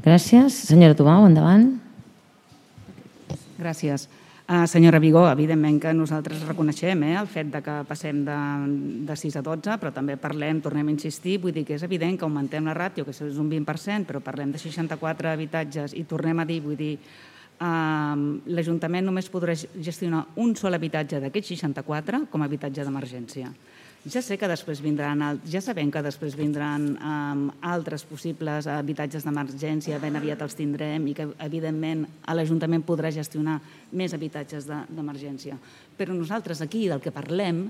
Gràcies. 0.00 0.62
Senyora 0.70 0.96
Tubau, 0.96 1.26
endavant. 1.28 1.74
Gràcies. 3.60 4.08
Uh, 4.50 4.66
senyora 4.66 4.98
Vigó, 4.98 5.28
evidentment 5.30 5.76
que 5.78 5.92
nosaltres 5.94 6.40
reconeixem 6.42 7.04
eh, 7.06 7.12
el 7.14 7.28
fet 7.30 7.52
de 7.52 7.60
que 7.62 7.74
passem 7.86 8.24
de, 8.26 8.38
de 9.06 9.14
6 9.14 9.36
a 9.38 9.42
12, 9.46 9.76
però 9.78 9.92
també 9.94 10.16
parlem, 10.18 10.58
tornem 10.58 10.88
a 10.88 10.90
insistir, 10.90 11.36
vull 11.38 11.54
dir 11.54 11.62
que 11.68 11.76
és 11.76 11.84
evident 11.86 12.16
que 12.18 12.26
augmentem 12.26 12.66
la 12.66 12.74
ràtio, 12.74 13.04
que 13.06 13.14
és 13.14 13.38
un 13.38 13.46
20%, 13.46 14.08
però 14.08 14.18
parlem 14.18 14.50
de 14.50 14.58
64 14.58 15.30
habitatges 15.30 15.94
i 15.94 16.02
tornem 16.02 16.42
a 16.42 16.48
dir, 16.48 16.58
vull 16.64 16.74
dir, 16.74 16.96
uh, 17.62 18.18
l'Ajuntament 18.50 19.06
només 19.06 19.30
podrà 19.30 19.54
gestionar 19.54 20.24
un 20.42 20.56
sol 20.58 20.74
habitatge 20.74 21.22
d'aquests 21.22 21.54
64 21.54 22.24
com 22.34 22.42
a 22.42 22.50
habitatge 22.50 22.82
d'emergència. 22.82 23.54
Ja 24.08 24.22
sé 24.24 24.38
que 24.40 24.48
després 24.48 24.78
vindran, 24.80 25.20
ja 25.44 25.60
sabem 25.60 25.90
que 25.92 26.00
després 26.00 26.32
vindran 26.32 26.86
um, 26.96 27.42
altres 27.68 28.00
possibles 28.08 28.64
habitatges 28.64 29.26
d'emergència, 29.26 29.98
ben 30.00 30.16
aviat 30.16 30.40
els 30.40 30.56
tindrem 30.56 31.04
i 31.10 31.12
que 31.18 31.26
evidentment 31.44 32.06
l'Ajuntament 32.32 32.80
podrà 32.86 33.10
gestionar 33.12 33.58
més 33.92 34.14
habitatges 34.16 34.64
d'emergència. 34.64 35.58
Però 35.98 36.16
nosaltres 36.16 36.64
aquí 36.64 36.86
del 36.88 37.04
que 37.04 37.12
parlem 37.12 37.66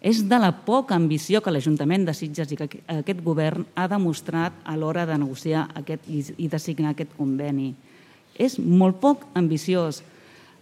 és 0.00 0.22
de 0.30 0.38
la 0.40 0.54
poca 0.64 0.96
ambició 0.96 1.42
que 1.44 1.52
l'Ajuntament 1.52 2.06
de 2.08 2.16
Sitges 2.16 2.54
i 2.54 2.56
que 2.56 2.68
aquest 2.88 3.20
govern 3.26 3.66
ha 3.76 3.84
demostrat 3.92 4.56
a 4.64 4.76
l'hora 4.78 5.04
de 5.04 5.18
negociar 5.20 5.66
aquest, 5.76 6.08
i 6.08 6.48
de 6.48 6.62
signar 6.62 6.94
aquest 6.94 7.12
conveni. 7.18 7.74
És 8.38 8.56
molt 8.56 9.02
poc 9.02 9.28
ambiciós. 9.36 10.00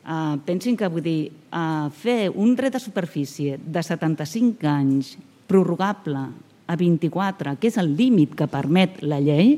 Uh, 0.06 0.36
pensin 0.46 0.76
que 0.78 0.86
vull 0.86 1.02
dir, 1.02 1.32
uh, 1.50 1.88
fer 1.90 2.28
un 2.30 2.54
dret 2.54 2.76
de 2.76 2.78
superfície 2.78 3.56
de 3.58 3.82
75 3.82 4.68
anys 4.70 5.16
prorrogable 5.50 6.28
a 6.66 6.76
24, 6.78 7.56
que 7.58 7.66
és 7.70 7.78
el 7.82 7.90
límit 7.98 8.36
que 8.38 8.46
permet 8.50 9.00
la 9.02 9.18
llei, 9.18 9.56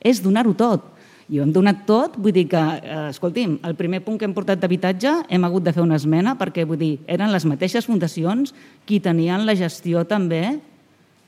és 0.00 0.22
donar-ho 0.24 0.54
tot. 0.56 0.88
I 1.32 1.38
ho 1.38 1.44
hem 1.44 1.52
donat 1.54 1.84
tot, 1.88 2.16
vull 2.20 2.34
dir 2.34 2.44
que, 2.50 2.60
eh, 2.60 3.08
escolti'm, 3.08 3.58
el 3.64 3.76
primer 3.78 4.02
punt 4.04 4.18
que 4.18 4.26
hem 4.26 4.34
portat 4.34 4.60
d'habitatge 4.60 5.12
hem 5.30 5.44
hagut 5.44 5.64
de 5.64 5.72
fer 5.72 5.82
una 5.82 5.96
esmena 5.96 6.34
perquè, 6.36 6.66
vull 6.66 6.80
dir, 6.80 6.98
eren 7.06 7.32
les 7.32 7.46
mateixes 7.48 7.86
fundacions 7.86 8.52
qui 8.84 9.00
tenien 9.00 9.46
la 9.46 9.54
gestió 9.56 10.04
també 10.04 10.58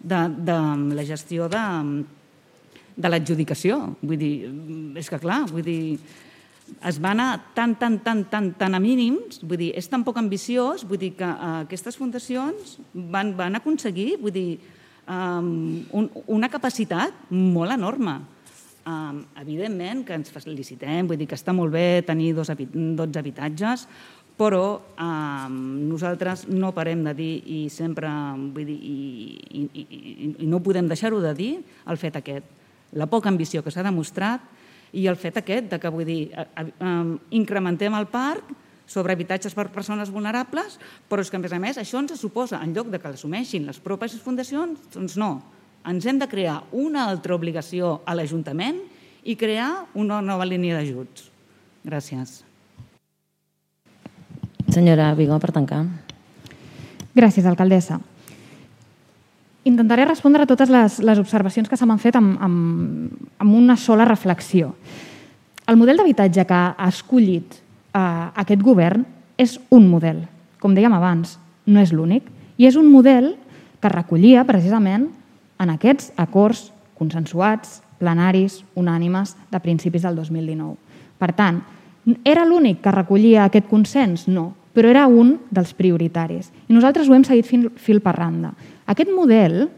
de, 0.00 0.20
de 0.44 0.58
la 0.98 1.04
gestió 1.04 1.48
de, 1.48 2.04
de 2.96 3.08
l'adjudicació. 3.08 3.94
Vull 4.02 4.20
dir, 4.20 4.34
és 5.00 5.08
que 5.08 5.20
clar, 5.22 5.44
vull 5.48 5.64
dir, 5.64 5.98
es 6.84 6.98
va 7.00 7.12
anar 7.12 7.52
tan, 7.54 7.74
tan, 7.80 7.98
tan, 8.04 8.24
tan, 8.30 8.52
tan 8.58 8.76
a 8.76 8.80
mínims, 8.80 9.40
vull 9.44 9.60
dir, 9.60 9.70
és 9.76 9.88
tan 9.90 10.04
poc 10.04 10.18
ambiciós, 10.20 10.84
vull 10.88 11.00
dir 11.00 11.12
que 11.18 11.26
uh, 11.28 11.64
aquestes 11.64 11.96
fundacions 12.00 12.78
van, 12.92 13.34
van 13.36 13.58
aconseguir, 13.60 14.14
vull 14.20 14.34
dir, 14.34 14.48
um, 15.08 15.84
un, 15.92 16.08
una 16.26 16.50
capacitat 16.52 17.28
molt 17.30 17.74
enorme. 17.74 18.20
Um, 18.84 19.22
evidentment 19.40 20.02
que 20.04 20.16
ens 20.16 20.28
felicitem, 20.32 21.08
vull 21.08 21.20
dir 21.20 21.28
que 21.28 21.38
està 21.38 21.54
molt 21.56 21.72
bé 21.72 22.02
tenir 22.04 22.34
dos, 22.36 22.50
12 22.52 23.20
habitatges, 23.20 23.86
però 24.36 24.64
um, 24.98 25.60
nosaltres 25.88 26.48
no 26.50 26.72
parem 26.74 27.04
de 27.06 27.14
dir 27.16 27.32
i 27.46 27.60
sempre, 27.72 28.10
vull 28.52 28.66
dir, 28.66 28.76
i, 28.76 28.96
i, 29.62 29.68
i, 29.72 30.34
i 30.44 30.50
no 30.50 30.60
podem 30.64 30.90
deixar-ho 30.90 31.22
de 31.22 31.32
dir, 31.38 31.52
el 31.88 32.00
fet 32.00 32.18
aquest. 32.20 32.50
La 32.94 33.08
poca 33.10 33.30
ambició 33.30 33.62
que 33.64 33.72
s'ha 33.74 33.86
demostrat 33.86 34.53
i 34.94 35.08
el 35.10 35.18
fet 35.18 35.40
aquest 35.40 35.72
de 35.72 35.80
que, 35.82 35.90
vull 35.90 36.06
dir, 36.06 36.20
incrementem 37.34 37.94
el 37.98 38.06
parc 38.12 38.52
sobre 38.86 39.14
habitatges 39.16 39.56
per 39.56 39.70
persones 39.72 40.12
vulnerables, 40.12 40.78
però 41.08 41.24
és 41.24 41.30
que, 41.32 41.40
a 41.40 41.42
més 41.42 41.52
a 41.56 41.60
més, 41.60 41.80
això 41.80 41.98
ens 42.02 42.14
suposa, 42.20 42.60
en 42.62 42.74
lloc 42.76 42.92
de 42.92 43.00
que 43.00 43.10
l'assumeixin 43.10 43.66
les 43.66 43.80
propes 43.82 44.14
fundacions, 44.22 44.78
doncs 44.94 45.18
no. 45.20 45.38
Ens 45.88 46.06
hem 46.06 46.20
de 46.20 46.28
crear 46.28 46.62
una 46.72 47.08
altra 47.10 47.34
obligació 47.36 47.98
a 48.06 48.14
l'Ajuntament 48.16 48.80
i 49.24 49.36
crear 49.40 49.86
una 49.96 50.20
nova 50.24 50.46
línia 50.48 50.78
d'ajuts. 50.78 51.30
Gràcies. 51.84 52.42
Senyora 54.72 55.12
Vigó, 55.16 55.36
per 55.40 55.52
tancar. 55.52 55.84
Gràcies, 57.14 57.44
alcaldessa. 57.46 58.00
Intentaré 59.64 60.04
respondre 60.04 60.44
a 60.44 60.48
totes 60.48 60.68
les, 60.68 60.98
les 61.00 61.18
observacions 61.18 61.68
que 61.68 61.76
se 61.80 61.86
m'han 61.88 62.00
fet 62.02 62.16
amb, 62.20 62.36
amb, 62.42 63.12
amb 63.40 63.56
una 63.56 63.78
sola 63.80 64.04
reflexió. 64.04 64.74
El 65.66 65.78
model 65.80 65.96
d'habitatge 65.96 66.44
que 66.44 66.60
ha 66.76 66.88
escollit 66.90 67.56
eh, 67.56 68.00
aquest 68.44 68.60
govern 68.62 69.06
és 69.40 69.56
un 69.72 69.88
model. 69.88 70.20
Com 70.60 70.76
dèiem 70.76 70.92
abans, 70.92 71.38
no 71.66 71.80
és 71.80 71.94
l'únic. 71.96 72.28
I 72.60 72.68
és 72.68 72.76
un 72.76 72.90
model 72.92 73.32
que 73.80 73.92
recollia 73.92 74.44
precisament 74.44 75.08
en 75.60 75.72
aquests 75.72 76.12
acords 76.20 76.68
consensuats 76.98 77.80
plenaris 77.98 78.60
unànimes 78.76 79.34
de 79.50 79.60
principis 79.64 80.04
del 80.04 80.16
2019. 80.16 80.76
Per 81.18 81.30
tant, 81.32 81.62
era 82.24 82.44
l'únic 82.44 82.82
que 82.84 82.92
recollia 82.92 83.46
aquest 83.46 83.68
consens? 83.70 84.26
No, 84.28 84.50
però 84.74 84.90
era 84.90 85.06
un 85.06 85.38
dels 85.54 85.72
prioritaris. 85.76 86.50
I 86.68 86.76
nosaltres 86.76 87.08
ho 87.08 87.14
hem 87.16 87.24
seguit 87.24 87.48
fil, 87.48 88.00
per 88.04 88.16
randa. 88.16 88.52
Aquest 88.86 89.10
model, 89.10 89.68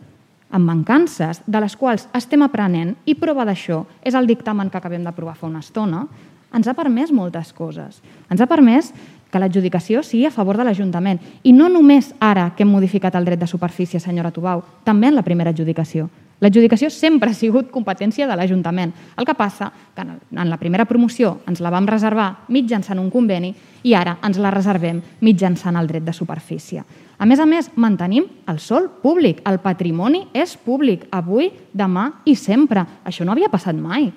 amb 0.51 0.67
mancances, 0.67 1.43
de 1.47 1.61
les 1.63 1.77
quals 1.79 2.09
estem 2.17 2.43
aprenent, 2.43 2.97
i 3.07 3.15
prova 3.15 3.45
d'això 3.47 3.85
és 4.03 4.15
el 4.19 4.27
dictamen 4.27 4.71
que 4.71 4.79
acabem 4.81 5.05
d'aprovar 5.07 5.37
fa 5.39 5.47
una 5.47 5.63
estona, 5.63 6.07
ens 6.55 6.67
ha 6.67 6.75
permès 6.75 7.13
moltes 7.13 7.53
coses. 7.55 8.01
Ens 8.31 8.41
ha 8.41 8.49
permès 8.51 8.93
que 9.31 9.41
l'adjudicació 9.43 10.03
sigui 10.07 10.27
a 10.27 10.35
favor 10.35 10.57
de 10.57 10.65
l'Ajuntament. 10.65 11.21
I 11.43 11.53
no 11.53 11.69
només 11.69 12.13
ara 12.21 12.53
que 12.57 12.65
hem 12.65 12.71
modificat 12.71 13.15
el 13.19 13.27
dret 13.27 13.41
de 13.43 13.49
superfície, 13.51 14.01
senyora 14.01 14.33
Tubau, 14.33 14.63
també 14.85 15.11
en 15.11 15.19
la 15.19 15.27
primera 15.27 15.51
adjudicació. 15.51 16.09
L'adjudicació 16.41 16.91
sempre 16.93 17.31
ha 17.31 17.37
sigut 17.37 17.71
competència 17.73 18.27
de 18.29 18.37
l'Ajuntament. 18.37 18.93
El 19.17 19.25
que 19.25 19.35
passa 19.35 19.71
que 19.95 20.05
en 20.05 20.51
la 20.51 20.59
primera 20.61 20.85
promoció 20.85 21.39
ens 21.49 21.63
la 21.65 21.73
vam 21.73 21.89
reservar 21.89 22.47
mitjançant 22.53 23.01
un 23.01 23.11
conveni 23.11 23.55
i 23.85 23.95
ara 23.97 24.19
ens 24.27 24.39
la 24.39 24.53
reservem 24.53 25.01
mitjançant 25.21 25.77
el 25.81 25.89
dret 25.89 26.05
de 26.05 26.13
superfície. 26.13 26.85
A 27.19 27.25
més 27.25 27.41
a 27.41 27.47
més, 27.49 27.71
mantenim 27.81 28.27
el 28.49 28.59
sol 28.61 28.91
públic. 29.03 29.41
El 29.49 29.59
patrimoni 29.64 30.27
és 30.37 30.53
públic 30.61 31.07
avui, 31.17 31.49
demà 31.73 32.11
i 32.29 32.37
sempre. 32.37 32.85
Això 33.05 33.25
no 33.25 33.33
havia 33.33 33.53
passat 33.53 33.77
mai. 33.77 34.11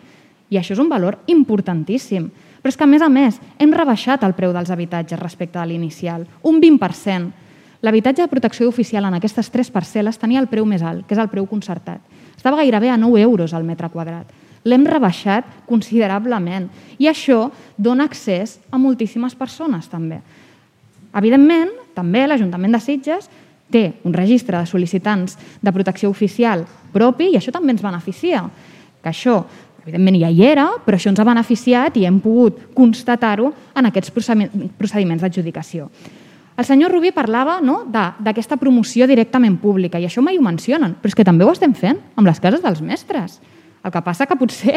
I 0.50 0.58
això 0.60 0.76
és 0.76 0.82
un 0.84 0.90
valor 0.92 1.22
importantíssim. 1.32 2.28
Però 2.60 2.74
és 2.74 2.76
que, 2.76 2.84
a 2.84 2.92
més 2.92 3.02
a 3.02 3.08
més, 3.08 3.38
hem 3.58 3.72
rebaixat 3.72 4.26
el 4.28 4.36
preu 4.36 4.52
dels 4.52 4.72
habitatges 4.74 5.20
respecte 5.20 5.60
a 5.60 5.66
l'inicial, 5.66 6.26
un 6.44 6.60
20%. 6.60 7.32
L'habitatge 7.82 8.26
de 8.26 8.28
protecció 8.28 8.68
oficial 8.68 9.06
en 9.08 9.16
aquestes 9.16 9.48
tres 9.54 9.70
parcel·les 9.72 10.20
tenia 10.20 10.42
el 10.42 10.50
preu 10.52 10.66
més 10.68 10.84
alt, 10.84 11.06
que 11.08 11.16
és 11.16 11.22
el 11.22 11.32
preu 11.32 11.48
concertat. 11.48 12.04
Estava 12.36 12.60
gairebé 12.60 12.92
a 12.92 12.98
9 13.00 13.22
euros 13.24 13.54
al 13.56 13.64
metre 13.64 13.88
quadrat. 13.94 14.28
L'hem 14.68 14.84
rebaixat 14.84 15.48
considerablement 15.70 16.68
i 17.00 17.08
això 17.08 17.46
dona 17.78 18.10
accés 18.10 18.58
a 18.72 18.78
moltíssimes 18.78 19.38
persones 19.40 19.88
també. 19.88 20.20
Evidentment, 21.16 21.72
també 22.00 22.26
l'Ajuntament 22.28 22.76
de 22.76 22.84
Sitges 22.84 23.30
té 23.70 23.86
un 24.08 24.16
registre 24.16 24.58
de 24.58 24.68
sol·licitants 24.70 25.36
de 25.62 25.74
protecció 25.76 26.10
oficial 26.10 26.66
propi 26.96 27.34
i 27.34 27.38
això 27.38 27.54
també 27.54 27.76
ens 27.76 27.86
beneficia. 27.86 28.48
Que 29.04 29.12
això 29.12 29.44
Evidentment 29.90 30.20
ja 30.20 30.30
hi 30.30 30.44
era, 30.46 30.68
però 30.86 30.98
això 30.98 31.10
ens 31.10 31.20
ha 31.22 31.28
beneficiat 31.28 31.98
i 31.98 32.06
hem 32.06 32.20
pogut 32.22 32.60
constatar-ho 32.76 33.48
en 33.80 33.88
aquests 33.90 34.12
procediments 34.14 35.24
d'adjudicació. 35.24 35.88
El 36.60 36.68
senyor 36.68 36.92
Rubí 36.92 37.14
parlava 37.16 37.60
no, 37.64 37.86
d'aquesta 37.88 38.58
promoció 38.60 39.08
directament 39.08 39.56
pública 39.62 40.00
i 40.00 40.06
això 40.06 40.22
mai 40.22 40.38
ho 40.38 40.44
mencionen, 40.44 40.98
però 41.00 41.10
és 41.10 41.16
que 41.16 41.26
també 41.26 41.48
ho 41.48 41.54
estem 41.56 41.74
fent 41.74 42.02
amb 42.20 42.28
les 42.28 42.42
cases 42.44 42.62
dels 42.62 42.84
mestres. 42.84 43.40
El 43.84 43.92
que 43.94 44.02
passa 44.04 44.28
que 44.28 44.36
potser 44.36 44.76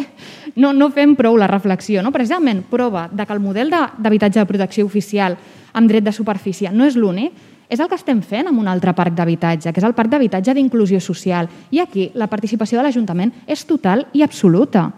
no, 0.54 0.70
no 0.72 0.90
fem 0.94 1.16
prou 1.18 1.36
la 1.38 1.48
reflexió. 1.50 2.02
No? 2.02 2.12
Precisament 2.14 2.62
prova 2.70 3.08
de 3.10 3.26
que 3.26 3.34
el 3.34 3.42
model 3.42 3.72
d'habitatge 3.72 4.38
de, 4.38 4.44
de 4.44 4.50
protecció 4.50 4.86
oficial 4.86 5.36
amb 5.72 5.90
dret 5.90 6.04
de 6.06 6.14
superfície 6.14 6.70
no 6.70 6.86
és 6.86 6.96
l'únic, 6.96 7.32
és 7.72 7.80
el 7.80 7.88
que 7.88 7.96
estem 7.96 8.20
fent 8.20 8.50
amb 8.50 8.60
un 8.60 8.68
altre 8.68 8.92
parc 8.92 9.14
d'habitatge, 9.16 9.72
que 9.72 9.80
és 9.80 9.86
el 9.88 9.94
parc 9.96 10.10
d'habitatge 10.12 10.52
d'inclusió 10.54 11.00
social. 11.00 11.48
I 11.72 11.80
aquí 11.80 12.10
la 12.14 12.28
participació 12.28 12.78
de 12.78 12.84
l'Ajuntament 12.84 13.32
és 13.48 13.64
total 13.64 14.04
i 14.12 14.22
absoluta. 14.22 14.90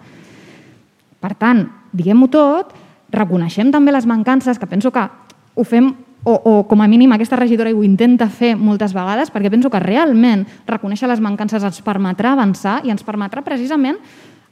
Per 1.22 1.32
tant, 1.38 1.62
diguem-ho 1.94 2.26
tot, 2.28 2.74
reconeixem 3.14 3.70
també 3.70 3.94
les 3.94 4.08
mancances, 4.10 4.58
que 4.58 4.66
penso 4.66 4.90
que 4.90 5.06
ho 5.54 5.64
fem 5.64 5.92
o, 6.24 6.32
o 6.32 6.52
com 6.66 6.82
a 6.82 6.88
mínim 6.88 7.12
aquesta 7.12 7.36
regidora 7.36 7.70
ho 7.70 7.84
intenta 7.84 8.28
fer 8.32 8.54
moltes 8.56 8.94
vegades, 8.96 9.30
perquè 9.30 9.52
penso 9.52 9.70
que 9.70 9.80
realment 9.80 10.46
reconèixer 10.66 11.08
les 11.08 11.20
mancances 11.20 11.62
ens 11.62 11.82
permetrà 11.84 12.32
avançar 12.32 12.80
i 12.84 12.90
ens 12.90 13.04
permetrà 13.04 13.44
precisament, 13.44 14.00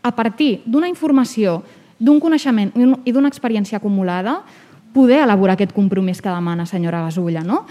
a 0.02 0.12
partir 0.12 0.60
d'una 0.66 0.90
informació, 0.90 1.62
d'un 1.98 2.20
coneixement 2.20 2.72
i 2.76 3.12
d'una 3.14 3.30
experiència 3.30 3.78
acumulada, 3.78 4.42
poder 4.92 5.22
elaborar 5.22 5.56
aquest 5.56 5.72
compromís 5.72 6.20
que 6.20 6.28
demana 6.28 6.66
senyora 6.66 7.06
Gasulla. 7.06 7.40
No? 7.46 7.62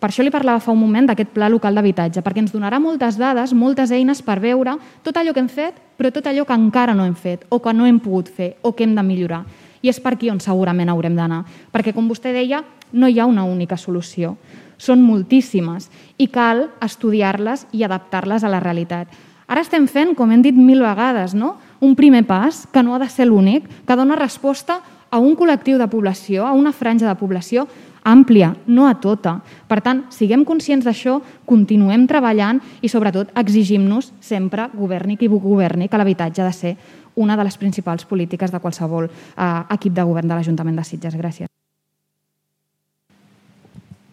Per 0.00 0.10
això 0.10 0.24
li 0.24 0.32
parlava 0.32 0.60
fa 0.60 0.74
un 0.74 0.80
moment 0.80 1.06
d'aquest 1.08 1.30
pla 1.32 1.48
local 1.48 1.76
d'habitatge, 1.76 2.24
perquè 2.24 2.42
ens 2.42 2.52
donarà 2.52 2.80
moltes 2.82 3.16
dades, 3.20 3.54
moltes 3.54 3.92
eines 3.94 4.20
per 4.22 4.40
veure 4.42 4.74
tot 5.06 5.16
allò 5.16 5.32
que 5.32 5.40
hem 5.44 5.48
fet, 5.48 5.78
però 5.96 6.10
tot 6.12 6.26
allò 6.26 6.44
que 6.44 6.56
encara 6.56 6.94
no 6.94 7.06
hem 7.06 7.14
fet, 7.14 7.46
o 7.48 7.60
que 7.62 7.72
no 7.72 7.86
hem 7.86 8.00
pogut 8.02 8.28
fer, 8.28 8.56
o 8.62 8.74
que 8.74 8.84
hem 8.84 8.96
de 8.96 9.06
millorar. 9.06 9.44
I 9.86 9.92
és 9.92 10.00
per 10.02 10.16
aquí 10.16 10.32
on 10.32 10.40
segurament 10.42 10.90
haurem 10.90 11.14
d'anar, 11.14 11.44
perquè, 11.70 11.92
com 11.94 12.08
vostè 12.10 12.32
deia, 12.34 12.64
no 12.90 13.06
hi 13.06 13.20
ha 13.20 13.28
una 13.30 13.44
única 13.46 13.78
solució. 13.78 14.34
Són 14.82 15.04
moltíssimes 15.06 15.86
i 16.18 16.26
cal 16.26 16.66
estudiar-les 16.82 17.68
i 17.70 17.84
adaptar-les 17.86 18.42
a 18.42 18.50
la 18.50 18.58
realitat. 18.64 19.14
Ara 19.46 19.62
estem 19.62 19.86
fent, 19.86 20.16
com 20.18 20.32
hem 20.34 20.42
dit 20.42 20.56
mil 20.58 20.82
vegades, 20.82 21.36
no? 21.38 21.54
un 21.78 21.94
primer 21.94 22.24
pas 22.26 22.64
que 22.72 22.82
no 22.82 22.96
ha 22.96 22.98
de 22.98 23.08
ser 23.12 23.28
l'únic, 23.28 23.68
que 23.86 23.96
dona 23.96 24.18
resposta 24.18 24.80
a 24.80 24.95
un 25.18 25.36
col·lectiu 25.38 25.78
de 25.78 25.86
població, 25.88 26.46
a 26.46 26.52
una 26.52 26.72
franja 26.72 27.06
de 27.08 27.14
població 27.18 27.66
àmplia, 28.06 28.52
no 28.66 28.86
a 28.86 28.94
tota. 29.02 29.40
Per 29.66 29.80
tant, 29.82 30.04
siguem 30.14 30.44
conscients 30.46 30.86
d'això, 30.86 31.18
continuem 31.46 32.06
treballant 32.06 32.60
i, 32.80 32.88
sobretot, 32.88 33.32
exigim-nos 33.38 34.12
sempre, 34.20 34.68
governi 34.74 35.16
qui 35.16 35.28
governi, 35.28 35.88
que 35.88 35.98
l'habitatge 35.98 36.42
ha 36.42 36.46
de 36.46 36.54
ser 36.54 36.76
una 37.16 37.36
de 37.36 37.44
les 37.44 37.56
principals 37.56 38.04
polítiques 38.04 38.52
de 38.52 38.60
qualsevol 38.60 39.08
eh, 39.08 39.62
equip 39.74 39.94
de 39.94 40.04
govern 40.04 40.28
de 40.28 40.34
l'Ajuntament 40.34 40.76
de 40.76 40.84
Sitges. 40.84 41.16
Gràcies. 41.16 41.50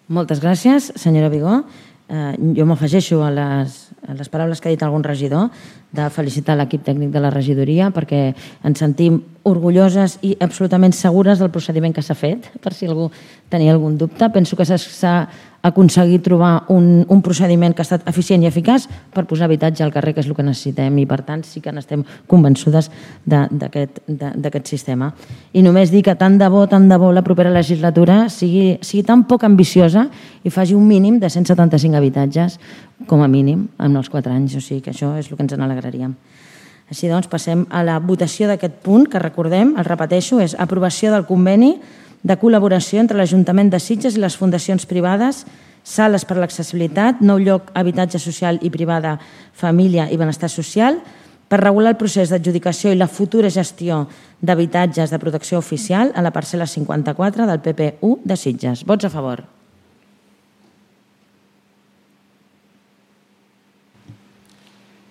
Moltes 0.08 0.42
gràcies, 0.44 0.92
senyora 1.00 1.30
Vigó. 1.30 1.64
Eh, 2.14 2.34
jo 2.54 2.66
m'afegeixo 2.70 3.24
a, 3.26 3.32
les, 3.34 3.78
a 4.06 4.14
les 4.14 4.30
paraules 4.30 4.60
que 4.62 4.70
ha 4.70 4.74
dit 4.74 4.84
algun 4.86 5.02
regidor 5.02 5.48
de 5.98 6.04
felicitar 6.14 6.54
l'equip 6.60 6.84
tècnic 6.86 7.10
de 7.10 7.22
la 7.24 7.32
regidoria 7.34 7.88
perquè 7.96 8.20
ens 8.70 8.84
sentim 8.84 9.18
orgulloses 9.50 10.20
i 10.22 10.36
absolutament 10.46 10.94
segures 10.94 11.42
del 11.42 11.50
procediment 11.50 11.96
que 11.96 12.04
s'ha 12.06 12.14
fet, 12.14 12.52
per 12.62 12.76
si 12.78 12.86
algú 12.86 13.08
tenia 13.50 13.74
algun 13.74 13.98
dubte. 13.98 14.30
Penso 14.30 14.60
que 14.60 14.68
s'ha 14.68 15.18
aconseguit 15.64 16.22
trobar 16.26 16.66
un, 16.70 17.06
un 17.08 17.22
procediment 17.24 17.74
que 17.74 17.82
ha 17.82 17.88
estat 17.88 18.04
eficient 18.12 18.44
i 18.44 18.50
eficaç 18.50 18.90
per 19.14 19.24
posar 19.30 19.48
habitatge 19.48 19.86
al 19.86 19.94
carrer, 19.96 20.12
que 20.14 20.20
és 20.20 20.28
el 20.28 20.36
que 20.36 20.44
necessitem, 20.44 20.98
i 21.00 21.06
per 21.08 21.22
tant 21.24 21.46
sí 21.48 21.62
que 21.64 21.72
n'estem 21.72 22.04
convençudes 22.28 22.90
d'aquest 23.24 24.68
sistema. 24.68 25.14
I 25.56 25.64
només 25.64 25.94
dir 25.94 26.04
que 26.04 26.18
tant 26.20 26.36
de 26.38 26.52
bo, 26.52 26.66
tant 26.68 26.90
de 26.92 27.00
bo 27.00 27.14
la 27.16 27.24
propera 27.24 27.54
legislatura 27.54 28.28
sigui, 28.28 28.78
sigui 28.84 29.06
tan 29.08 29.24
poc 29.30 29.48
ambiciosa 29.48 30.10
i 30.44 30.52
faci 30.52 30.76
un 30.76 30.84
mínim 30.88 31.22
de 31.24 31.32
175 31.32 31.96
habitatges, 31.96 32.60
com 33.08 33.24
a 33.24 33.32
mínim, 33.32 33.70
en 33.80 33.96
els 33.96 34.12
4 34.12 34.36
anys. 34.36 34.60
O 34.60 34.62
sigui 34.62 34.84
que 34.84 34.92
això 34.92 35.16
és 35.16 35.32
el 35.32 35.40
que 35.40 35.48
ens 35.48 35.56
n'alegraríem. 35.56 36.14
Així 36.92 37.08
doncs, 37.08 37.32
passem 37.32 37.64
a 37.72 37.82
la 37.88 38.02
votació 38.04 38.50
d'aquest 38.52 38.82
punt, 38.84 39.08
que 39.08 39.22
recordem, 39.22 39.78
el 39.80 39.88
repeteixo, 39.88 40.42
és 40.44 40.58
aprovació 40.60 41.14
del 41.14 41.24
conveni 41.26 41.78
de 42.24 42.38
col·laboració 42.40 43.02
entre 43.04 43.20
l'Ajuntament 43.20 43.70
de 43.70 43.80
Sitges 43.84 44.16
i 44.16 44.24
les 44.24 44.38
fundacions 44.40 44.88
privades, 44.88 45.44
sales 45.84 46.24
per 46.24 46.38
l'accessibilitat, 46.40 47.20
nou 47.20 47.42
lloc 47.44 47.72
habitatge 47.76 48.20
social 48.20 48.60
i 48.64 48.72
privada, 48.72 49.18
família 49.52 50.08
i 50.10 50.18
benestar 50.18 50.50
social, 50.50 51.02
per 51.52 51.60
regular 51.60 51.92
el 51.94 52.00
procés 52.00 52.32
d'adjudicació 52.32 52.94
i 52.94 52.98
la 52.98 53.10
futura 53.12 53.52
gestió 53.52 54.08
d'habitatges 54.42 55.12
de 55.12 55.20
protecció 55.20 55.60
oficial 55.60 56.14
a 56.16 56.24
la 56.24 56.32
parcel·la 56.34 56.66
54 56.66 57.46
del 57.46 57.62
PP1 57.62 58.24
de 58.24 58.38
Sitges. 58.40 58.86
Vots 58.88 59.06
a 59.06 59.12
favor. 59.14 59.44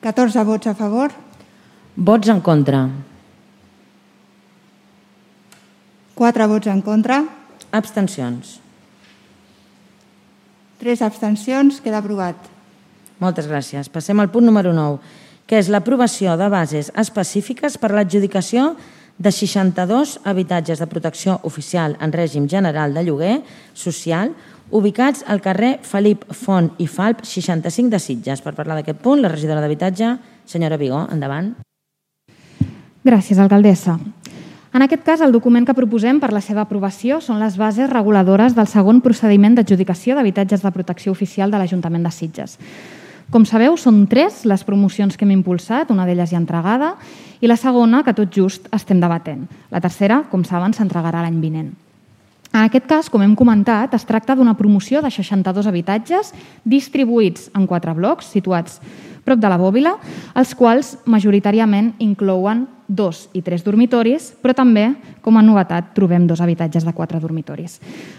Catorze 0.02 0.42
vots 0.42 0.66
a 0.66 0.74
favor. 0.74 1.12
Vots 1.94 2.28
en 2.32 2.40
contra. 2.40 2.88
4 6.22 6.46
vots 6.46 6.70
en 6.70 6.80
contra. 6.86 7.24
Abstencions. 7.74 8.60
3 10.78 11.02
abstencions. 11.02 11.80
Queda 11.82 11.98
aprovat. 11.98 12.38
Moltes 13.18 13.48
gràcies. 13.50 13.90
Passem 13.90 14.20
al 14.22 14.30
punt 14.30 14.46
número 14.46 14.70
9, 14.70 15.00
que 15.50 15.58
és 15.58 15.66
l'aprovació 15.66 16.36
de 16.38 16.46
bases 16.46 16.92
específiques 16.94 17.74
per 17.74 17.90
l'adjudicació 17.90 18.76
de 19.18 19.34
62 19.34 20.20
habitatges 20.22 20.78
de 20.78 20.86
protecció 20.86 21.40
oficial 21.42 21.98
en 21.98 22.14
règim 22.14 22.46
general 22.46 22.94
de 22.94 23.02
lloguer 23.02 23.36
social 23.74 24.30
ubicats 24.70 25.26
al 25.26 25.42
carrer 25.42 25.80
Felip 25.82 26.22
Font 26.30 26.70
i 26.78 26.86
Falp 26.86 27.26
65 27.26 27.90
de 27.90 27.98
Sitges. 27.98 28.46
Per 28.46 28.54
parlar 28.54 28.78
d'aquest 28.78 29.02
punt, 29.02 29.20
la 29.20 29.30
regidora 29.34 29.60
d'Habitatge, 29.60 30.16
senyora 30.46 30.78
Vigó, 30.78 31.02
endavant. 31.10 31.56
Gràcies, 33.02 33.42
alcaldessa. 33.42 33.98
En 34.72 34.80
aquest 34.80 35.02
cas, 35.04 35.20
el 35.20 35.34
document 35.34 35.66
que 35.68 35.76
proposem 35.76 36.16
per 36.16 36.30
la 36.32 36.40
seva 36.40 36.62
aprovació 36.64 37.18
són 37.20 37.42
les 37.42 37.58
bases 37.60 37.90
reguladores 37.92 38.54
del 38.56 38.68
segon 38.70 39.02
procediment 39.04 39.58
d'adjudicació 39.58 40.16
d'habitatges 40.16 40.64
de 40.64 40.72
protecció 40.72 41.12
oficial 41.12 41.52
de 41.52 41.60
l'Ajuntament 41.60 42.06
de 42.06 42.12
Sitges. 42.14 42.56
Com 43.32 43.44
sabeu, 43.44 43.76
són 43.76 44.06
tres 44.08 44.46
les 44.48 44.64
promocions 44.64 45.16
que 45.16 45.26
hem 45.28 45.34
impulsat, 45.36 45.92
una 45.92 46.06
d'elles 46.08 46.32
ja 46.32 46.40
entregada, 46.40 46.94
i 47.40 47.50
la 47.50 47.60
segona 47.60 48.00
que 48.02 48.16
tot 48.16 48.32
just 48.32 48.72
estem 48.72 49.00
debatent. 49.00 49.44
La 49.70 49.80
tercera, 49.84 50.22
com 50.30 50.44
saben, 50.44 50.72
s'entregarà 50.72 51.20
l'any 51.20 51.40
vinent. 51.44 51.70
En 52.52 52.64
aquest 52.64 52.88
cas, 52.88 53.08
com 53.12 53.22
hem 53.24 53.36
comentat, 53.36 53.92
es 53.96 54.04
tracta 54.08 54.36
d'una 54.36 54.56
promoció 54.56 55.00
de 55.04 55.12
62 55.12 55.68
habitatges 55.68 56.32
distribuïts 56.64 57.50
en 57.56 57.68
quatre 57.68 57.92
blocs, 57.96 58.28
situats 58.32 58.80
prop 59.24 59.40
de 59.40 59.50
la 59.50 59.58
Bòbila, 59.60 59.96
els 60.34 60.54
quals 60.58 60.96
majoritàriament 61.06 61.94
inclouen 62.02 62.66
dos 62.92 63.28
i 63.32 63.40
tres 63.42 63.62
dormitoris, 63.64 64.32
però 64.42 64.52
també, 64.54 64.84
com 65.24 65.38
a 65.38 65.42
novetat, 65.42 65.92
trobem 65.96 66.26
dos 66.28 66.42
habitatges 66.44 66.84
de 66.84 66.92
quatre 66.92 67.20
dormitoris. 67.22 67.78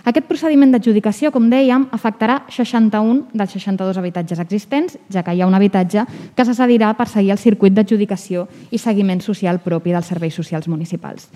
Aquest 0.10 0.26
procediment 0.28 0.74
d'adjudicació, 0.74 1.30
com 1.32 1.49
dèiem, 1.51 1.86
afectarà 1.93 2.41
61 2.49 3.36
dels 3.38 3.54
62 3.54 3.99
habitatges 4.01 4.41
existents, 4.41 4.97
ja 5.14 5.24
que 5.24 5.36
hi 5.36 5.43
ha 5.43 5.49
un 5.49 5.54
habitatge 5.54 6.06
que 6.36 6.45
se 6.45 6.58
cedirà 6.58 6.93
per 6.97 7.08
seguir 7.12 7.36
el 7.36 7.41
circuit 7.41 7.76
d'adjudicació 7.76 8.47
i 8.72 8.82
seguiment 8.82 9.22
social 9.22 9.62
propi 9.62 9.93
dels 9.93 10.10
serveis 10.10 10.36
socials 10.36 10.68
municipals. 10.68 11.30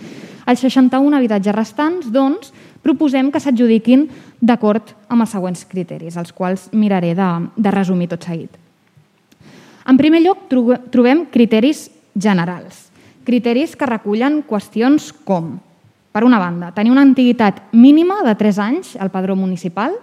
Els 0.47 0.63
61 0.63 1.18
habitatges 1.18 1.55
restants, 1.55 2.11
doncs, 2.11 2.53
proposem 2.82 3.30
que 3.32 3.41
s'adjudiquin 3.43 4.07
d'acord 4.41 4.95
amb 5.09 5.22
els 5.22 5.36
següents 5.36 5.65
criteris, 5.70 6.18
els 6.18 6.34
quals 6.34 6.72
miraré 6.74 7.13
de, 7.18 7.34
de 7.57 7.76
resumir 7.76 8.09
tot 8.09 8.26
seguit. 8.26 8.66
En 9.88 9.97
primer 9.97 10.21
lloc, 10.21 10.49
trobem 10.91 11.25
criteris 11.31 11.88
generals 12.13 12.88
criteris 13.27 13.75
que 13.75 13.89
recullen 13.89 14.39
qüestions 14.47 15.11
com, 15.27 15.57
per 16.15 16.23
una 16.23 16.39
banda, 16.39 16.71
tenir 16.71 16.93
una 16.93 17.03
antiguitat 17.03 17.59
mínima 17.75 18.21
de 18.23 18.33
3 18.39 18.59
anys 18.63 18.95
al 18.95 19.11
padró 19.11 19.35
municipal. 19.35 19.97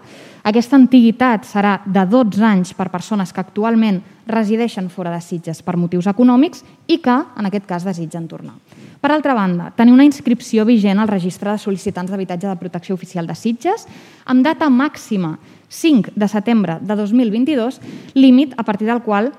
Aquesta 0.45 0.77
antiguitat 0.77 1.47
serà 1.49 1.79
de 1.89 2.03
12 2.05 2.45
anys 2.45 2.75
per 2.77 2.91
persones 2.93 3.33
que 3.33 3.41
actualment 3.41 4.03
resideixen 4.29 4.91
fora 4.93 5.15
de 5.15 5.23
Sitges 5.25 5.63
per 5.65 5.79
motius 5.81 6.07
econòmics 6.13 6.61
i 6.87 6.99
que, 7.01 7.15
en 7.17 7.49
aquest 7.49 7.65
cas, 7.65 7.87
desitgen 7.89 8.29
tornar. 8.29 8.59
Per 9.01 9.11
altra 9.13 9.33
banda, 9.37 9.71
tenir 9.77 9.95
una 9.97 10.05
inscripció 10.05 10.67
vigent 10.69 11.01
al 11.01 11.09
registre 11.09 11.51
de 11.51 11.61
sol·licitants 11.61 12.13
d'habitatge 12.13 12.51
de 12.51 12.61
protecció 12.61 12.95
oficial 12.95 13.27
de 13.27 13.37
Sitges 13.37 13.89
amb 14.29 14.45
data 14.45 14.69
màxima 14.69 15.39
5 15.69 16.13
de 16.15 16.29
setembre 16.29 16.77
de 16.83 16.97
2022, 17.01 17.81
límit 18.15 18.53
a 18.57 18.69
partir 18.69 18.87
del 18.87 19.01
qual 19.03 19.33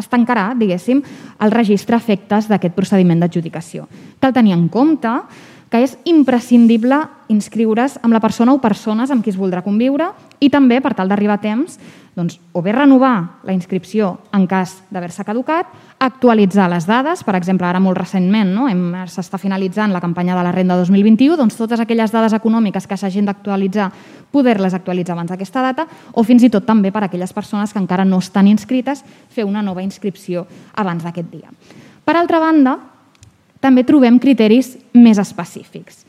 es 0.00 0.10
tancarà, 0.10 0.50
diguéssim, 0.58 1.02
el 1.40 1.54
registre 1.54 1.96
efectes 1.96 2.48
d'aquest 2.50 2.74
procediment 2.76 3.20
d'adjudicació. 3.22 3.86
Cal 4.20 4.34
tenir 4.36 4.56
en 4.56 4.66
compte 4.72 5.12
que 5.70 5.84
és 5.84 5.94
imprescindible 6.10 6.98
inscriure's 7.30 7.96
amb 8.02 8.12
la 8.16 8.20
persona 8.20 8.52
o 8.52 8.60
persones 8.60 9.12
amb 9.14 9.22
qui 9.22 9.30
es 9.30 9.38
voldrà 9.38 9.62
conviure 9.62 10.10
i 10.42 10.50
també, 10.50 10.80
per 10.82 10.96
tal 10.98 11.08
d'arribar 11.08 11.38
a 11.38 11.44
temps, 11.44 11.78
doncs, 12.16 12.40
o 12.52 12.62
bé 12.62 12.72
renovar 12.74 13.40
la 13.46 13.54
inscripció 13.54 14.18
en 14.34 14.46
cas 14.50 14.80
d'haver-se 14.90 15.24
caducat, 15.24 15.68
actualitzar 16.02 16.66
les 16.72 16.86
dades, 16.88 17.22
per 17.24 17.36
exemple, 17.38 17.68
ara 17.68 17.80
molt 17.80 17.98
recentment 17.98 18.50
no? 18.54 18.66
s'està 19.06 19.38
finalitzant 19.38 19.94
la 19.94 20.02
campanya 20.02 20.36
de 20.36 20.42
la 20.44 20.52
renda 20.52 20.76
2021, 20.80 21.36
doncs 21.38 21.58
totes 21.58 21.80
aquelles 21.80 22.10
dades 22.10 22.34
econòmiques 22.34 22.88
que 22.90 22.98
s'hagin 22.98 23.28
d'actualitzar, 23.30 23.90
poder-les 24.30 24.74
actualitzar 24.74 25.14
abans 25.14 25.30
d'aquesta 25.30 25.62
data, 25.62 25.86
o 26.12 26.24
fins 26.26 26.42
i 26.42 26.50
tot 26.50 26.66
també 26.66 26.90
per 26.90 27.04
a 27.04 27.10
aquelles 27.10 27.32
persones 27.32 27.72
que 27.72 27.82
encara 27.82 28.04
no 28.04 28.18
estan 28.18 28.50
inscrites, 28.50 29.04
fer 29.30 29.46
una 29.46 29.62
nova 29.62 29.82
inscripció 29.82 30.46
abans 30.74 31.06
d'aquest 31.06 31.30
dia. 31.30 31.52
Per 32.04 32.16
altra 32.16 32.40
banda, 32.42 32.78
també 33.60 33.84
trobem 33.84 34.18
criteris 34.18 34.74
més 34.96 35.20
específics. 35.20 36.04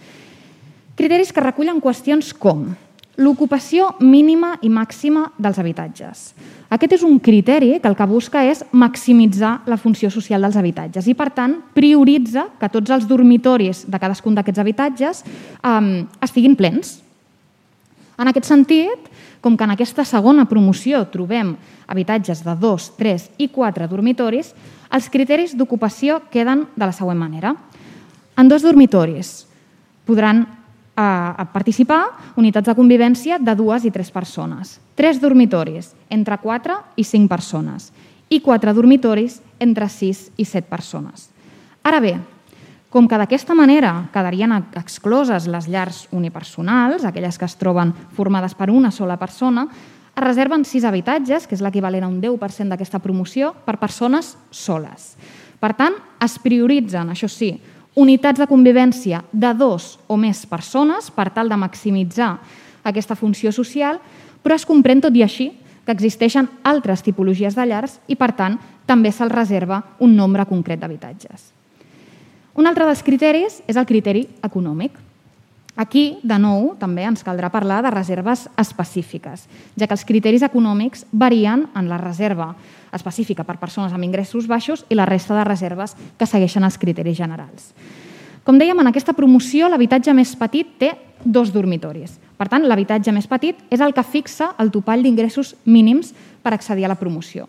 Criteris 0.97 1.31
que 1.33 1.43
recullen 1.43 1.81
qüestions 1.83 2.31
com 2.33 2.71
l'ocupació 3.19 3.91
mínima 3.99 4.55
i 4.63 4.69
màxima 4.71 5.25
dels 5.37 5.59
habitatges. 5.59 6.31
Aquest 6.71 6.95
és 6.95 7.03
un 7.03 7.19
criteri 7.19 7.73
que 7.81 7.89
el 7.89 7.97
que 7.99 8.07
busca 8.07 8.45
és 8.47 8.63
maximitzar 8.71 9.59
la 9.67 9.77
funció 9.77 10.09
social 10.13 10.41
dels 10.41 10.55
habitatges 10.55 11.09
i, 11.11 11.15
per 11.17 11.29
tant, 11.35 11.57
prioritza 11.75 12.47
que 12.59 12.69
tots 12.71 12.93
els 12.95 13.07
dormitoris 13.09 13.83
de 13.91 13.99
cadascun 13.99 14.37
d'aquests 14.37 14.63
habitatges 14.63 15.23
eh, 15.27 16.03
estiguin 16.23 16.55
plens. 16.55 17.01
En 18.21 18.29
aquest 18.29 18.47
sentit, 18.47 19.09
com 19.41 19.57
que 19.57 19.65
en 19.65 19.73
aquesta 19.73 20.05
segona 20.05 20.45
promoció 20.45 21.03
trobem 21.11 21.55
habitatges 21.89 22.45
de 22.45 22.55
2, 22.55 22.87
3 22.95 23.27
i 23.41 23.49
4 23.51 23.89
dormitoris, 23.89 24.53
els 24.91 25.09
criteris 25.09 25.55
d'ocupació 25.57 26.21
queden 26.31 26.67
de 26.75 26.85
la 26.85 26.95
següent 26.95 27.19
manera. 27.19 27.55
En 28.37 28.47
dos 28.47 28.63
dormitoris 28.63 29.47
podran 30.05 30.45
eh, 31.01 31.45
participar 31.53 32.03
unitats 32.37 32.69
de 32.69 32.75
convivència 32.77 33.39
de 33.41 33.55
dues 33.57 33.85
i 33.85 33.91
tres 33.91 34.11
persones. 34.11 34.79
Tres 34.95 35.21
dormitoris, 35.21 35.93
entre 36.09 36.37
4 36.37 36.77
i 36.95 37.03
5 37.03 37.29
persones. 37.29 37.91
I 38.29 38.39
quatre 38.39 38.73
dormitoris, 38.73 39.41
entre 39.59 39.89
6 39.89 40.31
i 40.37 40.45
7 40.45 40.69
persones. 40.69 41.29
Ara 41.83 41.99
bé, 41.99 42.13
com 42.91 43.07
que 43.07 43.17
d'aquesta 43.17 43.55
manera 43.55 44.09
quedarien 44.11 44.51
excloses 44.75 45.47
les 45.47 45.67
llars 45.71 46.05
unipersonals, 46.11 47.05
aquelles 47.07 47.37
que 47.39 47.47
es 47.47 47.55
troben 47.55 47.93
formades 48.15 48.53
per 48.53 48.69
una 48.69 48.91
sola 48.91 49.15
persona, 49.17 49.67
es 50.11 50.23
reserven 50.23 50.65
sis 50.67 50.83
habitatges, 50.83 51.47
que 51.47 51.55
és 51.55 51.63
l'equivalent 51.63 52.03
a 52.03 52.09
un 52.11 52.19
10% 52.19 52.67
d'aquesta 52.67 52.99
promoció, 52.99 53.53
per 53.65 53.79
persones 53.79 54.35
soles. 54.51 55.15
Per 55.61 55.71
tant, 55.77 55.95
es 56.19 56.35
prioritzen, 56.43 57.13
això 57.13 57.29
sí, 57.31 57.53
unitats 57.95 58.39
de 58.39 58.47
convivència 58.47 59.23
de 59.31 59.53
dos 59.57 59.97
o 60.07 60.17
més 60.17 60.45
persones 60.47 61.09
per 61.11 61.29
tal 61.35 61.49
de 61.51 61.57
maximitzar 61.59 62.37
aquesta 62.83 63.15
funció 63.15 63.51
social, 63.51 63.99
però 64.41 64.55
es 64.55 64.65
comprèn 64.65 65.01
tot 65.03 65.15
i 65.15 65.23
així 65.23 65.51
que 65.85 65.93
existeixen 65.93 66.47
altres 66.63 67.03
tipologies 67.03 67.55
de 67.57 67.65
llars 67.67 67.99
i, 68.07 68.15
per 68.15 68.31
tant, 68.37 68.57
també 68.85 69.11
se'ls 69.11 69.33
reserva 69.33 69.81
un 69.99 70.15
nombre 70.15 70.45
concret 70.45 70.79
d'habitatges. 70.79 71.51
Un 72.55 72.67
altre 72.67 72.85
dels 72.87 73.03
criteris 73.03 73.61
és 73.67 73.77
el 73.79 73.87
criteri 73.87 74.25
econòmic. 74.43 74.97
Aquí, 75.79 76.19
de 76.21 76.37
nou, 76.37 76.73
també 76.79 77.05
ens 77.07 77.23
caldrà 77.23 77.49
parlar 77.49 77.79
de 77.81 77.93
reserves 77.93 78.47
específiques, 78.59 79.47
ja 79.79 79.87
que 79.87 79.95
els 79.95 80.03
criteris 80.05 80.43
econòmics 80.43 81.05
varien 81.11 81.69
en 81.75 81.87
la 81.89 81.99
reserva 82.01 82.51
específica 82.93 83.45
per 83.47 83.59
persones 83.61 83.93
amb 83.93 84.03
ingressos 84.05 84.47
baixos 84.47 84.85
i 84.89 84.97
la 84.97 85.07
resta 85.09 85.37
de 85.37 85.45
reserves 85.47 85.95
que 86.17 86.27
segueixen 86.27 86.63
els 86.67 86.77
criteris 86.81 87.17
generals. 87.17 87.71
Com 88.43 88.57
dèiem, 88.57 88.79
en 88.81 88.89
aquesta 88.89 89.13
promoció 89.13 89.69
l'habitatge 89.69 90.13
més 90.17 90.33
petit 90.35 90.77
té 90.81 90.95
dos 91.23 91.51
dormitoris. 91.53 92.17
Per 92.37 92.47
tant, 92.49 92.63
l'habitatge 92.65 93.13
més 93.13 93.27
petit 93.29 93.57
és 93.69 93.81
el 93.85 93.93
que 93.93 94.03
fixa 94.03 94.55
el 94.57 94.71
topall 94.73 95.03
d'ingressos 95.05 95.53
mínims 95.65 96.15
per 96.41 96.55
accedir 96.55 96.87
a 96.87 96.89
la 96.89 96.97
promoció. 96.97 97.45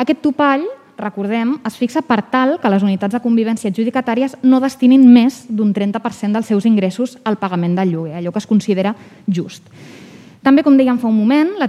Aquest 0.00 0.22
topall 0.24 0.64
recordem, 0.96 1.58
es 1.66 1.76
fixa 1.76 2.00
per 2.06 2.22
tal 2.32 2.58
que 2.60 2.70
les 2.72 2.84
unitats 2.84 3.16
de 3.16 3.20
convivència 3.20 3.70
adjudicatàries 3.72 4.38
no 4.42 4.60
destinin 4.62 5.04
més 5.04 5.42
d'un 5.48 5.72
30% 5.74 6.38
dels 6.38 6.48
seus 6.48 6.68
ingressos 6.68 7.18
al 7.24 7.36
pagament 7.40 7.76
del 7.76 7.92
lloguer, 7.92 8.16
allò 8.20 8.32
que 8.32 8.40
es 8.40 8.48
considera 8.48 8.94
just. 9.26 9.68
També, 10.42 10.64
com 10.66 10.74
dèiem 10.74 10.98
fa 10.98 11.06
un 11.06 11.14
moment, 11.14 11.52
la, 11.60 11.68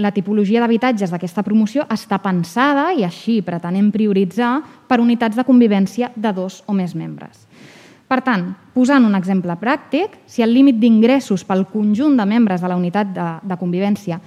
la 0.00 0.10
tipologia 0.16 0.62
d'habitatges 0.62 1.10
d'aquesta 1.12 1.42
promoció 1.44 1.84
està 1.92 2.16
pensada 2.24 2.88
i 2.96 3.04
així 3.04 3.42
pretenem 3.44 3.90
prioritzar 3.92 4.56
per 4.88 5.02
unitats 5.02 5.36
de 5.36 5.44
convivència 5.44 6.08
de 6.16 6.32
dos 6.32 6.62
o 6.64 6.72
més 6.72 6.94
membres. 6.96 7.44
Per 8.08 8.20
tant, 8.24 8.46
posant 8.72 9.04
un 9.04 9.16
exemple 9.16 9.52
pràctic, 9.60 10.16
si 10.24 10.44
el 10.44 10.52
límit 10.56 10.80
d'ingressos 10.80 11.44
pel 11.44 11.66
conjunt 11.68 12.16
de 12.16 12.26
membres 12.28 12.64
de 12.64 12.72
la 12.72 12.80
unitat 12.80 13.12
de, 13.12 13.28
de 13.44 13.60
convivència 13.60 14.20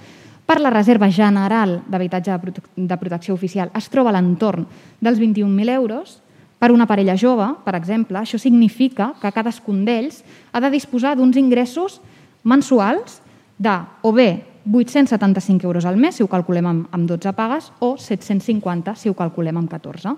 per 0.48 0.60
la 0.62 0.72
reserva 0.72 1.10
general 1.12 1.80
d'habitatge 1.90 2.32
de, 2.32 2.38
prote 2.42 2.62
de 2.76 2.96
protecció 2.96 3.34
oficial 3.34 3.70
es 3.76 3.90
troba 3.92 4.10
a 4.10 4.16
l'entorn 4.16 4.66
dels 5.02 5.18
21.000 5.20 5.74
euros, 5.74 6.18
per 6.58 6.72
una 6.74 6.86
parella 6.90 7.14
jove, 7.18 7.46
per 7.66 7.74
exemple, 7.78 8.18
això 8.18 8.38
significa 8.38 9.12
que 9.20 9.30
cadascun 9.34 9.84
d'ells 9.86 10.22
ha 10.52 10.62
de 10.62 10.70
disposar 10.70 11.14
d'uns 11.14 11.38
ingressos 11.38 12.00
mensuals 12.42 13.20
de 13.58 13.76
o 14.02 14.12
bé 14.12 14.46
875 14.70 15.66
euros 15.66 15.84
al 15.84 15.96
mes, 15.96 16.16
si 16.16 16.22
ho 16.22 16.28
calculem 16.28 16.66
amb, 16.66 16.88
amb 16.92 17.08
12 17.08 17.32
pagues, 17.32 17.72
o 17.80 17.96
750 17.96 18.94
si 18.96 19.08
ho 19.08 19.16
calculem 19.16 19.56
amb 19.56 19.70
14. 19.70 20.14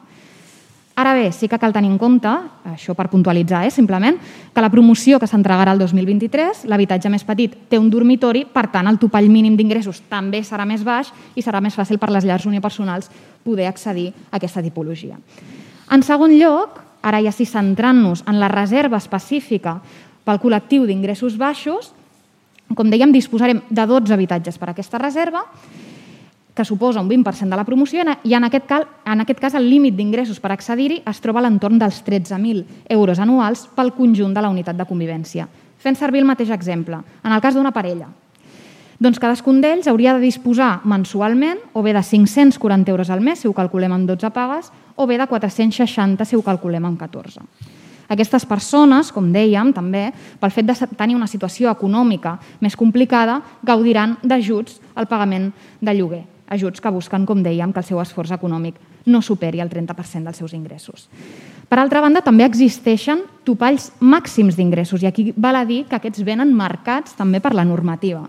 Ara 1.01 1.15
bé, 1.15 1.31
sí 1.33 1.49
que 1.49 1.57
cal 1.57 1.73
tenir 1.73 1.89
en 1.89 1.97
compte, 1.97 2.29
això 2.69 2.93
per 2.99 3.07
puntualitzar, 3.09 3.63
eh, 3.65 3.71
simplement, 3.71 4.19
que 4.53 4.61
la 4.61 4.69
promoció 4.69 5.19
que 5.19 5.29
s'entregarà 5.31 5.73
el 5.73 5.79
2023, 5.79 6.67
l'habitatge 6.69 7.09
més 7.09 7.25
petit 7.25 7.55
té 7.71 7.79
un 7.79 7.89
dormitori, 7.89 8.45
per 8.45 8.67
tant, 8.69 8.87
el 8.91 8.99
topall 8.99 9.31
mínim 9.31 9.57
d'ingressos 9.57 10.03
també 10.11 10.43
serà 10.45 10.67
més 10.67 10.85
baix 10.85 11.09
i 11.35 11.41
serà 11.41 11.63
més 11.63 11.79
fàcil 11.79 11.97
per 11.99 12.11
les 12.11 12.27
llars 12.27 12.45
unipersonals 12.45 13.09
poder 13.45 13.71
accedir 13.71 14.13
a 14.31 14.37
aquesta 14.37 14.61
tipologia. 14.61 15.17
En 15.91 16.03
segon 16.03 16.37
lloc, 16.37 16.83
ara 17.01 17.23
ja 17.23 17.33
sí 17.33 17.47
centrant-nos 17.47 18.25
en 18.29 18.39
la 18.39 18.49
reserva 18.49 18.99
específica 18.99 19.79
pel 20.25 20.39
col·lectiu 20.43 20.85
d'ingressos 20.85 21.39
baixos, 21.39 21.95
com 22.77 22.91
dèiem, 22.91 23.13
disposarem 23.13 23.63
de 23.69 23.87
12 23.87 24.15
habitatges 24.15 24.59
per 24.59 24.71
a 24.71 24.75
aquesta 24.75 24.99
reserva 24.99 25.45
que 26.55 26.65
suposa 26.65 27.01
un 27.01 27.09
20% 27.09 27.49
de 27.49 27.57
la 27.57 27.65
promoció 27.65 28.03
i 28.25 28.35
en 28.35 28.45
aquest, 28.45 28.67
cal, 28.69 28.87
en 29.07 29.23
aquest 29.23 29.41
cas 29.41 29.55
el 29.55 29.69
límit 29.71 29.95
d'ingressos 29.97 30.41
per 30.43 30.53
accedir-hi 30.53 31.01
es 31.09 31.21
troba 31.23 31.41
a 31.41 31.47
l'entorn 31.47 31.79
dels 31.79 32.03
13.000 32.05 32.91
euros 32.91 33.19
anuals 33.23 33.69
pel 33.77 33.95
conjunt 33.97 34.35
de 34.35 34.43
la 34.43 34.51
unitat 34.51 34.77
de 34.77 34.87
convivència. 34.87 35.47
Fent 35.81 35.97
servir 35.97 36.21
el 36.21 36.29
mateix 36.29 36.51
exemple, 36.53 36.99
en 37.25 37.33
el 37.33 37.41
cas 37.41 37.57
d'una 37.57 37.73
parella, 37.73 38.11
doncs 39.01 39.17
cadascun 39.17 39.63
d'ells 39.65 39.89
hauria 39.89 40.13
de 40.13 40.21
disposar 40.21 40.83
mensualment 40.85 41.63
o 41.73 41.81
bé 41.81 41.95
de 41.97 42.03
540 42.05 42.91
euros 42.93 43.09
al 43.09 43.23
mes, 43.25 43.41
si 43.41 43.49
ho 43.49 43.55
calculem 43.57 43.95
en 43.97 44.05
12 44.07 44.29
pagues, 44.29 44.69
o 44.97 45.07
bé 45.09 45.17
de 45.17 45.27
460 45.27 46.27
si 46.29 46.37
ho 46.37 46.43
calculem 46.45 46.85
en 46.85 46.99
14. 47.01 47.41
Aquestes 48.11 48.45
persones, 48.49 49.13
com 49.15 49.31
dèiem, 49.33 49.71
també, 49.73 50.09
pel 50.41 50.51
fet 50.51 50.67
de 50.67 50.75
tenir 50.99 51.15
una 51.15 51.31
situació 51.31 51.71
econòmica 51.71 52.37
més 52.61 52.77
complicada, 52.77 53.39
gaudiran 53.63 54.19
d'ajuts 54.23 54.81
al 54.99 55.07
pagament 55.07 55.53
de 55.81 55.95
lloguer 55.95 56.25
ajuts 56.51 56.83
que 56.83 56.91
busquen, 56.91 57.25
com 57.25 57.41
dèiem, 57.43 57.73
que 57.73 57.81
el 57.81 57.87
seu 57.87 58.01
esforç 58.03 58.35
econòmic 58.35 58.77
no 59.07 59.23
superi 59.23 59.63
el 59.63 59.71
30% 59.71 60.27
dels 60.27 60.41
seus 60.43 60.53
ingressos. 60.53 61.07
Per 61.71 61.79
altra 61.79 62.03
banda, 62.03 62.21
també 62.27 62.45
existeixen 62.45 63.23
topalls 63.47 63.93
màxims 64.03 64.59
d'ingressos 64.59 65.05
i 65.05 65.09
aquí 65.09 65.31
val 65.37 65.57
a 65.57 65.65
dir 65.65 65.85
que 65.87 65.97
aquests 65.97 66.25
venen 66.27 66.53
marcats 66.53 67.15
també 67.17 67.41
per 67.41 67.55
la 67.55 67.65
normativa. 67.65 68.27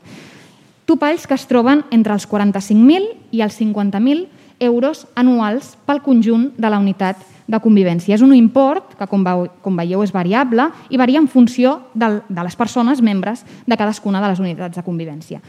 Topalls 0.86 1.25
que 1.25 1.34
es 1.34 1.47
troben 1.49 1.84
entre 1.89 2.13
els 2.13 2.27
45.000 2.29 3.34
i 3.34 3.41
els 3.41 3.57
50.000 3.57 4.27
euros 4.61 5.07
anuals 5.17 5.73
pel 5.88 6.03
conjunt 6.05 6.51
de 6.57 6.69
la 6.69 6.79
unitat 6.79 7.17
de 7.52 7.60
convivència. 7.60 8.16
És 8.16 8.24
un 8.24 8.34
import 8.36 8.95
que, 8.95 9.08
com, 9.12 9.76
veieu, 9.78 10.04
és 10.06 10.14
variable 10.16 10.70
i 10.89 10.99
varia 10.99 11.20
en 11.20 11.28
funció 11.28 11.78
de 11.93 12.14
les 12.39 12.56
persones 12.56 13.04
membres 13.04 13.43
de 13.68 13.78
cadascuna 13.78 14.22
de 14.24 14.32
les 14.32 14.39
unitats 14.39 14.80
de 14.80 14.86
convivència. 14.86 15.41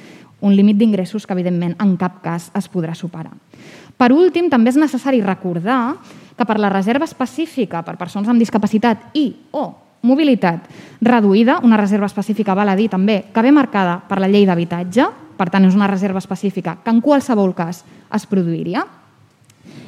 Un 0.42 0.56
límit 0.58 0.80
d'ingressos 0.80 1.26
que, 1.26 1.36
evidentment, 1.36 1.76
en 1.78 1.94
cap 1.96 2.18
cas 2.24 2.50
es 2.58 2.66
podrà 2.70 2.96
superar. 2.98 3.32
Per 3.96 4.10
últim, 4.10 4.50
també 4.50 4.72
és 4.72 4.80
necessari 4.80 5.22
recordar 5.22 5.94
que 6.36 6.46
per 6.48 6.58
la 6.58 6.72
reserva 6.72 7.06
específica 7.06 7.84
per 7.86 7.98
persones 8.00 8.28
amb 8.28 8.42
discapacitat 8.42 9.12
i 9.14 9.28
o 9.52 9.68
mobilitat 10.02 10.66
reduïda, 10.98 11.60
una 11.62 11.78
reserva 11.78 12.08
específica, 12.10 12.56
val 12.58 12.72
a 12.72 12.74
dir 12.74 12.88
també, 12.90 13.20
que 13.30 13.44
ve 13.44 13.52
marcada 13.54 14.00
per 14.08 14.18
la 14.18 14.30
llei 14.30 14.48
d'habitatge, 14.48 15.06
per 15.38 15.46
tant 15.52 15.68
és 15.68 15.76
una 15.78 15.86
reserva 15.86 16.18
específica 16.18 16.80
que 16.82 16.90
en 16.90 16.98
qualsevol 17.00 17.54
cas 17.54 17.84
es 18.10 18.26
produiria, 18.26 18.82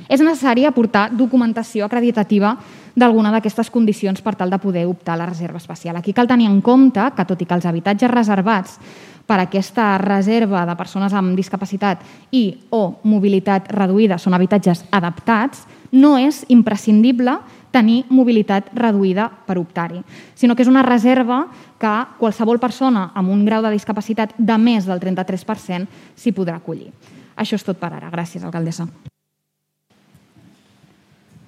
és 0.08 0.20
necessari 0.20 0.66
aportar 0.66 1.10
documentació 1.16 1.86
acreditativa 1.86 2.54
d'alguna 2.94 3.32
d'aquestes 3.34 3.70
condicions 3.70 4.20
per 4.22 4.36
tal 4.38 4.50
de 4.50 4.60
poder 4.62 4.86
optar 4.86 5.14
a 5.14 5.22
la 5.24 5.26
reserva 5.26 5.58
especial. 5.58 5.96
Aquí 5.96 6.12
cal 6.12 6.28
tenir 6.30 6.46
en 6.46 6.60
compte 6.60 7.02
que, 7.16 7.24
tot 7.24 7.42
i 7.42 7.46
que 7.46 7.54
els 7.54 7.66
habitatges 7.66 8.10
reservats 8.10 8.78
per 9.26 9.40
aquesta 9.40 9.96
reserva 9.98 10.64
de 10.68 10.76
persones 10.76 11.14
amb 11.16 11.36
discapacitat 11.36 12.02
i 12.30 12.44
o 12.70 13.00
mobilitat 13.08 13.70
reduïda 13.72 14.18
són 14.20 14.36
habitatges 14.36 14.84
adaptats, 14.92 15.64
no 15.92 16.16
és 16.18 16.44
imprescindible 16.52 17.38
tenir 17.74 18.04
mobilitat 18.10 18.68
reduïda 18.76 19.26
per 19.46 19.56
optar-hi, 19.58 20.02
sinó 20.38 20.54
que 20.54 20.62
és 20.62 20.70
una 20.70 20.84
reserva 20.86 21.44
que 21.80 21.94
qualsevol 22.20 22.60
persona 22.62 23.08
amb 23.14 23.32
un 23.34 23.42
grau 23.48 23.64
de 23.64 23.72
discapacitat 23.74 24.36
de 24.38 24.58
més 24.58 24.86
del 24.86 25.02
33% 25.02 25.88
s'hi 26.14 26.36
podrà 26.36 26.60
acollir. 26.60 26.92
Això 27.34 27.58
és 27.58 27.66
tot 27.66 27.80
per 27.80 27.90
ara. 27.96 28.12
Gràcies, 28.14 28.44
alcaldessa. 28.44 28.86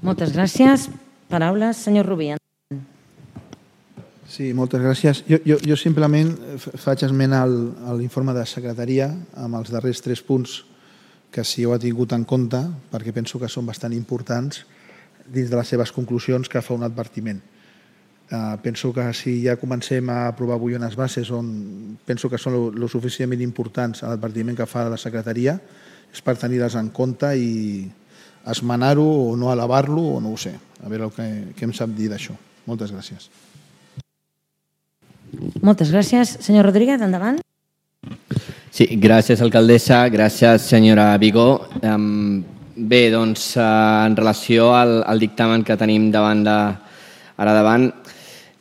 Moltes 0.07 0.31
gràcies. 0.31 0.87
Paraules, 1.27 1.81
senyor 1.83 2.07
Rubí. 2.07 2.29
Sí, 4.31 4.53
moltes 4.55 4.79
gràcies. 4.79 5.23
Jo, 5.27 5.41
jo, 5.43 5.57
jo 5.59 5.77
simplement 5.79 6.31
faig 6.79 7.03
esment 7.03 7.35
al, 7.35 7.57
a 7.83 7.95
l'informe 7.99 8.35
de 8.37 8.45
secretaria 8.47 9.09
amb 9.35 9.59
els 9.59 9.73
darrers 9.75 10.05
tres 10.05 10.23
punts 10.23 10.61
que 11.35 11.43
si 11.43 11.67
ho 11.67 11.75
ha 11.75 11.81
tingut 11.83 12.15
en 12.15 12.23
compte, 12.23 12.61
perquè 12.93 13.11
penso 13.17 13.41
que 13.43 13.51
són 13.51 13.67
bastant 13.67 13.97
importants 13.99 14.63
dins 15.27 15.51
de 15.51 15.59
les 15.59 15.75
seves 15.75 15.91
conclusions 15.91 16.47
que 16.47 16.63
fa 16.63 16.79
un 16.79 16.87
advertiment. 16.87 17.43
Uh, 18.31 18.55
penso 18.63 18.93
que 18.95 19.11
si 19.15 19.41
ja 19.43 19.59
comencem 19.59 20.07
a 20.11 20.29
aprovar 20.31 20.61
avui 20.61 20.79
unes 20.79 20.95
bases 20.99 21.31
on 21.35 21.99
penso 22.07 22.31
que 22.31 22.39
són 22.39 22.57
lo, 22.75 22.89
suficientment 22.91 23.43
importants 23.43 24.03
a 24.03 24.11
l'advertiment 24.11 24.59
que 24.59 24.67
fa 24.71 24.87
la 24.91 24.99
secretaria 24.99 25.55
és 26.11 26.23
per 26.27 26.35
tenir-les 26.39 26.75
en 26.79 26.91
compte 26.95 27.31
i 27.39 27.87
esmenar-ho 28.51 29.07
o 29.31 29.37
no 29.37 29.53
elevar-lo 29.53 30.17
o 30.17 30.21
no 30.21 30.33
ho 30.35 30.39
sé. 30.41 30.55
A 30.85 30.89
veure 30.89 31.09
el 31.09 31.15
que, 31.15 31.27
què 31.57 31.67
em 31.67 31.75
sap 31.75 31.93
dir 31.97 32.09
d'això. 32.13 32.37
Moltes 32.67 32.93
gràcies. 32.95 33.29
Moltes 35.63 35.91
gràcies. 35.93 36.37
Senyor 36.45 36.69
Rodríguez, 36.69 37.03
endavant. 37.03 37.41
Sí, 38.71 38.87
gràcies, 39.01 39.41
alcaldessa. 39.43 40.05
Gràcies, 40.13 40.69
senyora 40.69 41.11
Vigó. 41.19 41.49
Bé, 42.77 43.07
doncs, 43.09 43.57
eh, 43.57 43.63
en 44.07 44.17
relació 44.17 44.75
al, 44.77 44.99
al 45.09 45.19
dictamen 45.19 45.63
que 45.65 45.79
tenim 45.81 46.11
davant 46.13 46.43
de, 46.45 46.57
ara 47.41 47.55
davant, 47.57 47.87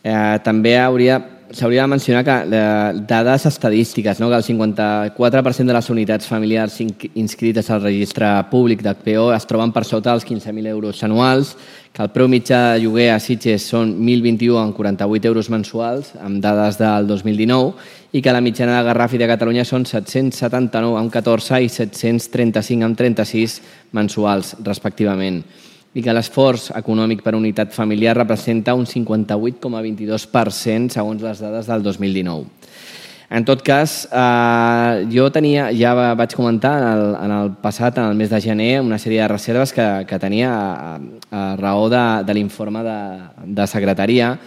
eh, 0.08 0.38
també 0.40 0.78
hauria 0.80 1.18
s'hauria 1.52 1.84
de 1.84 1.88
mencionar 1.88 2.24
que 2.24 2.36
eh, 2.52 3.02
dades 3.08 3.46
estadístiques, 3.46 4.20
no? 4.20 4.30
que 4.30 4.36
el 4.36 4.44
54% 4.44 5.66
de 5.66 5.74
les 5.74 5.90
unitats 5.90 6.28
familiars 6.28 6.80
inscrites 7.14 7.70
al 7.70 7.84
registre 7.84 8.28
públic 8.52 8.82
d'HPO 8.82 9.32
es 9.36 9.46
troben 9.50 9.74
per 9.76 9.86
sota 9.86 10.14
dels 10.14 10.26
15.000 10.26 10.68
euros 10.72 11.04
anuals, 11.04 11.56
que 11.94 12.04
el 12.04 12.12
preu 12.12 12.28
mitjà 12.28 12.62
de 12.74 12.82
lloguer 12.84 13.12
a 13.14 13.20
Sitges 13.24 13.68
són 13.72 13.94
1.021 13.98 14.58
amb 14.62 14.76
48 14.76 15.32
euros 15.32 15.52
mensuals, 15.54 16.12
amb 16.22 16.42
dades 16.44 16.80
del 16.82 17.08
2019, 17.08 17.76
i 18.16 18.24
que 18.24 18.34
la 18.34 18.44
mitjana 18.44 18.80
de 18.80 18.88
Garraf 18.90 19.14
i 19.16 19.22
de 19.22 19.30
Catalunya 19.30 19.68
són 19.68 19.86
779 19.86 21.00
amb 21.00 21.14
14 21.14 21.62
i 21.64 21.70
735 21.70 22.90
amb 22.90 23.00
36 23.00 23.62
mensuals, 23.96 24.58
respectivament 24.64 25.44
i 25.96 26.04
que 26.04 26.12
l'esforç 26.14 26.72
econòmic 26.76 27.24
per 27.24 27.36
unitat 27.38 27.72
familiar 27.72 28.18
representa 28.18 28.74
un 28.76 28.86
58,22% 28.86 30.90
segons 30.92 31.22
les 31.24 31.40
dades 31.40 31.66
del 31.72 31.84
2019. 31.84 32.46
En 33.36 33.44
tot 33.44 33.62
cas, 33.66 34.08
eh, 34.12 35.06
jo 35.10 35.32
tenia, 35.34 35.72
ja 35.74 36.14
vaig 36.16 36.36
comentar 36.38 36.78
en 36.78 36.88
el, 36.92 37.16
en 37.24 37.32
el 37.40 37.50
passat, 37.62 37.98
en 37.98 38.06
el 38.12 38.16
mes 38.16 38.30
de 38.30 38.42
gener, 38.42 38.82
una 38.82 38.98
sèrie 39.02 39.22
de 39.24 39.28
reserves 39.32 39.74
que, 39.74 40.06
que 40.08 40.20
tenia 40.22 40.52
a, 40.54 41.00
a 41.32 41.56
raó 41.58 41.90
de, 41.90 42.24
de 42.28 42.34
l'informe 42.38 42.84
de, 42.86 43.00
de 43.58 43.68
secretaria, 43.68 44.38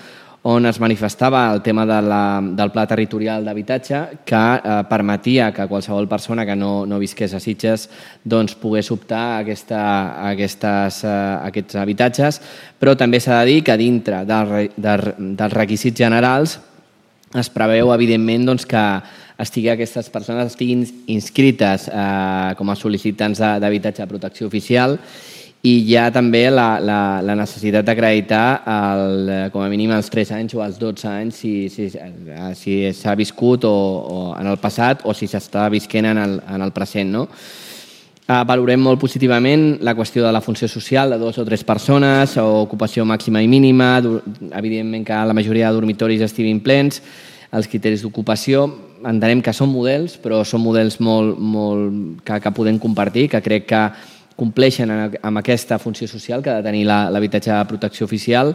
on 0.49 0.65
es 0.65 0.79
manifestava 0.81 1.43
el 1.53 1.61
tema 1.61 1.85
de 1.85 1.99
la, 2.01 2.41
del 2.41 2.71
pla 2.73 2.87
territorial 2.89 3.45
d'habitatge 3.45 3.99
que 4.25 4.39
eh, 4.57 4.77
permetia 4.89 5.51
que 5.53 5.67
qualsevol 5.69 6.09
persona 6.09 6.47
que 6.49 6.57
no, 6.57 6.87
no 6.89 7.01
visqués 7.03 7.35
a 7.37 7.41
Sitges 7.41 7.85
doncs, 8.25 8.55
pogués 8.57 8.89
optar 8.95 9.21
a, 9.21 9.37
aquesta, 9.43 9.83
a, 10.09 10.31
aquestes, 10.31 11.03
eh, 11.05 11.13
a 11.13 11.51
aquests 11.51 11.77
habitatges, 11.83 12.41
però 12.81 12.97
també 12.97 13.21
s'ha 13.21 13.43
de 13.43 13.53
dir 13.53 13.61
que 13.67 13.77
dintre 13.77 14.25
del, 14.25 14.73
del, 14.77 15.05
dels 15.37 15.57
requisits 15.59 16.01
generals 16.01 16.57
es 17.37 17.53
preveu, 17.53 17.93
evidentment, 17.93 18.49
doncs, 18.49 18.65
que 18.65 18.85
estigui, 19.39 19.69
aquestes 19.69 20.09
persones 20.09 20.55
estiguin 20.55 20.87
inscrites 21.13 21.91
eh, 21.93 22.55
com 22.57 22.73
a 22.73 22.79
sol·licitants 22.79 23.45
d'habitatge 23.61 24.01
de 24.01 24.13
protecció 24.17 24.49
oficial 24.49 24.97
i 25.67 25.73
hi 25.89 25.95
ha 25.99 26.07
també 26.15 26.45
la, 26.55 26.79
la, 26.79 26.99
la 27.25 27.35
necessitat 27.35 27.87
d'acreditar 27.87 28.61
com 29.51 29.65
a 29.65 29.71
mínim 29.71 29.91
els 29.97 30.11
3 30.13 30.31
anys 30.37 30.55
o 30.55 30.63
els 30.63 30.79
12 30.79 31.09
anys 31.11 31.41
si 31.43 31.55
s'ha 31.73 32.53
si, 32.55 32.77
si 32.95 33.15
viscut 33.19 33.67
o, 33.67 33.73
o 33.75 34.21
en 34.39 34.47
el 34.47 34.61
passat 34.63 35.03
o 35.03 35.15
si 35.15 35.27
s'està 35.27 35.67
visquent 35.73 36.07
en 36.13 36.23
el, 36.23 36.39
en 36.47 36.63
el 36.63 36.75
present. 36.77 37.11
No? 37.11 37.27
Uh, 38.29 38.43
valorem 38.45 38.83
molt 38.85 39.01
positivament 39.01 39.79
la 39.81 39.95
qüestió 39.97 40.21
de 40.21 40.31
la 40.37 40.43
funció 40.45 40.69
social 40.69 41.09
de 41.09 41.17
dues 41.17 41.39
o 41.41 41.47
tres 41.49 41.63
persones, 41.65 42.35
o 42.37 42.61
ocupació 42.61 43.07
màxima 43.09 43.41
i 43.41 43.49
mínima, 43.49 44.03
evidentment 44.53 45.07
que 45.09 45.21
la 45.31 45.33
majoria 45.33 45.71
de 45.71 45.79
dormitoris 45.79 46.27
estiguin 46.27 46.61
plens, 46.61 47.01
els 47.57 47.71
criteris 47.73 48.05
d'ocupació, 48.05 48.67
entenem 49.09 49.41
que 49.41 49.55
són 49.57 49.73
models, 49.73 50.19
però 50.21 50.43
són 50.45 50.61
models 50.61 50.99
molt, 51.01 51.41
molt 51.41 52.21
que, 52.21 52.37
que 52.45 52.53
podem 52.53 52.77
compartir, 52.83 53.31
que 53.33 53.41
crec 53.41 53.65
que 53.73 53.83
compleixen 54.39 54.91
amb 54.95 55.41
aquesta 55.41 55.81
funció 55.83 56.07
social 56.07 56.43
que 56.43 56.53
ha 56.53 56.61
de 56.61 56.67
tenir 56.69 56.85
l'habitatge 56.87 57.51
de 57.51 57.69
protecció 57.71 58.07
oficial 58.07 58.55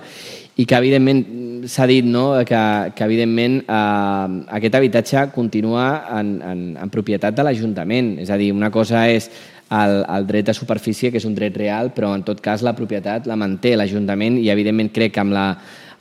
i 0.55 0.65
que 0.65 0.77
evidentment 0.79 1.23
s'ha 1.67 1.87
dit 1.89 2.05
no, 2.07 2.37
que, 2.47 2.61
que 2.95 3.03
evidentment 3.03 3.59
eh, 3.63 4.27
aquest 4.59 4.77
habitatge 4.79 5.25
continua 5.35 5.87
en, 6.19 6.35
en, 6.41 6.63
en 6.79 6.93
propietat 6.93 7.35
de 7.35 7.45
l'Ajuntament. 7.45 8.15
És 8.23 8.31
a 8.31 8.37
dir, 8.39 8.51
una 8.55 8.71
cosa 8.71 9.07
és 9.11 9.29
el, 9.73 10.03
el 10.07 10.27
dret 10.27 10.51
a 10.51 10.55
superfície, 10.55 11.11
que 11.11 11.19
és 11.21 11.27
un 11.27 11.35
dret 11.35 11.55
real, 11.57 11.91
però 11.95 12.13
en 12.15 12.23
tot 12.27 12.41
cas 12.43 12.63
la 12.63 12.75
propietat 12.77 13.27
la 13.27 13.39
manté 13.39 13.75
l'Ajuntament 13.75 14.37
i 14.41 14.51
evidentment 14.53 14.91
crec 14.93 15.15
que 15.15 15.23
amb 15.23 15.35
la, 15.35 15.47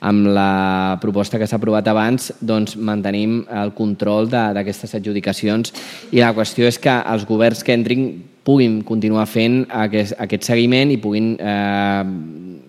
amb 0.03 0.27
la 0.35 0.97
proposta 1.01 1.39
que 1.39 1.47
s'ha 1.47 1.57
aprovat 1.59 1.87
abans 1.87 2.33
doncs 2.41 2.75
mantenim 2.77 3.41
el 3.49 3.73
control 3.75 4.29
d'aquestes 4.31 4.95
adjudicacions 4.99 5.73
i 6.11 6.21
la 6.21 6.33
qüestió 6.35 6.67
és 6.67 6.79
que 6.79 6.93
els 6.93 7.25
governs 7.29 7.63
que 7.63 7.75
entrin 7.75 8.05
puguin 8.43 8.81
continuar 8.83 9.25
fent 9.31 9.63
aquest, 9.71 10.17
aquest 10.19 10.43
seguiment 10.51 10.91
i 10.91 10.99
puguin 11.01 11.33
eh, 11.39 12.03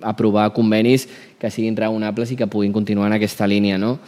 aprovar 0.05 0.53
convenis 0.55 1.09
que 1.41 1.51
siguin 1.51 1.77
raonables 1.77 2.31
i 2.31 2.39
que 2.39 2.49
puguin 2.51 2.73
continuar 2.73 3.11
en 3.11 3.19
aquesta 3.19 3.47
línia. 3.51 3.79
No? 3.79 3.99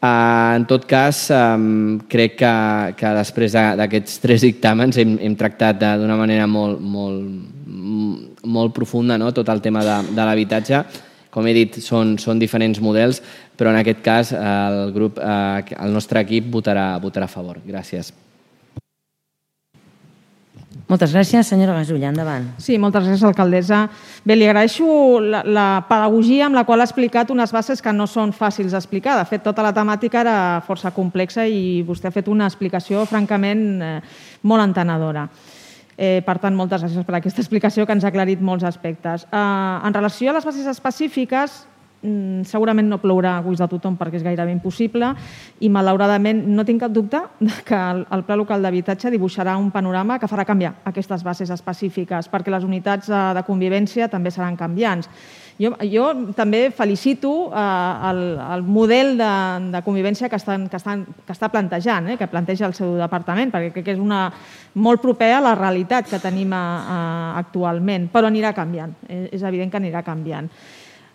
Uh, 0.00 0.56
en 0.56 0.64
tot 0.64 0.86
cas, 0.88 1.26
um, 1.28 1.98
crec 2.08 2.38
que, 2.40 2.52
que 2.96 3.10
després 3.18 3.52
d'aquests 3.52 4.22
tres 4.22 4.46
dictàmens 4.46 4.96
hem, 4.96 5.18
hem 5.20 5.34
tractat 5.36 5.76
d'una 6.00 6.16
manera 6.16 6.46
molt, 6.48 6.80
molt, 6.80 7.20
molt 8.48 8.72
profunda 8.72 9.18
no? 9.20 9.28
tot 9.36 9.52
el 9.52 9.60
tema 9.60 9.84
de, 9.84 9.98
de 10.16 10.24
l'habitatge. 10.24 10.80
Com 11.30 11.46
he 11.46 11.52
dit, 11.54 11.76
són, 11.84 12.16
són 12.18 12.40
diferents 12.40 12.80
models, 12.80 13.20
però 13.60 13.74
en 13.74 13.82
aquest 13.82 14.00
cas 14.02 14.32
el, 14.32 14.80
grup, 14.96 15.20
uh, 15.20 15.60
el 15.60 15.92
nostre 15.92 16.24
equip 16.24 16.48
votarà, 16.48 16.94
votarà 17.04 17.28
a 17.28 17.34
favor. 17.36 17.60
Gràcies. 17.68 18.14
Moltes 20.90 21.12
gràcies, 21.14 21.46
senyora 21.46 21.76
Gasulla. 21.76 22.08
Endavant. 22.10 22.48
Sí, 22.58 22.74
moltes 22.82 23.04
gràcies, 23.04 23.22
alcaldessa. 23.28 23.84
Bé, 24.26 24.34
li 24.34 24.48
agraeixo 24.50 25.20
la, 25.22 25.44
la 25.46 25.66
pedagogia 25.86 26.48
amb 26.48 26.58
la 26.58 26.64
qual 26.66 26.82
ha 26.82 26.86
explicat 26.88 27.30
unes 27.30 27.54
bases 27.54 27.78
que 27.84 27.92
no 27.94 28.08
són 28.10 28.32
fàcils 28.34 28.74
d'explicar. 28.74 29.14
De 29.20 29.28
fet, 29.30 29.44
tota 29.46 29.62
la 29.62 29.70
temàtica 29.76 30.24
era 30.24 30.34
força 30.66 30.90
complexa 30.96 31.46
i 31.46 31.84
vostè 31.86 32.10
ha 32.10 32.16
fet 32.16 32.26
una 32.32 32.50
explicació 32.50 33.04
francament 33.06 33.64
eh, 33.86 33.94
molt 34.42 34.66
entenedora. 34.66 35.28
Eh, 35.94 36.24
per 36.26 36.40
tant, 36.42 36.58
moltes 36.58 36.82
gràcies 36.82 37.06
per 37.06 37.20
aquesta 37.20 37.44
explicació 37.44 37.86
que 37.86 37.94
ens 37.94 38.02
ha 38.02 38.10
aclarit 38.10 38.42
molts 38.42 38.66
aspectes. 38.66 39.28
Eh, 39.30 39.46
en 39.86 39.94
relació 39.94 40.32
a 40.32 40.40
les 40.40 40.48
bases 40.48 40.66
específiques, 40.74 41.60
segurament 42.00 42.88
no 42.88 42.96
plourà 43.00 43.34
a 43.36 43.42
gust 43.44 43.60
de 43.60 43.68
tothom 43.68 43.98
perquè 44.00 44.16
és 44.16 44.24
gairebé 44.24 44.54
impossible 44.54 45.10
i 45.60 45.68
malauradament 45.68 46.46
no 46.48 46.64
tinc 46.64 46.80
cap 46.80 46.94
dubte 46.96 47.20
que 47.68 47.76
el, 47.76 48.24
Pla 48.24 48.38
Local 48.40 48.64
d'Habitatge 48.64 49.12
dibuixarà 49.12 49.58
un 49.60 49.70
panorama 49.74 50.18
que 50.18 50.30
farà 50.30 50.46
canviar 50.48 50.78
aquestes 50.88 51.24
bases 51.26 51.52
específiques 51.52 52.30
perquè 52.32 52.52
les 52.54 52.64
unitats 52.64 53.12
eh, 53.12 53.20
de 53.36 53.44
convivència 53.44 54.08
també 54.08 54.32
seran 54.32 54.56
canviants. 54.56 55.10
Jo, 55.60 55.74
jo 55.84 56.06
també 56.32 56.70
felicito 56.72 57.50
eh, 57.52 58.08
el, 58.08 58.22
el 58.40 58.64
model 58.64 59.18
de, 59.20 59.32
de 59.76 59.84
convivència 59.84 60.30
que, 60.32 60.40
estan, 60.40 60.70
que, 60.72 60.80
estan, 60.80 61.04
que 61.26 61.36
està 61.36 61.50
plantejant, 61.52 62.08
eh, 62.08 62.16
que 62.16 62.30
planteja 62.32 62.64
el 62.70 62.76
seu 62.78 62.96
departament, 62.96 63.52
perquè 63.52 63.74
crec 63.74 63.90
que 63.90 63.98
és 63.98 64.00
una, 64.00 64.30
molt 64.80 65.02
proper 65.04 65.34
a 65.36 65.44
la 65.44 65.56
realitat 65.58 66.08
que 66.08 66.20
tenim 66.22 66.54
a, 66.56 66.64
a, 66.80 67.00
actualment, 67.42 68.08
però 68.08 68.32
anirà 68.32 68.54
canviant, 68.56 68.96
és, 69.04 69.28
és 69.36 69.44
evident 69.44 69.68
que 69.68 69.82
anirà 69.82 70.00
canviant. 70.06 70.48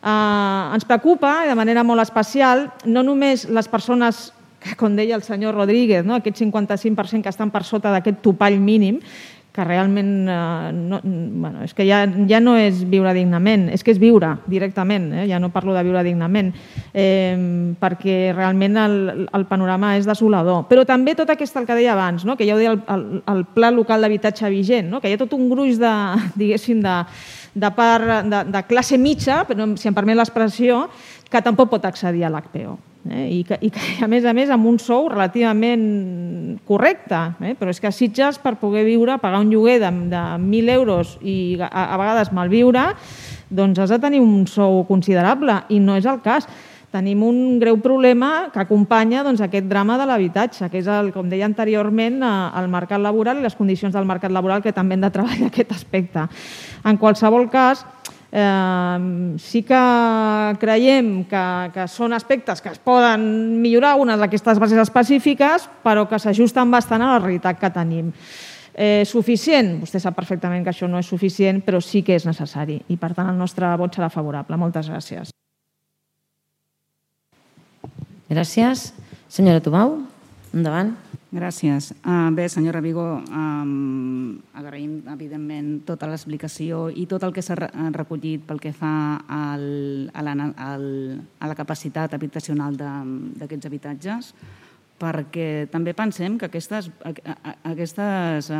Eh, 0.05 0.73
ens 0.77 0.85
preocupa, 0.85 1.47
de 1.49 1.55
manera 1.57 1.81
molt 1.83 2.03
especial, 2.03 2.67
no 2.85 3.01
només 3.01 3.47
les 3.49 3.67
persones 3.67 4.29
com 4.77 4.95
deia 4.97 5.17
el 5.17 5.21
senyor 5.21 5.53
Rodríguez, 5.53 6.05
no? 6.05 6.17
aquest 6.17 6.41
55% 6.41 7.21
que 7.21 7.29
estan 7.29 7.51
per 7.53 7.63
sota 7.65 7.91
d'aquest 7.93 8.21
topall 8.25 8.57
mínim, 8.57 8.99
que 9.55 9.63
realment 9.63 10.27
eh, 10.27 10.71
no, 10.75 10.99
bueno, 11.03 11.63
és 11.63 11.73
que 11.73 11.85
ja, 11.87 12.01
ja 12.27 12.41
no 12.43 12.57
és 12.59 12.81
viure 12.91 13.13
dignament, 13.15 13.69
és 13.71 13.85
que 13.85 13.93
és 13.95 13.99
viure 14.01 14.33
directament, 14.51 15.07
eh? 15.15 15.27
ja 15.29 15.39
no 15.39 15.53
parlo 15.53 15.71
de 15.77 15.83
viure 15.87 16.03
dignament, 16.03 16.49
eh, 16.91 17.37
perquè 17.79 18.33
realment 18.35 18.75
el, 18.83 18.97
el 19.31 19.45
panorama 19.47 19.93
és 19.95 20.09
desolador. 20.09 20.65
Però 20.67 20.83
també 20.87 21.15
tot 21.15 21.31
aquest, 21.31 21.55
el 21.55 21.67
que 21.69 21.77
deia 21.79 21.93
abans, 21.95 22.25
no? 22.27 22.35
que 22.35 22.47
ja 22.47 22.57
ho 22.57 22.59
deia 22.59 22.73
el, 22.75 22.81
el, 22.91 23.05
el 23.31 23.45
pla 23.55 23.71
local 23.71 24.03
d'habitatge 24.03 24.51
vigent, 24.51 24.91
no? 24.91 24.99
que 24.99 25.07
hi 25.07 25.15
ha 25.15 25.21
tot 25.23 25.37
un 25.37 25.47
gruix 25.51 25.79
de, 25.79 25.93
diguéssim, 26.41 26.83
de, 26.83 26.97
de, 27.55 27.71
part, 27.77 28.27
de, 28.27 28.43
de 28.51 28.65
classe 28.67 28.99
mitja, 28.99 29.45
però 29.47 29.71
si 29.79 29.87
em 29.87 29.95
permet 29.95 30.19
l'expressió, 30.19 30.83
que 31.31 31.43
tampoc 31.45 31.71
pot 31.71 31.87
accedir 31.87 32.27
a 32.27 32.33
l'HPO. 32.33 32.75
Eh? 33.09 33.39
I, 33.39 33.43
que, 33.43 33.57
I 33.61 33.69
que, 33.73 33.85
a 34.03 34.09
més 34.09 34.25
a 34.25 34.33
més, 34.33 34.49
amb 34.53 34.65
un 34.69 34.79
sou 34.81 35.09
relativament 35.11 36.59
correcte. 36.65 37.21
Eh? 37.45 37.55
Però 37.59 37.73
és 37.73 37.81
que 37.81 37.89
a 37.89 37.95
Sitges, 37.95 38.39
per 38.41 38.55
poder 38.61 38.85
viure, 38.87 39.19
pagar 39.21 39.43
un 39.43 39.51
lloguer 39.53 39.79
de, 39.83 39.91
de 40.11 40.23
1.000 40.41 40.75
euros 40.75 41.17
i 41.21 41.57
a, 41.61 41.69
a 41.69 41.99
vegades 42.01 42.33
malviure, 42.33 42.87
doncs 43.49 43.81
has 43.81 43.93
de 43.93 43.99
tenir 44.01 44.23
un 44.23 44.47
sou 44.49 44.83
considerable, 44.89 45.61
i 45.69 45.79
no 45.79 45.99
és 45.99 46.07
el 46.09 46.23
cas 46.25 46.49
tenim 46.95 47.25
un 47.27 47.59
greu 47.59 47.75
problema 47.83 48.47
que 48.53 48.61
acompanya 48.61 49.23
doncs, 49.25 49.41
aquest 49.43 49.67
drama 49.67 49.97
de 49.99 50.05
l'habitatge, 50.07 50.69
que 50.71 50.79
és, 50.79 50.87
el, 50.87 51.11
com 51.11 51.27
deia 51.31 51.47
anteriorment, 51.47 52.21
eh, 52.23 52.33
el 52.61 52.69
mercat 52.71 53.01
laboral 53.03 53.41
i 53.41 53.45
les 53.45 53.57
condicions 53.57 53.93
del 53.95 54.07
mercat 54.07 54.31
laboral 54.31 54.63
que 54.63 54.73
també 54.75 54.95
hem 54.95 55.03
de 55.03 55.11
treballar 55.11 55.49
aquest 55.51 55.75
aspecte. 55.75 56.25
En 56.87 57.01
qualsevol 57.01 57.49
cas, 57.51 57.83
eh, 58.35 59.37
sí 59.39 59.63
que 59.63 59.83
creiem 60.59 61.23
que, 61.29 61.45
que 61.73 61.85
són 61.87 62.13
aspectes 62.13 62.59
que 62.61 62.73
es 62.73 62.81
poden 62.83 63.23
millorar 63.63 63.95
unes 64.01 64.19
d'aquestes 64.19 64.59
bases 64.59 64.81
específiques, 64.83 65.69
però 65.85 66.03
que 66.09 66.19
s'ajusten 66.19 66.73
bastant 66.73 67.05
a 67.05 67.13
la 67.13 67.21
realitat 67.23 67.61
que 67.61 67.71
tenim. 67.71 68.11
Eh, 68.75 69.07
suficient? 69.07 69.77
Vostè 69.79 70.01
sap 70.03 70.17
perfectament 70.19 70.65
que 70.65 70.73
això 70.73 70.89
no 70.91 70.99
és 70.99 71.07
suficient, 71.07 71.63
però 71.63 71.79
sí 71.79 72.03
que 72.03 72.17
és 72.19 72.27
necessari 72.27 72.81
i, 72.91 72.99
per 72.99 73.13
tant, 73.15 73.31
el 73.31 73.39
nostre 73.39 73.71
vot 73.79 73.95
serà 73.95 74.11
favorable. 74.11 74.59
Moltes 74.59 74.91
gràcies. 74.91 75.31
Gràcies. 78.27 78.89
Senyora 79.31 79.63
Tomau, 79.63 80.01
endavant. 80.51 80.91
Gràcies. 81.35 81.89
Uh, 81.99 82.29
bé, 82.31 82.45
senyora 82.47 82.79
Vigo, 82.79 83.03
agraïm, 84.55 85.01
evidentment, 85.11 85.81
tota 85.83 86.07
l'explicació 86.07 86.85
i 86.87 87.03
tot 87.11 87.25
el 87.27 87.33
que 87.35 87.43
s'ha 87.43 87.57
recollit 87.91 88.45
pel 88.47 88.61
que 88.63 88.71
fa 88.71 88.91
al, 89.27 89.65
a, 90.13 90.23
la, 90.23 90.35
al, 90.63 90.85
a 91.19 91.49
la 91.51 91.57
capacitat 91.57 92.15
habitacional 92.15 92.77
d'aquests 92.79 93.67
habitatges, 93.67 94.31
perquè 95.01 95.67
també 95.73 95.91
pensem 95.97 96.37
que 96.39 96.47
aquestes, 96.47 96.87
aquestes 97.03 98.53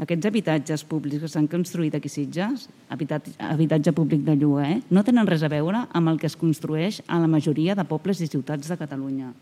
aquests 0.00 0.30
habitatges 0.32 0.86
públics 0.88 1.26
que 1.26 1.28
s'han 1.28 1.50
construït 1.50 1.92
aquí 1.98 2.08
Sitges, 2.08 2.70
habitatge, 2.88 3.36
habitatge 3.50 3.92
públic 3.92 4.24
de 4.24 4.38
lloguer, 4.40 4.80
no 4.88 5.04
tenen 5.04 5.28
res 5.28 5.44
a 5.44 5.52
veure 5.52 5.84
amb 5.92 6.08
el 6.08 6.16
que 6.16 6.30
es 6.30 6.40
construeix 6.40 7.04
a 7.04 7.20
la 7.20 7.28
majoria 7.28 7.76
de 7.76 7.84
pobles 7.84 8.24
i 8.24 8.32
ciutats 8.32 8.72
de 8.72 8.80
Catalunya. 8.80 9.34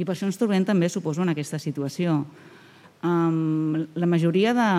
I 0.00 0.06
per 0.06 0.14
això 0.14 0.24
ens 0.28 0.40
trobem 0.40 0.64
també, 0.64 0.88
suposo, 0.88 1.20
en 1.20 1.32
aquesta 1.32 1.60
situació. 1.60 2.22
Um, 3.04 3.86
la 3.96 4.08
majoria 4.08 4.54
de, 4.56 4.70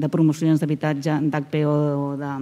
de 0.00 0.08
promocions 0.12 0.60
d'habitatge 0.60 1.20
d'HPO 1.28 1.76
o 1.96 2.08
de, 2.20 2.32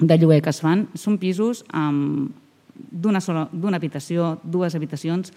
de 0.00 0.18
lloguer 0.20 0.42
que 0.44 0.52
es 0.52 0.60
fan 0.60 0.86
són 0.96 1.16
pisos 1.20 1.62
um, 1.72 2.28
d'una 2.76 3.76
habitació, 3.76 4.34
dues 4.44 4.76
habitacions, 4.76 5.32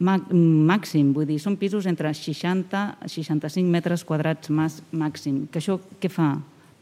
màxim, 0.00 1.12
vull 1.12 1.28
dir, 1.28 1.38
són 1.40 1.58
pisos 1.60 1.86
entre 1.88 2.12
60 2.16 2.84
i 3.04 3.10
65 3.12 3.68
metres 3.68 4.04
quadrats 4.08 4.48
màxim, 4.50 5.46
que 5.52 5.60
això 5.60 5.76
què 6.00 6.08
fa? 6.12 6.34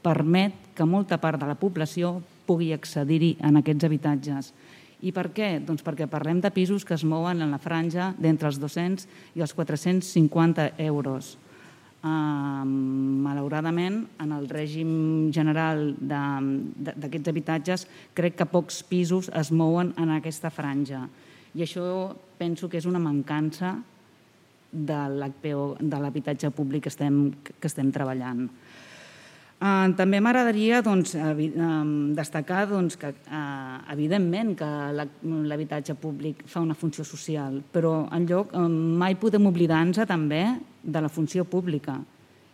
Permet 0.02 0.74
que 0.78 0.86
molta 0.86 1.18
part 1.18 1.40
de 1.40 1.46
la 1.46 1.58
població 1.58 2.20
pugui 2.46 2.70
accedir-hi 2.72 3.36
en 3.44 3.58
aquests 3.58 3.86
habitatges. 3.88 4.52
I 4.98 5.12
per 5.14 5.28
què? 5.30 5.58
Doncs 5.62 5.84
perquè 5.86 6.08
parlem 6.10 6.40
de 6.42 6.50
pisos 6.50 6.84
que 6.84 6.96
es 6.96 7.04
mouen 7.06 7.42
en 7.44 7.52
la 7.54 7.60
franja 7.62 8.12
d'entre 8.18 8.50
els 8.50 8.58
200 8.58 9.06
i 9.38 9.44
els 9.44 9.54
450 9.54 10.72
euros. 10.88 11.36
Uh, 11.98 12.62
malauradament, 13.26 14.04
en 14.22 14.32
el 14.34 14.46
règim 14.50 14.90
general 15.34 15.96
d'aquests 15.98 17.30
habitatges, 17.30 17.86
crec 18.14 18.36
que 18.38 18.46
pocs 18.46 18.84
pisos 18.86 19.30
es 19.34 19.50
mouen 19.50 19.92
en 19.98 20.14
aquesta 20.14 20.50
franja. 20.54 21.06
I 21.54 21.64
això 21.66 22.14
penso 22.38 22.68
que 22.70 22.78
és 22.78 22.86
una 22.86 23.02
mancança 23.02 23.76
de 24.70 24.98
l'HPO, 25.14 25.78
de 25.80 25.98
l'habitatge 26.02 26.50
públic 26.54 26.86
que 26.86 26.92
estem, 26.92 27.20
que 27.42 27.70
estem 27.70 27.90
treballant. 27.94 28.46
Uh, 29.58 29.90
també 29.98 30.20
m'agradaria 30.22 30.78
doncs, 30.86 31.16
destacar 32.14 32.60
doncs, 32.70 32.94
que, 32.94 33.10
uh, 33.10 33.78
evidentment, 33.90 34.52
que 34.58 34.68
l'habitatge 35.50 35.96
públic 35.98 36.44
fa 36.46 36.62
una 36.62 36.76
funció 36.78 37.02
social, 37.02 37.58
però 37.74 38.04
en 38.14 38.28
lloc 38.30 38.54
mai 38.54 39.18
podem 39.18 39.50
oblidar-nos 39.50 40.06
també 40.06 40.44
de 40.82 41.02
la 41.02 41.10
funció 41.10 41.42
pública. 41.44 41.98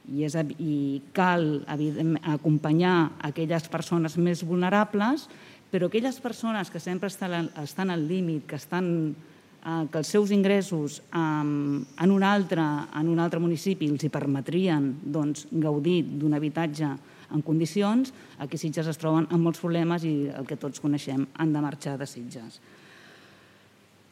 I, 0.04 0.24
és, 0.24 0.34
i 0.60 1.00
cal 1.16 1.62
acompanyar 1.68 2.96
aquelles 3.24 3.68
persones 3.72 4.18
més 4.20 4.42
vulnerables 4.44 5.28
però 5.74 5.88
aquelles 5.90 6.20
persones 6.22 6.68
que 6.70 6.78
sempre 6.78 7.08
estan, 7.10 7.48
estan 7.58 7.90
al 7.90 8.04
límit, 8.06 8.44
que, 8.46 8.54
estan, 8.54 9.16
eh, 9.64 9.86
que 9.90 9.98
els 9.98 10.12
seus 10.12 10.30
ingressos 10.34 11.00
en, 11.12 12.10
un 12.10 12.22
altre, 12.22 12.62
en 12.94 13.08
un 13.08 13.18
altre 13.18 13.40
municipi 13.40 13.88
els 13.90 14.04
hi 14.04 14.12
permetrien 14.12 14.92
doncs, 15.02 15.48
gaudir 15.50 16.02
d'un 16.20 16.36
habitatge 16.36 16.92
en 17.34 17.42
condicions, 17.42 18.12
aquí 18.38 18.60
Sitges 18.60 18.86
es 18.92 19.00
troben 19.00 19.26
amb 19.30 19.42
molts 19.42 19.62
problemes 19.62 20.04
i 20.06 20.28
el 20.30 20.46
que 20.46 20.60
tots 20.60 20.80
coneixem, 20.82 21.26
han 21.34 21.52
de 21.52 21.62
marxar 21.64 21.96
de 21.98 22.06
Sitges. 22.06 22.60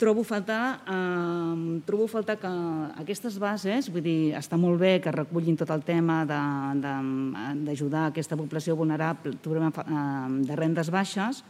Trobo 0.02 0.24
faltar, 0.26 0.82
eh, 0.90 1.80
trobo 1.86 2.08
faltar 2.10 2.34
que 2.40 2.50
aquestes 2.98 3.38
bases, 3.38 3.86
vull 3.92 4.02
dir, 4.02 4.34
està 4.34 4.58
molt 4.58 4.80
bé 4.80 4.96
que 5.00 5.12
recullin 5.14 5.56
tot 5.56 5.70
el 5.70 5.84
tema 5.86 6.24
d'ajudar 6.26 8.08
aquesta 8.08 8.36
població 8.36 8.74
vulnerable 8.74 9.36
de 9.38 10.56
rendes 10.58 10.90
baixes, 10.90 11.44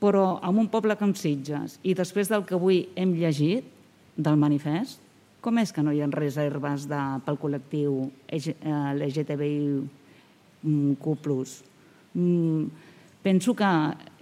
però 0.00 0.40
en 0.44 0.58
un 0.60 0.68
poble 0.72 0.96
com 1.00 1.14
Sitges 1.16 1.78
i 1.82 1.94
després 1.96 2.28
del 2.32 2.44
que 2.48 2.54
avui 2.56 2.88
hem 2.96 3.14
llegit 3.16 3.64
del 4.16 4.36
manifest, 4.40 5.00
com 5.40 5.58
és 5.62 5.72
que 5.72 5.82
no 5.84 5.92
hi 5.94 6.00
ha 6.02 6.08
reserves 6.10 6.88
de, 6.90 7.00
pel 7.24 7.38
col·lectiu 7.38 8.10
LGTBIQ+. 8.32 9.86
Mm, 12.16 12.64
Penso 13.26 13.56
que 13.58 13.68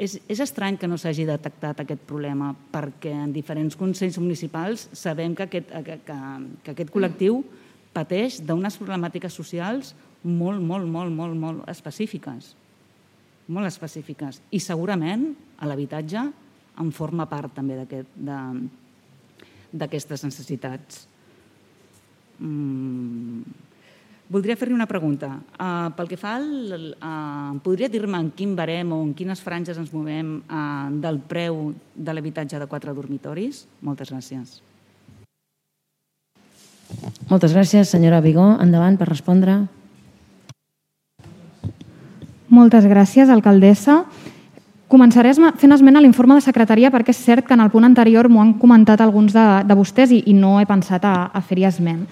és, 0.00 0.14
és 0.32 0.40
estrany 0.40 0.78
que 0.80 0.88
no 0.88 0.96
s'hagi 0.96 1.26
detectat 1.28 1.82
aquest 1.82 2.06
problema 2.08 2.54
perquè 2.72 3.10
en 3.26 3.34
diferents 3.34 3.76
consells 3.76 4.16
municipals 4.16 4.86
sabem 4.96 5.34
que 5.36 5.44
aquest, 5.44 5.68
que, 5.84 5.98
que, 6.06 6.16
que 6.64 6.72
aquest 6.72 6.92
col·lectiu 6.94 7.42
pateix 7.92 8.38
d'unes 8.40 8.78
problemàtiques 8.80 9.36
socials 9.36 9.92
molt, 10.24 10.62
molt, 10.64 10.88
molt, 10.88 11.12
molt, 11.12 11.36
molt 11.36 11.68
específiques. 11.68 12.54
Molt 13.48 13.66
específiques. 13.68 14.40
I 14.50 14.60
segurament 14.60 15.34
a 15.60 15.66
l'habitatge 15.68 16.20
en 16.80 16.92
forma 16.92 17.26
part 17.30 17.54
també 17.54 17.76
d'aquestes 19.74 20.24
necessitats. 20.24 21.06
Mm 22.40 23.64
Voldria 24.24 24.56
fer-li 24.56 24.72
una 24.72 24.88
pregunta. 24.88 25.28
Uh, 25.60 25.90
pel 25.96 26.08
que 26.08 26.16
fa 26.16 26.38
al... 26.38 26.46
Uh, 26.96 27.58
podria 27.64 27.90
dir-me 27.92 28.16
en 28.18 28.30
quin 28.32 28.54
barem 28.56 28.94
o 28.96 29.02
en 29.04 29.12
quines 29.16 29.42
franges 29.44 29.76
ens 29.78 29.92
movem 29.92 30.38
uh, 30.48 30.88
del 31.02 31.20
preu 31.28 31.74
de 31.94 32.14
l'habitatge 32.14 32.58
de 32.58 32.68
quatre 32.70 32.94
dormitoris? 32.96 33.66
Moltes 33.84 34.10
gràcies. 34.14 34.62
Moltes 37.28 37.52
gràcies, 37.52 37.92
senyora 37.92 38.22
Vigó. 38.24 38.48
Endavant 38.64 38.96
per 38.96 39.10
respondre. 39.12 39.60
Moltes 42.52 42.84
gràcies, 42.84 43.30
alcaldessa. 43.32 44.02
Començaré 44.90 45.32
fent 45.32 45.72
esment 45.72 45.96
a 45.96 46.02
l'informe 46.04 46.36
de 46.36 46.44
secretaria 46.44 46.90
perquè 46.92 47.14
és 47.14 47.22
cert 47.24 47.46
que 47.48 47.56
en 47.56 47.62
el 47.64 47.70
punt 47.72 47.86
anterior 47.86 48.28
m'ho 48.28 48.42
han 48.42 48.52
comentat 48.60 49.00
alguns 49.00 49.32
de, 49.32 49.46
de 49.64 49.74
vostès 49.74 50.12
i, 50.12 50.20
i 50.28 50.34
no 50.36 50.58
he 50.60 50.68
pensat 50.68 51.04
a, 51.08 51.14
a 51.32 51.40
fer-hi 51.40 51.64
esment. 51.66 52.04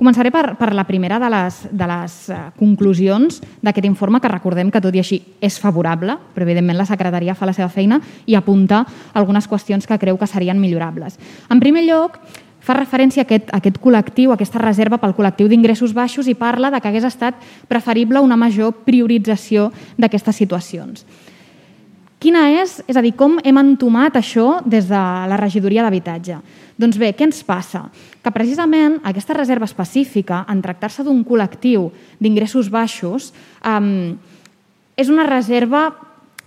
Començaré 0.00 0.30
per, 0.32 0.54
per 0.56 0.70
la 0.72 0.86
primera 0.88 1.18
de 1.20 1.28
les, 1.28 1.56
de 1.76 1.86
les 1.86 2.14
uh, 2.32 2.38
conclusions 2.56 3.36
d'aquest 3.60 3.84
informe, 3.84 4.18
que 4.20 4.32
recordem 4.32 4.70
que 4.72 4.80
tot 4.80 4.96
i 4.96 5.02
així 5.02 5.18
és 5.44 5.58
favorable, 5.60 6.16
però 6.34 6.46
evidentment 6.46 6.78
la 6.80 6.88
secretaria 6.88 7.34
fa 7.36 7.44
la 7.44 7.52
seva 7.52 7.68
feina 7.68 8.00
i 8.24 8.34
apunta 8.34 8.86
algunes 9.12 9.44
qüestions 9.46 9.84
que 9.86 9.98
creu 10.00 10.16
que 10.16 10.28
serien 10.30 10.60
millorables. 10.60 11.20
En 11.52 11.60
primer 11.60 11.84
lloc, 11.84 12.16
fa 12.60 12.76
referència 12.76 13.24
a 13.24 13.26
aquest, 13.26 13.48
a 13.50 13.58
aquest 13.60 13.80
col·lectiu, 13.80 14.30
a 14.30 14.36
aquesta 14.38 14.60
reserva 14.60 15.00
pel 15.00 15.16
col·lectiu 15.16 15.48
d'ingressos 15.48 15.94
baixos 15.96 16.28
i 16.28 16.36
parla 16.36 16.70
de 16.70 16.80
que 16.80 16.88
hagués 16.88 17.08
estat 17.08 17.40
preferible 17.68 18.20
una 18.20 18.36
major 18.36 18.72
priorització 18.84 19.70
d'aquestes 19.98 20.36
situacions. 20.42 21.04
Quina 22.20 22.50
és, 22.52 22.82
és 22.84 22.98
a 23.00 23.00
dir, 23.00 23.14
com 23.16 23.38
hem 23.40 23.56
entomat 23.56 24.18
això 24.20 24.58
des 24.68 24.90
de 24.90 25.00
la 25.00 25.38
regidoria 25.40 25.86
d'habitatge? 25.86 26.36
Doncs 26.80 26.98
bé, 27.00 27.14
què 27.16 27.24
ens 27.24 27.40
passa? 27.48 27.86
Que 28.20 28.32
precisament 28.32 28.98
aquesta 29.08 29.36
reserva 29.36 29.64
específica, 29.64 30.42
en 30.52 30.60
tractar-se 30.60 31.04
d'un 31.04 31.24
col·lectiu 31.24 31.88
d'ingressos 32.20 32.68
baixos, 32.68 33.32
eh, 33.64 34.12
és 35.00 35.08
una 35.08 35.24
reserva 35.24 35.88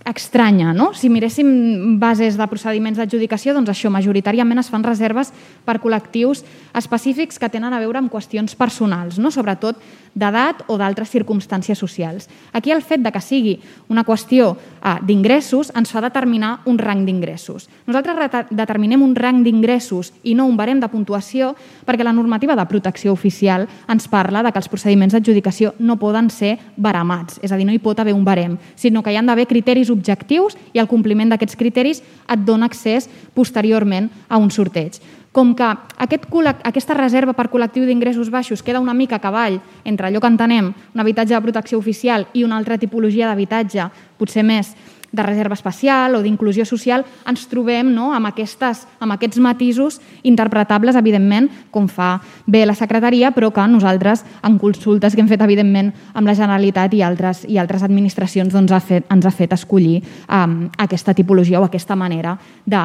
estranya. 0.04 0.72
No? 0.72 0.92
Si 0.92 1.08
miréssim 1.08 1.98
bases 1.98 2.36
de 2.36 2.46
procediments 2.50 2.98
d'adjudicació, 3.00 3.54
doncs 3.56 3.72
això, 3.72 3.90
majoritàriament 3.92 4.60
es 4.60 4.68
fan 4.68 4.84
reserves 4.84 5.32
per 5.64 5.78
col·lectius 5.80 6.44
específics 6.76 7.40
que 7.40 7.48
tenen 7.48 7.72
a 7.72 7.80
veure 7.80 8.02
amb 8.02 8.12
qüestions 8.12 8.56
personals, 8.58 9.18
no? 9.18 9.32
sobretot 9.32 9.80
d'edat 10.14 10.62
o 10.68 10.76
d'altres 10.78 11.10
circumstàncies 11.10 11.78
socials. 11.78 12.28
Aquí 12.52 12.70
el 12.70 12.82
fet 12.82 13.02
de 13.02 13.10
que 13.10 13.22
sigui 13.24 13.56
una 13.88 14.04
qüestió 14.04 14.52
eh, 14.54 14.98
d'ingressos 15.02 15.72
ens 15.74 15.90
fa 15.90 16.02
determinar 16.04 16.60
un 16.70 16.78
rang 16.78 17.04
d'ingressos. 17.06 17.68
Nosaltres 17.86 18.46
determinem 18.50 19.02
un 19.02 19.16
rang 19.16 19.42
d'ingressos 19.44 20.12
i 20.22 20.36
no 20.36 20.46
un 20.46 20.56
barem 20.56 20.80
de 20.80 20.90
puntuació 20.92 21.54
perquè 21.86 22.04
la 22.04 22.14
normativa 22.14 22.54
de 22.54 22.66
protecció 22.70 23.12
oficial 23.12 23.66
ens 23.88 24.06
parla 24.08 24.44
de 24.44 24.52
que 24.52 24.60
els 24.60 24.70
procediments 24.70 25.16
d'adjudicació 25.16 25.74
no 25.80 25.98
poden 25.98 26.30
ser 26.30 26.58
baramats, 26.76 27.40
és 27.42 27.52
a 27.52 27.56
dir, 27.56 27.66
no 27.66 27.74
hi 27.74 27.82
pot 27.82 27.98
haver 27.98 28.14
un 28.14 28.24
barem, 28.24 28.58
sinó 28.76 29.02
que 29.02 29.12
hi 29.12 29.18
han 29.18 29.26
d'haver 29.26 29.48
criteris 29.50 29.90
objectius 29.94 30.58
i 30.74 30.82
el 30.82 30.90
compliment 30.90 31.32
d'aquests 31.32 31.58
criteris 31.58 32.02
et 32.02 32.44
dona 32.44 32.68
accés 32.70 33.08
posteriorment 33.34 34.10
a 34.28 34.40
un 34.42 34.50
sorteig. 34.50 35.00
Com 35.34 35.50
que 35.58 35.66
aquest, 35.98 36.28
aquesta 36.62 36.94
reserva 36.94 37.32
per 37.34 37.48
col·lectiu 37.50 37.88
d'ingressos 37.88 38.30
baixos 38.30 38.62
queda 38.62 38.82
una 38.82 38.94
mica 38.94 39.16
a 39.18 39.22
cavall 39.22 39.58
entre 39.84 40.06
allò 40.06 40.20
que 40.22 40.30
entenem 40.30 40.68
un 40.70 41.02
habitatge 41.02 41.34
de 41.34 41.42
protecció 41.42 41.78
oficial 41.78 42.28
i 42.34 42.44
una 42.44 42.56
altra 42.60 42.78
tipologia 42.78 43.26
d'habitatge, 43.26 43.88
potser 44.18 44.44
més 44.46 44.74
de 45.14 45.22
reserva 45.22 45.54
especial 45.54 46.16
o 46.18 46.22
d'inclusió 46.24 46.66
social, 46.66 47.04
ens 47.30 47.46
trobem 47.46 47.92
no, 47.94 48.10
amb, 48.16 48.26
aquestes, 48.32 48.82
amb 48.98 49.14
aquests 49.14 49.38
matisos 49.38 50.00
interpretables, 50.26 50.98
evidentment, 50.98 51.46
com 51.70 51.86
fa 51.88 52.18
bé 52.50 52.64
la 52.66 52.74
secretaria, 52.74 53.30
però 53.34 53.52
que 53.54 53.66
nosaltres, 53.70 54.24
en 54.42 54.58
consultes 54.58 55.14
que 55.14 55.22
hem 55.22 55.30
fet, 55.30 55.44
evidentment, 55.44 55.92
amb 56.14 56.26
la 56.26 56.34
Generalitat 56.34 56.96
i 56.98 57.04
altres, 57.06 57.44
i 57.46 57.60
altres 57.62 57.86
administracions, 57.86 58.52
doncs, 58.52 58.74
ha 58.74 58.82
fet, 58.82 59.06
ens 59.14 59.26
ha 59.26 59.32
fet 59.34 59.54
escollir 59.54 60.00
um, 60.26 60.64
aquesta 60.82 61.14
tipologia 61.14 61.62
o 61.62 61.68
aquesta 61.68 61.94
manera 61.96 62.34
de, 62.66 62.82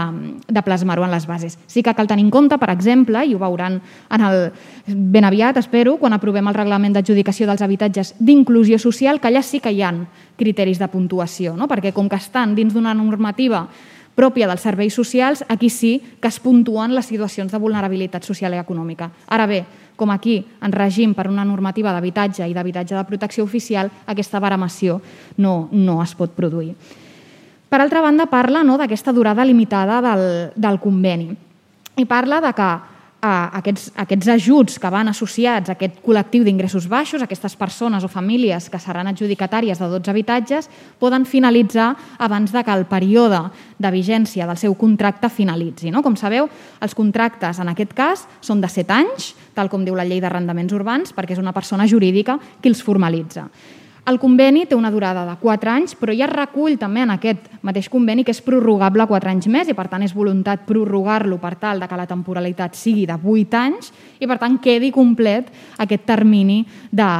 de 0.48 0.66
plasmar-ho 0.66 1.08
en 1.08 1.16
les 1.16 1.26
bases. 1.26 1.58
Sí 1.68 1.84
que 1.84 1.96
cal 1.98 2.08
tenir 2.08 2.28
en 2.28 2.34
compte, 2.34 2.60
per 2.62 2.70
exemple, 2.76 3.26
i 3.26 3.34
ho 3.34 3.42
veuran 3.42 3.82
en 3.82 4.30
el, 4.30 4.52
ben 4.86 5.26
aviat, 5.26 5.58
espero, 5.58 5.98
quan 5.98 6.14
aprovem 6.14 6.48
el 6.48 6.58
reglament 6.58 6.94
d'adjudicació 6.94 7.50
dels 7.50 7.66
habitatges 7.66 8.14
d'inclusió 8.20 8.78
social, 8.80 9.20
que 9.20 9.32
allà 9.32 9.42
sí 9.46 9.64
que 9.64 9.74
hi 9.74 9.82
han 9.82 10.06
criteris 10.40 10.80
de 10.80 10.88
puntuació, 10.88 11.54
no? 11.60 11.68
perquè 11.68 11.92
com 11.94 12.08
que 12.10 12.20
estan 12.20 12.56
dins 12.56 12.74
d'una 12.74 12.96
normativa 12.96 13.66
pròpia 14.20 14.50
dels 14.50 14.64
serveis 14.66 14.96
socials, 14.96 15.44
aquí 15.48 15.70
sí 15.72 16.00
que 16.20 16.28
es 16.28 16.40
puntuen 16.44 16.96
les 16.96 17.08
situacions 17.08 17.52
de 17.52 17.60
vulnerabilitat 17.62 18.26
social 18.28 18.56
i 18.56 18.60
econòmica. 18.60 19.10
Ara 19.32 19.46
bé, 19.48 19.64
com 20.00 20.12
aquí 20.12 20.42
en 20.64 20.76
regim 20.76 21.14
per 21.16 21.30
una 21.30 21.46
normativa 21.48 21.94
d'habitatge 21.96 22.48
i 22.48 22.56
d'habitatge 22.56 22.98
de 22.98 23.06
protecció 23.08 23.44
oficial, 23.44 23.92
aquesta 24.08 24.40
baremació 24.40 25.00
no, 25.38 25.70
no 25.72 26.02
es 26.04 26.16
pot 26.16 26.36
produir. 26.36 26.74
Per 27.70 27.80
altra 27.80 28.02
banda, 28.02 28.26
parla 28.26 28.64
no, 28.66 28.80
d'aquesta 28.82 29.14
durada 29.14 29.46
limitada 29.46 30.00
del, 30.02 30.24
del 30.56 30.80
conveni 30.82 31.30
i 32.00 32.06
parla 32.08 32.40
de 32.42 32.52
que 32.56 32.70
a 33.22 33.50
aquests, 33.60 33.90
aquests 34.00 34.30
ajuts 34.32 34.78
que 34.80 34.92
van 34.92 35.10
associats 35.12 35.70
a 35.70 35.76
aquest 35.76 36.00
col·lectiu 36.06 36.46
d'ingressos 36.48 36.88
baixos, 36.88 37.22
aquestes 37.22 37.56
persones 37.60 38.04
o 38.04 38.10
famílies 38.12 38.70
que 38.72 38.80
seran 38.80 39.10
adjudicatàries 39.12 39.80
de 39.80 39.90
12 39.92 40.12
habitatges, 40.12 40.70
poden 41.00 41.26
finalitzar 41.28 41.92
abans 42.18 42.54
de 42.56 42.64
que 42.64 42.76
el 42.76 42.86
període 42.88 43.42
de 43.78 43.92
vigència 43.92 44.48
del 44.48 44.58
seu 44.58 44.76
contracte 44.80 45.30
finalitzi. 45.30 45.92
No? 45.92 46.04
Com 46.04 46.16
sabeu, 46.16 46.48
els 46.80 46.96
contractes 46.96 47.60
en 47.60 47.74
aquest 47.74 47.94
cas 47.94 48.24
són 48.42 48.64
de 48.64 48.72
7 48.72 48.96
anys, 48.96 49.34
tal 49.54 49.68
com 49.68 49.84
diu 49.84 49.98
la 50.00 50.08
llei 50.08 50.24
d'arrendaments 50.24 50.74
urbans, 50.74 51.12
perquè 51.12 51.36
és 51.36 51.44
una 51.44 51.56
persona 51.56 51.88
jurídica 51.88 52.40
qui 52.62 52.72
els 52.72 52.84
formalitza. 52.84 53.50
El 54.10 54.18
conveni 54.18 54.64
té 54.66 54.74
una 54.74 54.90
durada 54.90 55.22
de 55.28 55.36
4 55.38 55.70
anys, 55.70 55.92
però 55.94 56.14
ja 56.18 56.26
recull 56.26 56.80
també 56.82 57.04
en 57.04 57.12
aquest 57.14 57.44
mateix 57.62 57.92
conveni 57.94 58.24
que 58.26 58.34
és 58.34 58.42
prorrogable 58.42 59.06
4 59.06 59.30
anys 59.30 59.48
més 59.54 59.70
i 59.70 59.76
per 59.78 59.86
tant 59.92 60.02
és 60.02 60.16
voluntat 60.18 60.64
prorrogar-lo 60.66 61.38
per 61.38 61.54
tal 61.62 61.84
de 61.84 61.90
que 61.90 62.00
la 62.00 62.08
temporalitat 62.10 62.74
sigui 62.80 63.06
de 63.06 63.20
8 63.20 63.60
anys 63.60 63.92
i 64.18 64.26
per 64.26 64.40
tant 64.42 64.58
quedi 64.64 64.90
complet 64.96 65.52
aquest 65.78 66.08
termini 66.10 66.64
de, 66.90 67.12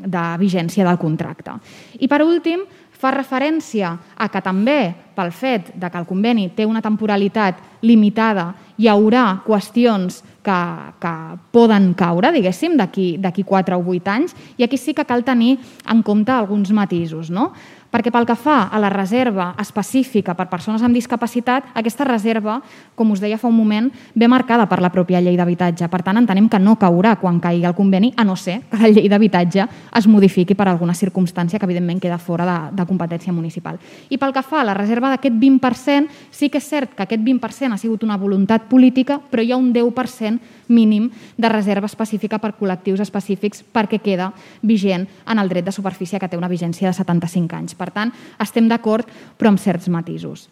de 0.00 0.24
vigència 0.40 0.88
del 0.88 0.98
contracte. 0.98 1.54
I 2.02 2.10
per 2.10 2.24
últim, 2.26 2.66
fa 2.98 3.12
referència 3.14 3.94
a 4.16 4.30
que 4.32 4.42
també, 4.42 4.94
pel 5.14 5.30
fet 5.30 5.70
de 5.78 5.90
que 5.90 6.00
el 6.00 6.08
conveni 6.08 6.48
té 6.56 6.66
una 6.66 6.82
temporalitat 6.82 7.62
limitada, 7.86 8.48
hi 8.80 8.88
haurà 8.90 9.42
qüestions 9.46 10.22
que, 10.44 10.60
que 11.00 11.14
poden 11.54 11.92
caure, 11.98 12.30
diguéssim, 12.34 12.76
d'aquí 12.76 13.44
4 13.44 13.78
o 13.78 13.84
8 13.96 14.12
anys, 14.12 14.36
i 14.58 14.66
aquí 14.66 14.78
sí 14.78 14.94
que 14.94 15.06
cal 15.08 15.24
tenir 15.24 15.56
en 15.90 16.04
compte 16.06 16.32
alguns 16.32 16.70
matisos. 16.76 17.32
No? 17.32 17.52
Perquè 17.94 18.10
pel 18.10 18.26
que 18.26 18.34
fa 18.34 18.64
a 18.74 18.78
la 18.82 18.90
reserva 18.90 19.52
específica 19.62 20.34
per 20.34 20.48
persones 20.50 20.82
amb 20.82 20.96
discapacitat, 20.96 21.68
aquesta 21.78 22.02
reserva, 22.08 22.56
com 22.98 23.12
us 23.14 23.20
deia 23.22 23.38
fa 23.38 23.46
un 23.46 23.54
moment, 23.54 23.86
ve 24.18 24.26
marcada 24.26 24.66
per 24.66 24.80
la 24.82 24.90
pròpia 24.90 25.20
llei 25.22 25.36
d'habitatge. 25.38 25.86
Per 25.92 26.00
tant, 26.02 26.18
entenem 26.18 26.48
que 26.50 26.58
no 26.58 26.74
caurà 26.80 27.14
quan 27.20 27.38
caigui 27.38 27.62
el 27.68 27.76
conveni, 27.78 28.10
a 28.16 28.24
no 28.26 28.34
ser 28.34 28.60
que 28.70 28.80
la 28.82 28.90
llei 28.90 29.06
d'habitatge 29.08 29.68
es 29.94 30.08
modifiqui 30.10 30.56
per 30.58 30.66
alguna 30.66 30.96
circumstància 30.98 31.60
que, 31.60 31.68
evidentment, 31.70 32.02
queda 32.02 32.18
fora 32.18 32.48
de, 32.48 32.58
de 32.80 32.88
competència 32.88 33.32
municipal. 33.32 33.78
I 34.10 34.18
pel 34.18 34.34
que 34.34 34.42
fa 34.42 34.64
a 34.64 34.66
la 34.66 34.74
reserva 34.74 35.12
d'aquest 35.14 35.38
20%, 35.38 36.10
sí 36.34 36.50
que 36.50 36.58
és 36.58 36.66
cert 36.66 36.96
que 36.98 37.06
aquest 37.06 37.22
20% 37.22 37.78
ha 37.78 37.78
sigut 37.78 38.02
una 38.02 38.18
voluntat 38.18 38.66
política, 38.66 39.20
però 39.30 39.44
hi 39.44 39.54
ha 39.54 39.60
un 39.60 39.70
10% 39.70 40.64
mínim 40.68 41.10
de 41.36 41.48
reserva 41.48 41.86
específica 41.86 42.38
per 42.40 42.54
col·lectius 42.58 43.02
específics 43.04 43.62
perquè 43.74 44.00
queda 44.02 44.32
vigent 44.62 45.06
en 45.30 45.38
el 45.38 45.48
dret 45.48 45.66
de 45.66 45.72
superfície 45.72 46.18
que 46.18 46.28
té 46.28 46.38
una 46.40 46.50
vigència 46.50 46.88
de 46.88 46.96
75 46.96 47.56
anys. 47.56 47.74
Per 47.84 47.92
tant, 47.92 48.12
estem 48.40 48.68
d'acord, 48.70 49.08
però 49.36 49.52
amb 49.52 49.60
certs 49.60 49.90
matisos. 49.92 50.48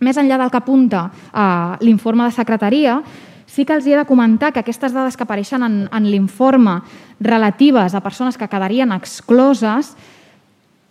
Més 0.00 0.16
enllà 0.20 0.40
del 0.40 0.50
que 0.52 0.60
apunta 0.60 1.06
eh, 1.12 1.84
l'informe 1.84 2.24
de 2.26 2.34
secretaria, 2.34 2.98
sí 3.46 3.66
que 3.68 3.76
els 3.76 3.86
he 3.86 3.94
de 3.94 4.08
comentar 4.08 4.50
que 4.52 4.64
aquestes 4.64 4.96
dades 4.96 5.16
que 5.16 5.24
apareixen 5.26 5.62
en, 5.62 5.76
en 5.92 6.08
l'informe 6.08 6.80
relatives 7.20 7.94
a 7.94 8.02
persones 8.02 8.40
que 8.40 8.48
quedarien 8.50 8.92
excloses 8.96 9.92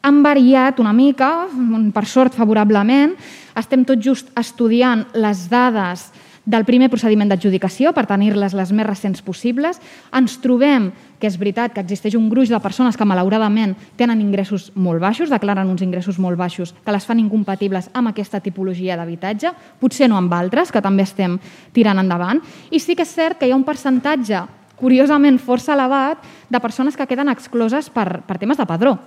han 0.03 0.19
variat 0.24 0.80
una 0.84 0.91
mica, 0.91 1.47
per 1.95 2.03
sort 2.05 2.36
favorablement. 2.36 3.13
Estem 3.55 3.86
tot 3.88 4.01
just 4.03 4.34
estudiant 4.39 5.05
les 5.15 5.45
dades 5.51 6.09
del 6.46 6.66
primer 6.68 6.89
procediment 6.91 7.30
d'adjudicació 7.32 7.94
per 7.96 8.04
tenir-les 8.10 8.54
les 8.58 8.72
més 8.76 8.88
recents 8.88 9.22
possibles. 9.24 9.80
Ens 10.12 10.36
trobem 10.44 10.89
que 11.20 11.30
és 11.30 11.38
veritat 11.39 11.72
que 11.72 11.80
existeix 11.84 12.18
un 12.20 12.28
gruix 12.30 12.52
de 12.52 12.60
persones 12.60 12.98
que 13.00 13.08
malauradament 13.08 13.78
tenen 14.00 14.22
ingressos 14.22 14.72
molt 14.76 15.00
baixos, 15.00 15.32
declaren 15.32 15.70
uns 15.72 15.84
ingressos 15.86 16.20
molt 16.20 16.38
baixos 16.38 16.76
que 16.84 16.91
les 16.91 17.08
fan 17.08 17.22
incompatibles 17.24 17.88
amb 17.94 18.12
aquesta 18.12 18.41
tipologia 18.44 18.98
d'habitatge, 19.00 19.54
potser 19.80 20.10
no 20.12 20.20
amb 20.20 20.34
altres, 20.36 20.72
que 20.72 20.84
també 20.84 21.08
estem 21.08 21.39
tirant 21.72 22.04
endavant. 22.04 22.44
I 22.72 22.80
sí 22.80 22.96
que 22.96 23.08
és 23.08 23.16
cert 23.16 23.39
que 23.39 23.48
hi 23.48 23.56
ha 23.56 23.60
un 23.60 23.64
percentatge 23.68 24.44
curiosament 24.76 25.39
força 25.39 25.78
elevat 25.78 26.24
de 26.50 26.60
persones 26.60 26.98
que 26.98 27.08
queden 27.08 27.32
excloses 27.32 27.88
per, 27.94 28.24
per 28.28 28.39
temes 28.41 28.60
de 28.60 28.68
padró. 28.68 28.98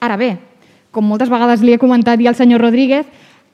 Ara 0.00 0.16
bé, 0.16 0.36
com 0.94 1.04
moltes 1.04 1.28
vegades 1.28 1.60
li 1.60 1.74
he 1.74 1.80
comentat 1.82 2.20
i 2.22 2.28
al 2.30 2.38
senyor 2.38 2.62
Rodríguez, 2.64 3.06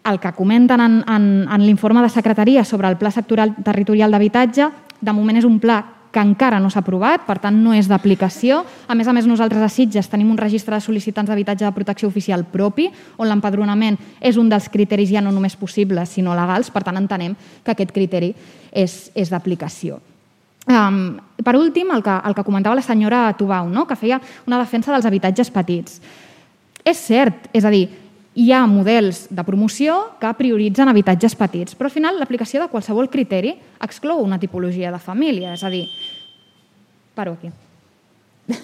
el 0.04 0.20
que 0.20 0.32
comenten 0.32 0.80
en, 0.80 1.02
en, 1.08 1.26
en 1.48 1.66
l'informe 1.66 2.02
de 2.02 2.12
secretaria 2.12 2.64
sobre 2.64 2.88
el 2.88 2.96
Pla 2.96 3.10
Sectorial 3.10 3.54
Territorial 3.64 4.12
d'Habitatge, 4.12 4.70
de 5.00 5.12
moment 5.12 5.36
és 5.36 5.48
un 5.48 5.58
pla 5.60 5.82
que 6.14 6.22
encara 6.22 6.60
no 6.62 6.70
s'ha 6.70 6.84
aprovat, 6.84 7.24
per 7.26 7.40
tant 7.42 7.56
no 7.58 7.74
és 7.74 7.88
d'aplicació. 7.90 8.60
A 8.86 8.94
més 8.94 9.08
a 9.10 9.12
més, 9.16 9.26
nosaltres 9.26 9.64
a 9.64 9.68
Sitges 9.68 10.06
tenim 10.08 10.30
un 10.30 10.38
registre 10.38 10.76
de 10.76 10.84
sol·licitants 10.84 11.28
d'habitatge 11.28 11.66
de 11.66 11.74
protecció 11.74 12.08
oficial 12.08 12.46
propi, 12.46 12.86
on 13.18 13.28
l'empadronament 13.28 13.98
és 14.22 14.38
un 14.38 14.48
dels 14.48 14.70
criteris 14.70 15.10
ja 15.10 15.24
no 15.24 15.34
només 15.34 15.58
possibles, 15.58 16.14
sinó 16.14 16.36
legals, 16.38 16.70
per 16.70 16.84
tant 16.86 17.00
entenem 17.02 17.34
que 17.34 17.74
aquest 17.74 17.90
criteri 17.90 18.30
és, 18.70 19.10
és 19.18 19.32
d'aplicació. 19.34 19.98
Um, 20.64 21.18
per 21.44 21.58
últim, 21.58 21.90
el 21.92 22.00
que, 22.00 22.14
el 22.24 22.38
que 22.38 22.46
comentava 22.46 22.78
la 22.78 22.86
senyora 22.86 23.26
Tubau, 23.36 23.66
no? 23.68 23.84
que 23.84 23.98
feia 23.98 24.20
una 24.46 24.62
defensa 24.62 24.94
dels 24.94 25.10
habitatges 25.10 25.50
petits. 25.52 25.98
És 26.84 27.00
cert, 27.00 27.50
és 27.52 27.66
a 27.66 27.72
dir, 27.74 27.88
hi 28.34 28.50
ha 28.52 28.66
models 28.66 29.28
de 29.30 29.44
promoció 29.46 30.18
que 30.18 30.32
prioritzen 30.34 30.88
habitatges 30.90 31.36
petits, 31.38 31.74
però 31.78 31.86
al 31.86 31.94
final 31.94 32.18
l'aplicació 32.18 32.60
de 32.62 32.68
qualsevol 32.72 33.08
criteri 33.10 33.54
exclou 33.84 34.18
una 34.24 34.38
tipologia 34.42 34.90
de 34.90 34.98
família, 34.98 35.54
és 35.54 35.62
a 35.62 35.70
dir, 35.70 35.86
paro 37.14 37.32
aquí. 37.38 37.50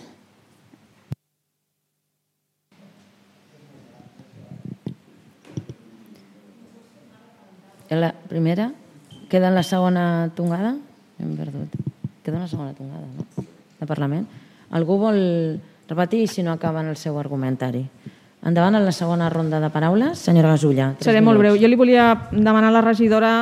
La 7.90 8.12
primera? 8.12 8.72
Queda 9.30 9.48
en 9.48 9.54
la 9.54 9.62
segona 9.62 10.30
tongada? 10.34 10.74
Hem 11.22 11.36
perdut. 11.38 11.70
Queda 12.24 12.36
en 12.36 12.42
la 12.42 12.48
segona 12.50 12.74
tongada, 12.74 13.06
no? 13.06 13.26
De 13.78 13.86
Parlament. 13.86 14.26
Algú 14.74 14.98
vol 14.98 15.60
repetir 15.86 16.26
si 16.28 16.42
no 16.42 16.50
acaben 16.50 16.86
el 16.90 16.96
seu 16.98 17.18
argumentari? 17.18 17.86
Endavant 18.46 18.78
en 18.78 18.86
la 18.86 18.92
segona 18.92 19.28
ronda 19.28 19.60
de 19.60 19.68
paraules. 19.70 20.18
Senyora 20.18 20.54
Gasulla. 20.54 20.94
Seré 21.04 21.20
molt 21.20 21.40
breu. 21.42 21.58
Jo 21.60 21.68
li 21.68 21.76
volia 21.76 22.14
demanar 22.32 22.70
a 22.70 22.78
la 22.78 22.84
regidora 22.84 23.32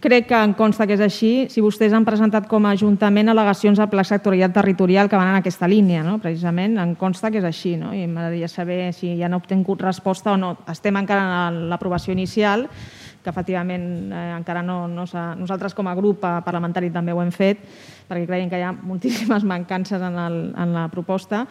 crec 0.00 0.26
que 0.26 0.34
en 0.34 0.54
consta 0.58 0.86
que 0.86 0.96
és 0.96 1.02
així, 1.04 1.46
si 1.52 1.62
vostès 1.62 1.92
han 1.94 2.06
presentat 2.06 2.48
com 2.50 2.64
a 2.66 2.72
Ajuntament 2.74 3.30
al·legacions 3.30 3.78
al 3.78 3.90
Pla 3.90 4.02
Sectorial 4.02 4.52
Territorial 4.52 5.08
que 5.08 5.16
van 5.16 5.30
en 5.30 5.38
aquesta 5.38 5.68
línia, 5.70 6.02
no? 6.02 6.18
precisament, 6.18 6.78
en 6.82 6.96
consta 6.98 7.30
que 7.30 7.38
és 7.38 7.46
així, 7.46 7.76
no? 7.78 7.92
i 7.94 8.06
m'agradaria 8.06 8.48
saber 8.50 8.92
si 8.92 9.14
ja 9.18 9.28
han 9.28 9.38
obtingut 9.38 9.82
resposta 9.84 10.32
o 10.34 10.40
no. 10.40 10.56
Estem 10.72 10.98
encara 10.98 11.46
en 11.48 11.68
l'aprovació 11.70 12.12
inicial, 12.16 12.66
que 13.22 13.30
efectivament 13.30 14.10
eh, 14.10 14.24
encara 14.38 14.64
no, 14.66 14.86
no 14.88 15.06
nosaltres 15.38 15.74
com 15.74 15.86
a 15.86 15.94
grup 15.94 16.22
parlamentari 16.22 16.90
també 16.90 17.14
ho 17.14 17.22
hem 17.22 17.30
fet, 17.34 17.62
perquè 18.08 18.26
creiem 18.26 18.50
que 18.50 18.58
hi 18.58 18.66
ha 18.66 18.72
moltíssimes 18.72 19.46
mancances 19.46 20.02
en, 20.02 20.18
el, 20.18 20.38
en 20.58 20.74
la 20.74 20.88
proposta 20.90 21.44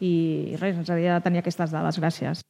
i 0.00 0.56
res, 0.60 0.76
ens 0.76 0.90
hauria 0.90 1.18
de 1.18 1.24
tenir 1.24 1.42
aquestes 1.42 1.70
dades. 1.74 2.00
Gràcies. 2.00 2.42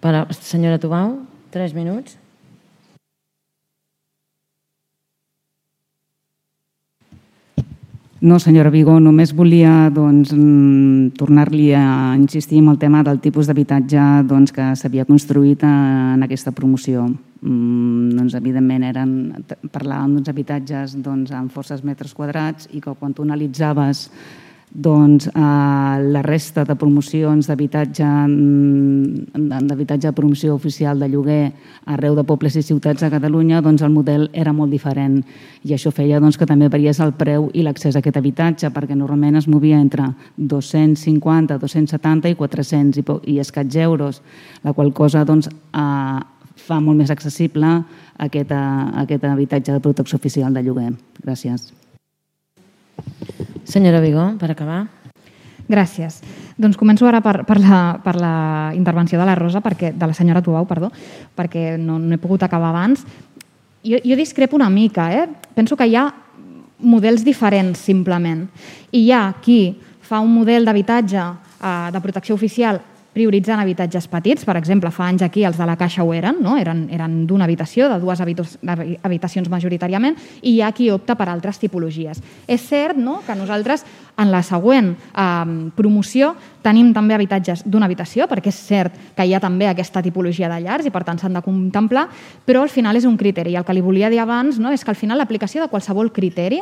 Per, 0.00 0.12
senyora 0.36 0.78
Tubau, 0.78 1.18
tres 1.50 1.72
minuts. 1.74 2.18
No, 8.26 8.38
senyora 8.40 8.72
Vigó, 8.72 8.94
només 8.98 9.34
volia 9.36 9.90
doncs, 9.92 10.32
mm, 10.32 11.12
tornar-li 11.20 11.68
a 11.76 12.16
insistir 12.16 12.58
en 12.58 12.68
el 12.72 12.78
tema 12.78 13.02
del 13.04 13.20
tipus 13.20 13.46
d'habitatge 13.46 14.24
doncs, 14.26 14.52
que 14.52 14.74
s'havia 14.74 15.04
construït 15.04 15.62
en 15.62 16.22
aquesta 16.24 16.50
promoció. 16.50 17.04
Mm, 17.42 18.16
doncs, 18.16 18.34
evidentment, 18.34 18.82
eren, 18.82 19.44
parlàvem 19.70 20.14
d'uns 20.14 20.28
habitatges 20.28 20.96
doncs, 20.96 21.30
amb 21.30 21.52
forces 21.52 21.84
metres 21.84 22.14
quadrats 22.14 22.68
i 22.72 22.80
que 22.80 22.94
quan 22.94 23.12
tu 23.12 23.22
analitzaves 23.22 24.10
doncs, 24.70 25.26
eh, 25.28 25.32
la 26.12 26.22
resta 26.22 26.64
de 26.64 26.74
promocions 26.76 27.46
d'habitatge 27.46 28.04
mm, 28.04 29.46
d'habitatge 29.68 30.08
de 30.08 30.12
promoció 30.12 30.54
oficial 30.54 30.98
de 30.98 31.08
lloguer 31.08 31.52
arreu 31.86 32.14
de 32.14 32.24
pobles 32.24 32.56
i 32.56 32.62
ciutats 32.62 33.00
de 33.00 33.10
Catalunya, 33.10 33.62
doncs 33.62 33.82
el 33.82 33.94
model 33.94 34.28
era 34.32 34.52
molt 34.52 34.70
diferent 34.70 35.22
i 35.64 35.72
això 35.72 35.92
feia 35.94 36.20
doncs, 36.20 36.36
que 36.36 36.46
també 36.46 36.68
variés 36.68 37.00
el 37.00 37.14
preu 37.14 37.48
i 37.54 37.62
l'accés 37.62 37.96
a 37.96 38.02
aquest 38.02 38.18
habitatge 38.18 38.70
perquè 38.74 38.98
normalment 38.98 39.36
es 39.36 39.48
movia 39.48 39.80
entre 39.80 40.10
250, 40.36 41.58
270 41.62 42.28
i 42.28 42.34
400 42.34 43.00
i, 43.00 43.06
i 43.36 43.38
escaig 43.40 43.76
euros, 43.86 44.22
la 44.62 44.74
qual 44.74 44.92
cosa 44.92 45.24
doncs, 45.24 45.48
eh, 45.48 46.20
fa 46.56 46.80
molt 46.80 46.98
més 46.98 47.10
accessible 47.10 47.84
aquest, 48.18 48.50
eh, 48.50 48.84
aquest 49.06 49.24
habitatge 49.24 49.72
de 49.72 49.80
protecció 49.80 50.16
oficial 50.16 50.52
de 50.52 50.62
lloguer. 50.62 50.92
Gràcies. 51.22 51.75
Senyora 53.66 54.00
Vigó, 54.00 54.32
per 54.38 54.50
acabar. 54.52 54.86
Gràcies. 55.66 56.20
Doncs 56.56 56.78
començo 56.78 57.08
ara 57.08 57.20
per, 57.20 57.40
per, 57.44 57.58
la, 57.60 57.98
per 58.02 58.14
la 58.16 58.34
intervenció 58.76 59.18
de 59.18 59.26
la 59.26 59.34
Rosa, 59.34 59.60
perquè, 59.60 59.90
de 59.92 60.06
la 60.06 60.14
senyora 60.14 60.42
Tubau, 60.42 60.66
perdó, 60.68 60.92
perquè 61.36 61.74
no, 61.80 61.98
no 61.98 62.14
he 62.14 62.22
pogut 62.22 62.46
acabar 62.46 62.70
abans. 62.70 63.02
Jo, 63.86 63.98
jo 64.04 64.18
discrepo 64.18 64.56
una 64.56 64.70
mica. 64.70 65.10
Eh? 65.12 65.26
Penso 65.54 65.76
que 65.76 65.88
hi 65.90 65.96
ha 65.98 66.06
models 66.78 67.24
diferents, 67.26 67.82
simplement. 67.82 68.46
I 68.92 69.06
hi 69.06 69.12
ha 69.12 69.24
qui 69.42 69.76
fa 70.06 70.22
un 70.22 70.32
model 70.32 70.64
d'habitatge 70.64 71.22
eh, 71.22 71.88
de 71.92 72.02
protecció 72.04 72.38
oficial 72.38 72.80
prioritzant 73.16 73.62
habitatges 73.62 74.06
petits, 74.12 74.44
per 74.44 74.58
exemple, 74.60 74.92
fa 74.92 75.08
anys 75.08 75.24
aquí 75.24 75.46
els 75.48 75.56
de 75.56 75.66
la 75.68 75.78
Caixa 75.80 76.04
ho 76.04 76.12
eren, 76.12 76.42
no? 76.44 76.58
eren, 76.60 76.84
eren 76.92 77.22
d'una 77.28 77.46
habitació, 77.48 77.88
de 77.88 77.96
dues 78.02 78.20
habitacions 78.20 79.48
majoritàriament, 79.52 80.18
i 80.42 80.56
hi 80.56 80.60
ha 80.60 80.72
qui 80.76 80.90
opta 80.92 81.16
per 81.16 81.30
altres 81.32 81.60
tipologies. 81.62 82.20
És 82.46 82.66
cert 82.68 83.00
no? 83.00 83.22
que 83.26 83.36
nosaltres 83.38 83.86
en 84.20 84.32
la 84.32 84.42
següent 84.44 84.92
eh, 84.92 85.70
promoció 85.76 86.34
tenim 86.64 86.92
també 86.96 87.16
habitatges 87.16 87.62
d'una 87.64 87.88
habitació, 87.88 88.26
perquè 88.28 88.52
és 88.52 88.60
cert 88.68 89.00
que 89.16 89.24
hi 89.24 89.32
ha 89.36 89.40
també 89.40 89.70
aquesta 89.70 90.02
tipologia 90.04 90.50
de 90.52 90.60
llars 90.64 90.88
i 90.88 90.92
per 90.92 91.04
tant 91.06 91.20
s'han 91.20 91.36
de 91.38 91.44
contemplar, 91.44 92.08
però 92.44 92.64
al 92.64 92.72
final 92.72 93.00
és 93.00 93.08
un 93.08 93.16
criteri. 93.16 93.54
I 93.54 93.60
el 93.60 93.64
que 93.64 93.76
li 93.76 93.84
volia 93.84 94.12
dir 94.12 94.20
abans 94.20 94.60
no? 94.60 94.72
és 94.74 94.84
que 94.84 94.92
al 94.92 95.00
final 95.00 95.20
l'aplicació 95.22 95.64
de 95.64 95.72
qualsevol 95.72 96.12
criteri 96.12 96.60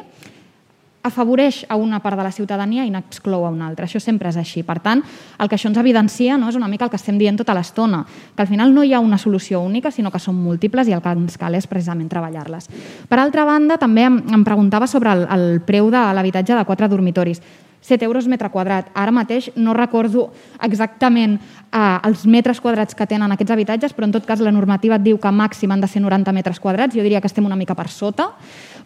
afavoreix 1.04 1.64
a 1.68 1.76
una 1.76 2.00
part 2.00 2.16
de 2.16 2.24
la 2.24 2.32
ciutadania 2.32 2.84
i 2.86 2.90
n'exclou 2.90 3.44
a 3.44 3.52
una 3.52 3.68
altra. 3.68 3.84
Això 3.86 4.00
sempre 4.00 4.30
és 4.32 4.38
així. 4.40 4.64
Per 4.64 4.78
tant, 4.80 5.02
el 5.38 5.50
que 5.50 5.58
això 5.58 5.68
ens 5.68 5.80
evidencia 5.80 6.38
no, 6.40 6.48
és 6.48 6.56
una 6.56 6.68
mica 6.68 6.88
el 6.88 6.92
que 6.92 7.00
estem 7.00 7.18
dient 7.20 7.36
tota 7.38 7.54
l'estona, 7.54 8.04
que 8.04 8.42
al 8.42 8.48
final 8.48 8.72
no 8.74 8.84
hi 8.84 8.94
ha 8.94 9.02
una 9.04 9.18
solució 9.20 9.60
única, 9.60 9.92
sinó 9.92 10.10
que 10.10 10.22
són 10.22 10.40
múltiples 10.40 10.88
i 10.88 10.96
el 10.96 11.04
que 11.04 11.12
ens 11.12 11.36
cal 11.38 11.54
és 11.54 11.68
precisament 11.68 12.08
treballar-les. 12.08 12.70
Per 13.08 13.20
altra 13.20 13.44
banda, 13.44 13.76
també 13.78 14.08
em, 14.08 14.18
em 14.32 14.48
preguntava 14.48 14.88
sobre 14.88 15.12
el, 15.12 15.28
el 15.28 15.60
preu 15.66 15.92
de 15.92 16.08
l'habitatge 16.16 16.56
de 16.56 16.64
quatre 16.64 16.88
dormitoris. 16.88 17.42
7 17.84 18.02
euros 18.06 18.24
metre 18.26 18.48
quadrat. 18.48 18.88
Ara 18.96 19.12
mateix 19.12 19.50
no 19.60 19.74
recordo 19.76 20.30
exactament 20.64 21.36
eh, 21.74 21.98
els 22.08 22.24
metres 22.30 22.60
quadrats 22.62 22.94
que 22.94 23.06
tenen 23.10 23.34
aquests 23.34 23.54
habitatges, 23.54 23.94
però 23.96 24.08
en 24.08 24.14
tot 24.14 24.26
cas 24.26 24.42
la 24.44 24.54
normativa 24.54 24.96
et 24.96 25.04
diu 25.04 25.18
que 25.18 25.34
màxim 25.34 25.74
han 25.74 25.82
de 25.82 25.90
ser 25.90 26.02
90 26.04 26.32
metres 26.32 26.60
quadrats. 26.62 26.94
Jo 26.94 27.02
diria 27.02 27.20
que 27.20 27.30
estem 27.30 27.46
una 27.46 27.58
mica 27.58 27.74
per 27.74 27.88
sota. 27.90 28.30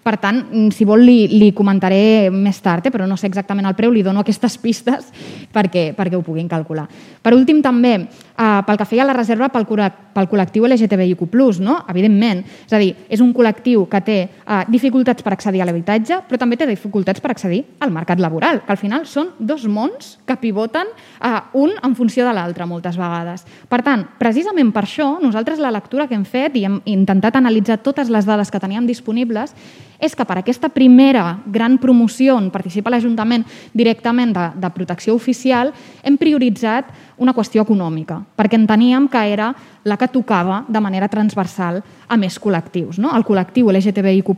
Per 0.02 0.16
tant, 0.16 0.38
mm, 0.40 0.70
si 0.72 0.86
vol 0.88 1.02
li, 1.04 1.26
li 1.28 1.50
comentaré 1.52 2.30
més 2.30 2.60
tard, 2.62 2.86
eh, 2.86 2.90
però 2.90 3.06
no 3.06 3.16
sé 3.16 3.26
exactament 3.26 3.66
el 3.66 3.74
preu, 3.74 3.90
li 3.92 4.02
dono 4.02 4.20
aquestes 4.20 4.56
pistes 4.64 5.10
perquè, 5.52 5.92
perquè 5.94 6.16
ho 6.16 6.22
puguin 6.22 6.48
calcular. 6.48 6.86
Per 7.22 7.34
últim, 7.34 7.60
també, 7.62 7.94
eh, 7.98 8.62
pel 8.66 8.78
que 8.78 8.86
feia 8.88 9.04
la 9.04 9.16
reserva 9.16 9.50
pel, 9.52 9.66
pel 9.66 10.28
col·lectiu 10.30 10.66
LGTBIQ+, 10.66 11.26
no? 11.60 11.84
evidentment, 11.88 12.44
és 12.66 12.72
a 12.72 12.78
dir, 12.78 12.94
és 13.08 13.20
un 13.20 13.34
col·lectiu 13.34 13.88
que 13.90 14.00
té 14.00 14.18
eh, 14.22 14.62
dificultats 14.68 15.22
per 15.22 15.34
accedir 15.34 15.62
a 15.62 15.68
l'habitatge, 15.68 16.22
però 16.28 16.38
també 16.38 16.56
té 16.56 16.66
dificultats 16.66 17.20
per 17.20 17.32
accedir 17.34 17.64
al 17.80 17.90
mercat 17.90 18.20
laboral, 18.22 18.62
que 18.64 18.72
al 18.72 18.80
final 18.80 19.04
són 19.06 19.34
dos 19.38 19.66
mons 19.66 20.16
que 20.24 20.38
pivoten 20.40 20.86
eh, 20.88 21.34
un 21.58 21.74
en 21.82 21.98
funció 21.98 22.24
de 22.24 22.32
l'altre 22.32 22.66
moltes 22.78 22.98
vegades. 22.98 23.44
Per 23.68 23.82
tant, 23.82 24.06
precisament 24.20 24.70
per 24.72 24.86
això, 24.86 25.16
nosaltres 25.22 25.60
la 25.60 25.74
lectura 25.74 26.06
que 26.08 26.16
hem 26.16 26.24
fet 26.24 26.56
i 26.56 26.64
hem 26.68 26.80
intentat 26.86 27.36
analitzar 27.36 27.80
totes 27.82 28.08
les 28.08 28.26
dades 28.28 28.50
que 28.50 28.62
teníem 28.62 28.86
disponibles 28.86 29.54
és 29.98 30.14
que 30.14 30.24
per 30.24 30.38
aquesta 30.38 30.70
primera 30.70 31.40
gran 31.46 31.76
promoció 31.82 32.36
on 32.38 32.52
participa 32.54 32.90
l'Ajuntament 32.90 33.44
directament 33.74 34.32
de, 34.34 34.46
de 34.54 34.70
protecció 34.74 35.14
oficial 35.18 35.72
hem 36.02 36.16
prioritzat 36.16 36.92
una 37.18 37.34
qüestió 37.34 37.64
econòmica, 37.66 38.20
perquè 38.38 38.56
enteníem 38.60 39.08
que 39.10 39.24
era 39.32 39.52
la 39.88 39.96
que 39.96 40.08
tocava 40.08 40.64
de 40.68 40.80
manera 40.80 41.08
transversal 41.08 41.80
a 42.08 42.16
més 42.16 42.38
col·lectius. 42.38 42.98
No? 43.02 43.10
El 43.16 43.24
col·lectiu 43.26 43.70
LGTBIQ+, 43.72 44.36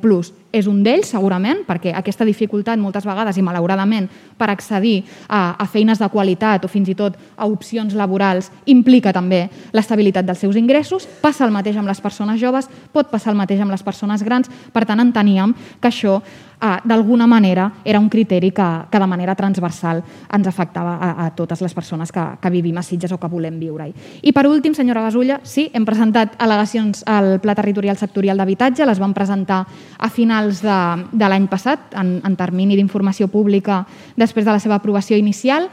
és 0.50 0.66
un 0.66 0.80
d'ells, 0.82 1.10
segurament, 1.12 1.62
perquè 1.66 1.92
aquesta 1.94 2.26
dificultat 2.26 2.78
moltes 2.80 3.04
vegades 3.06 3.36
i 3.38 3.44
malauradament 3.44 4.08
per 4.38 4.48
accedir 4.50 5.04
a, 5.28 5.54
a 5.58 5.66
feines 5.70 6.00
de 6.00 6.08
qualitat 6.10 6.64
o 6.64 6.70
fins 6.70 6.88
i 6.90 6.96
tot 6.98 7.18
a 7.36 7.46
opcions 7.46 7.94
laborals 7.94 8.50
implica 8.66 9.12
també 9.14 9.44
l'estabilitat 9.76 10.26
dels 10.26 10.42
seus 10.42 10.58
ingressos, 10.58 11.06
passa 11.22 11.44
el 11.46 11.54
mateix 11.54 11.78
amb 11.78 11.90
les 11.90 12.00
persones 12.02 12.40
joves, 12.40 12.70
pot 12.92 13.10
passar 13.10 13.34
el 13.34 13.38
mateix 13.38 13.60
amb 13.62 13.74
les 13.74 13.84
persones 13.86 14.24
grans, 14.26 14.50
per 14.72 14.86
tant 14.88 15.02
enteníem 15.02 15.49
que 15.54 15.88
això 15.88 16.18
eh, 16.60 16.78
d'alguna 16.84 17.26
manera 17.26 17.70
era 17.84 18.00
un 18.00 18.08
criteri 18.08 18.50
que, 18.50 18.68
que 18.90 18.98
de 18.98 19.06
manera 19.06 19.34
transversal 19.34 20.02
ens 20.32 20.46
afectava 20.46 20.96
a, 20.96 21.26
a 21.26 21.30
totes 21.34 21.62
les 21.64 21.74
persones 21.74 22.12
que, 22.12 22.24
que 22.40 22.50
vivim 22.50 22.78
a 22.78 22.82
Sitges 22.82 23.12
o 23.12 23.18
que 23.18 23.30
volem 23.30 23.58
viure-hi. 23.60 23.94
I 24.22 24.32
per 24.36 24.46
últim, 24.48 24.74
senyora 24.76 25.04
Gasulla, 25.06 25.40
sí, 25.42 25.68
hem 25.74 25.86
presentat 25.88 26.36
al·legacions 26.38 27.04
al 27.06 27.38
Pla 27.40 27.56
Territorial 27.58 27.98
Sectorial 28.00 28.40
d'Habitatge, 28.40 28.86
les 28.86 29.00
vam 29.00 29.14
presentar 29.16 29.64
a 29.98 30.10
finals 30.12 30.62
de, 30.64 30.80
de 31.12 31.32
l'any 31.32 31.48
passat, 31.50 31.94
en, 31.96 32.18
en 32.24 32.36
termini 32.36 32.76
d'informació 32.78 33.28
pública 33.28 33.84
després 34.16 34.44
de 34.44 34.52
la 34.52 34.60
seva 34.62 34.78
aprovació 34.80 35.16
inicial, 35.16 35.70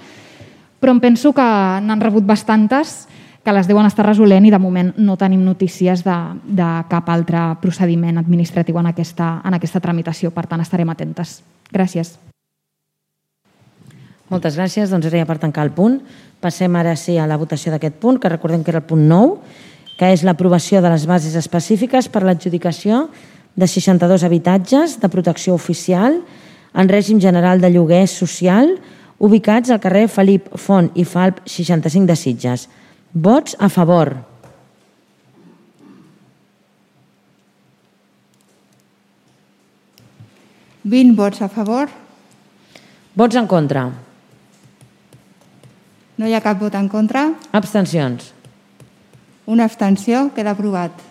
però 0.78 0.94
em 0.94 1.00
penso 1.02 1.34
que 1.34 1.46
n'han 1.82 2.02
rebut 2.02 2.26
bastantes 2.26 3.08
que 3.48 3.54
les 3.56 3.68
deuen 3.70 3.88
estar 3.88 4.04
resolent 4.04 4.44
i 4.44 4.50
de 4.52 4.58
moment 4.60 4.90
no 5.00 5.14
tenim 5.16 5.40
notícies 5.40 6.02
de, 6.04 6.16
de 6.44 6.66
cap 6.92 7.08
altre 7.08 7.40
procediment 7.62 8.20
administratiu 8.20 8.76
en 8.82 8.90
aquesta, 8.90 9.38
en 9.48 9.56
aquesta 9.56 9.80
tramitació. 9.80 10.34
Per 10.36 10.44
tant, 10.52 10.60
estarem 10.60 10.90
atentes. 10.92 11.38
Gràcies. 11.72 12.18
Moltes 14.28 14.58
gràcies. 14.60 14.92
Doncs 14.92 15.08
ara 15.08 15.22
ja 15.22 15.28
per 15.30 15.38
tancar 15.40 15.64
el 15.64 15.72
punt. 15.72 16.02
Passem 16.44 16.76
ara 16.76 16.98
sí 17.00 17.16
a 17.16 17.28
la 17.30 17.38
votació 17.40 17.72
d'aquest 17.72 17.96
punt, 18.02 18.20
que 18.20 18.34
recordem 18.34 18.66
que 18.66 18.74
era 18.74 18.82
el 18.84 18.90
punt 18.90 19.06
9, 19.08 19.38
que 19.96 20.10
és 20.12 20.26
l'aprovació 20.28 20.82
de 20.84 20.92
les 20.92 21.06
bases 21.08 21.38
específiques 21.40 22.10
per 22.12 22.26
l'adjudicació 22.28 23.06
de 23.56 23.64
62 23.64 24.26
habitatges 24.28 24.98
de 25.00 25.08
protecció 25.08 25.56
oficial 25.56 26.20
en 26.76 26.92
règim 26.92 27.24
general 27.24 27.64
de 27.64 27.72
lloguer 27.72 28.10
social 28.12 28.76
ubicats 29.24 29.72
al 29.72 29.80
carrer 29.80 30.10
Felip 30.12 30.52
Font 30.60 30.92
i 31.00 31.08
Falp 31.08 31.40
65 31.48 32.12
de 32.12 32.20
Sitges. 32.20 32.68
Vots 33.18 33.56
a 33.58 33.66
favor. 33.66 34.12
Vint 40.86 41.16
vots 41.18 41.42
a 41.42 41.48
favor. 41.50 41.90
Vots 43.18 43.40
en 43.42 43.50
contra. 43.50 43.88
No 46.18 46.30
hi 46.30 46.36
ha 46.38 46.44
cap 46.46 46.62
vot 46.62 46.78
en 46.78 46.92
contra. 46.94 47.26
Abstencions. 47.58 48.30
Una 49.50 49.66
abstenció. 49.66 50.28
Queda 50.38 50.54
aprovat. 50.54 51.07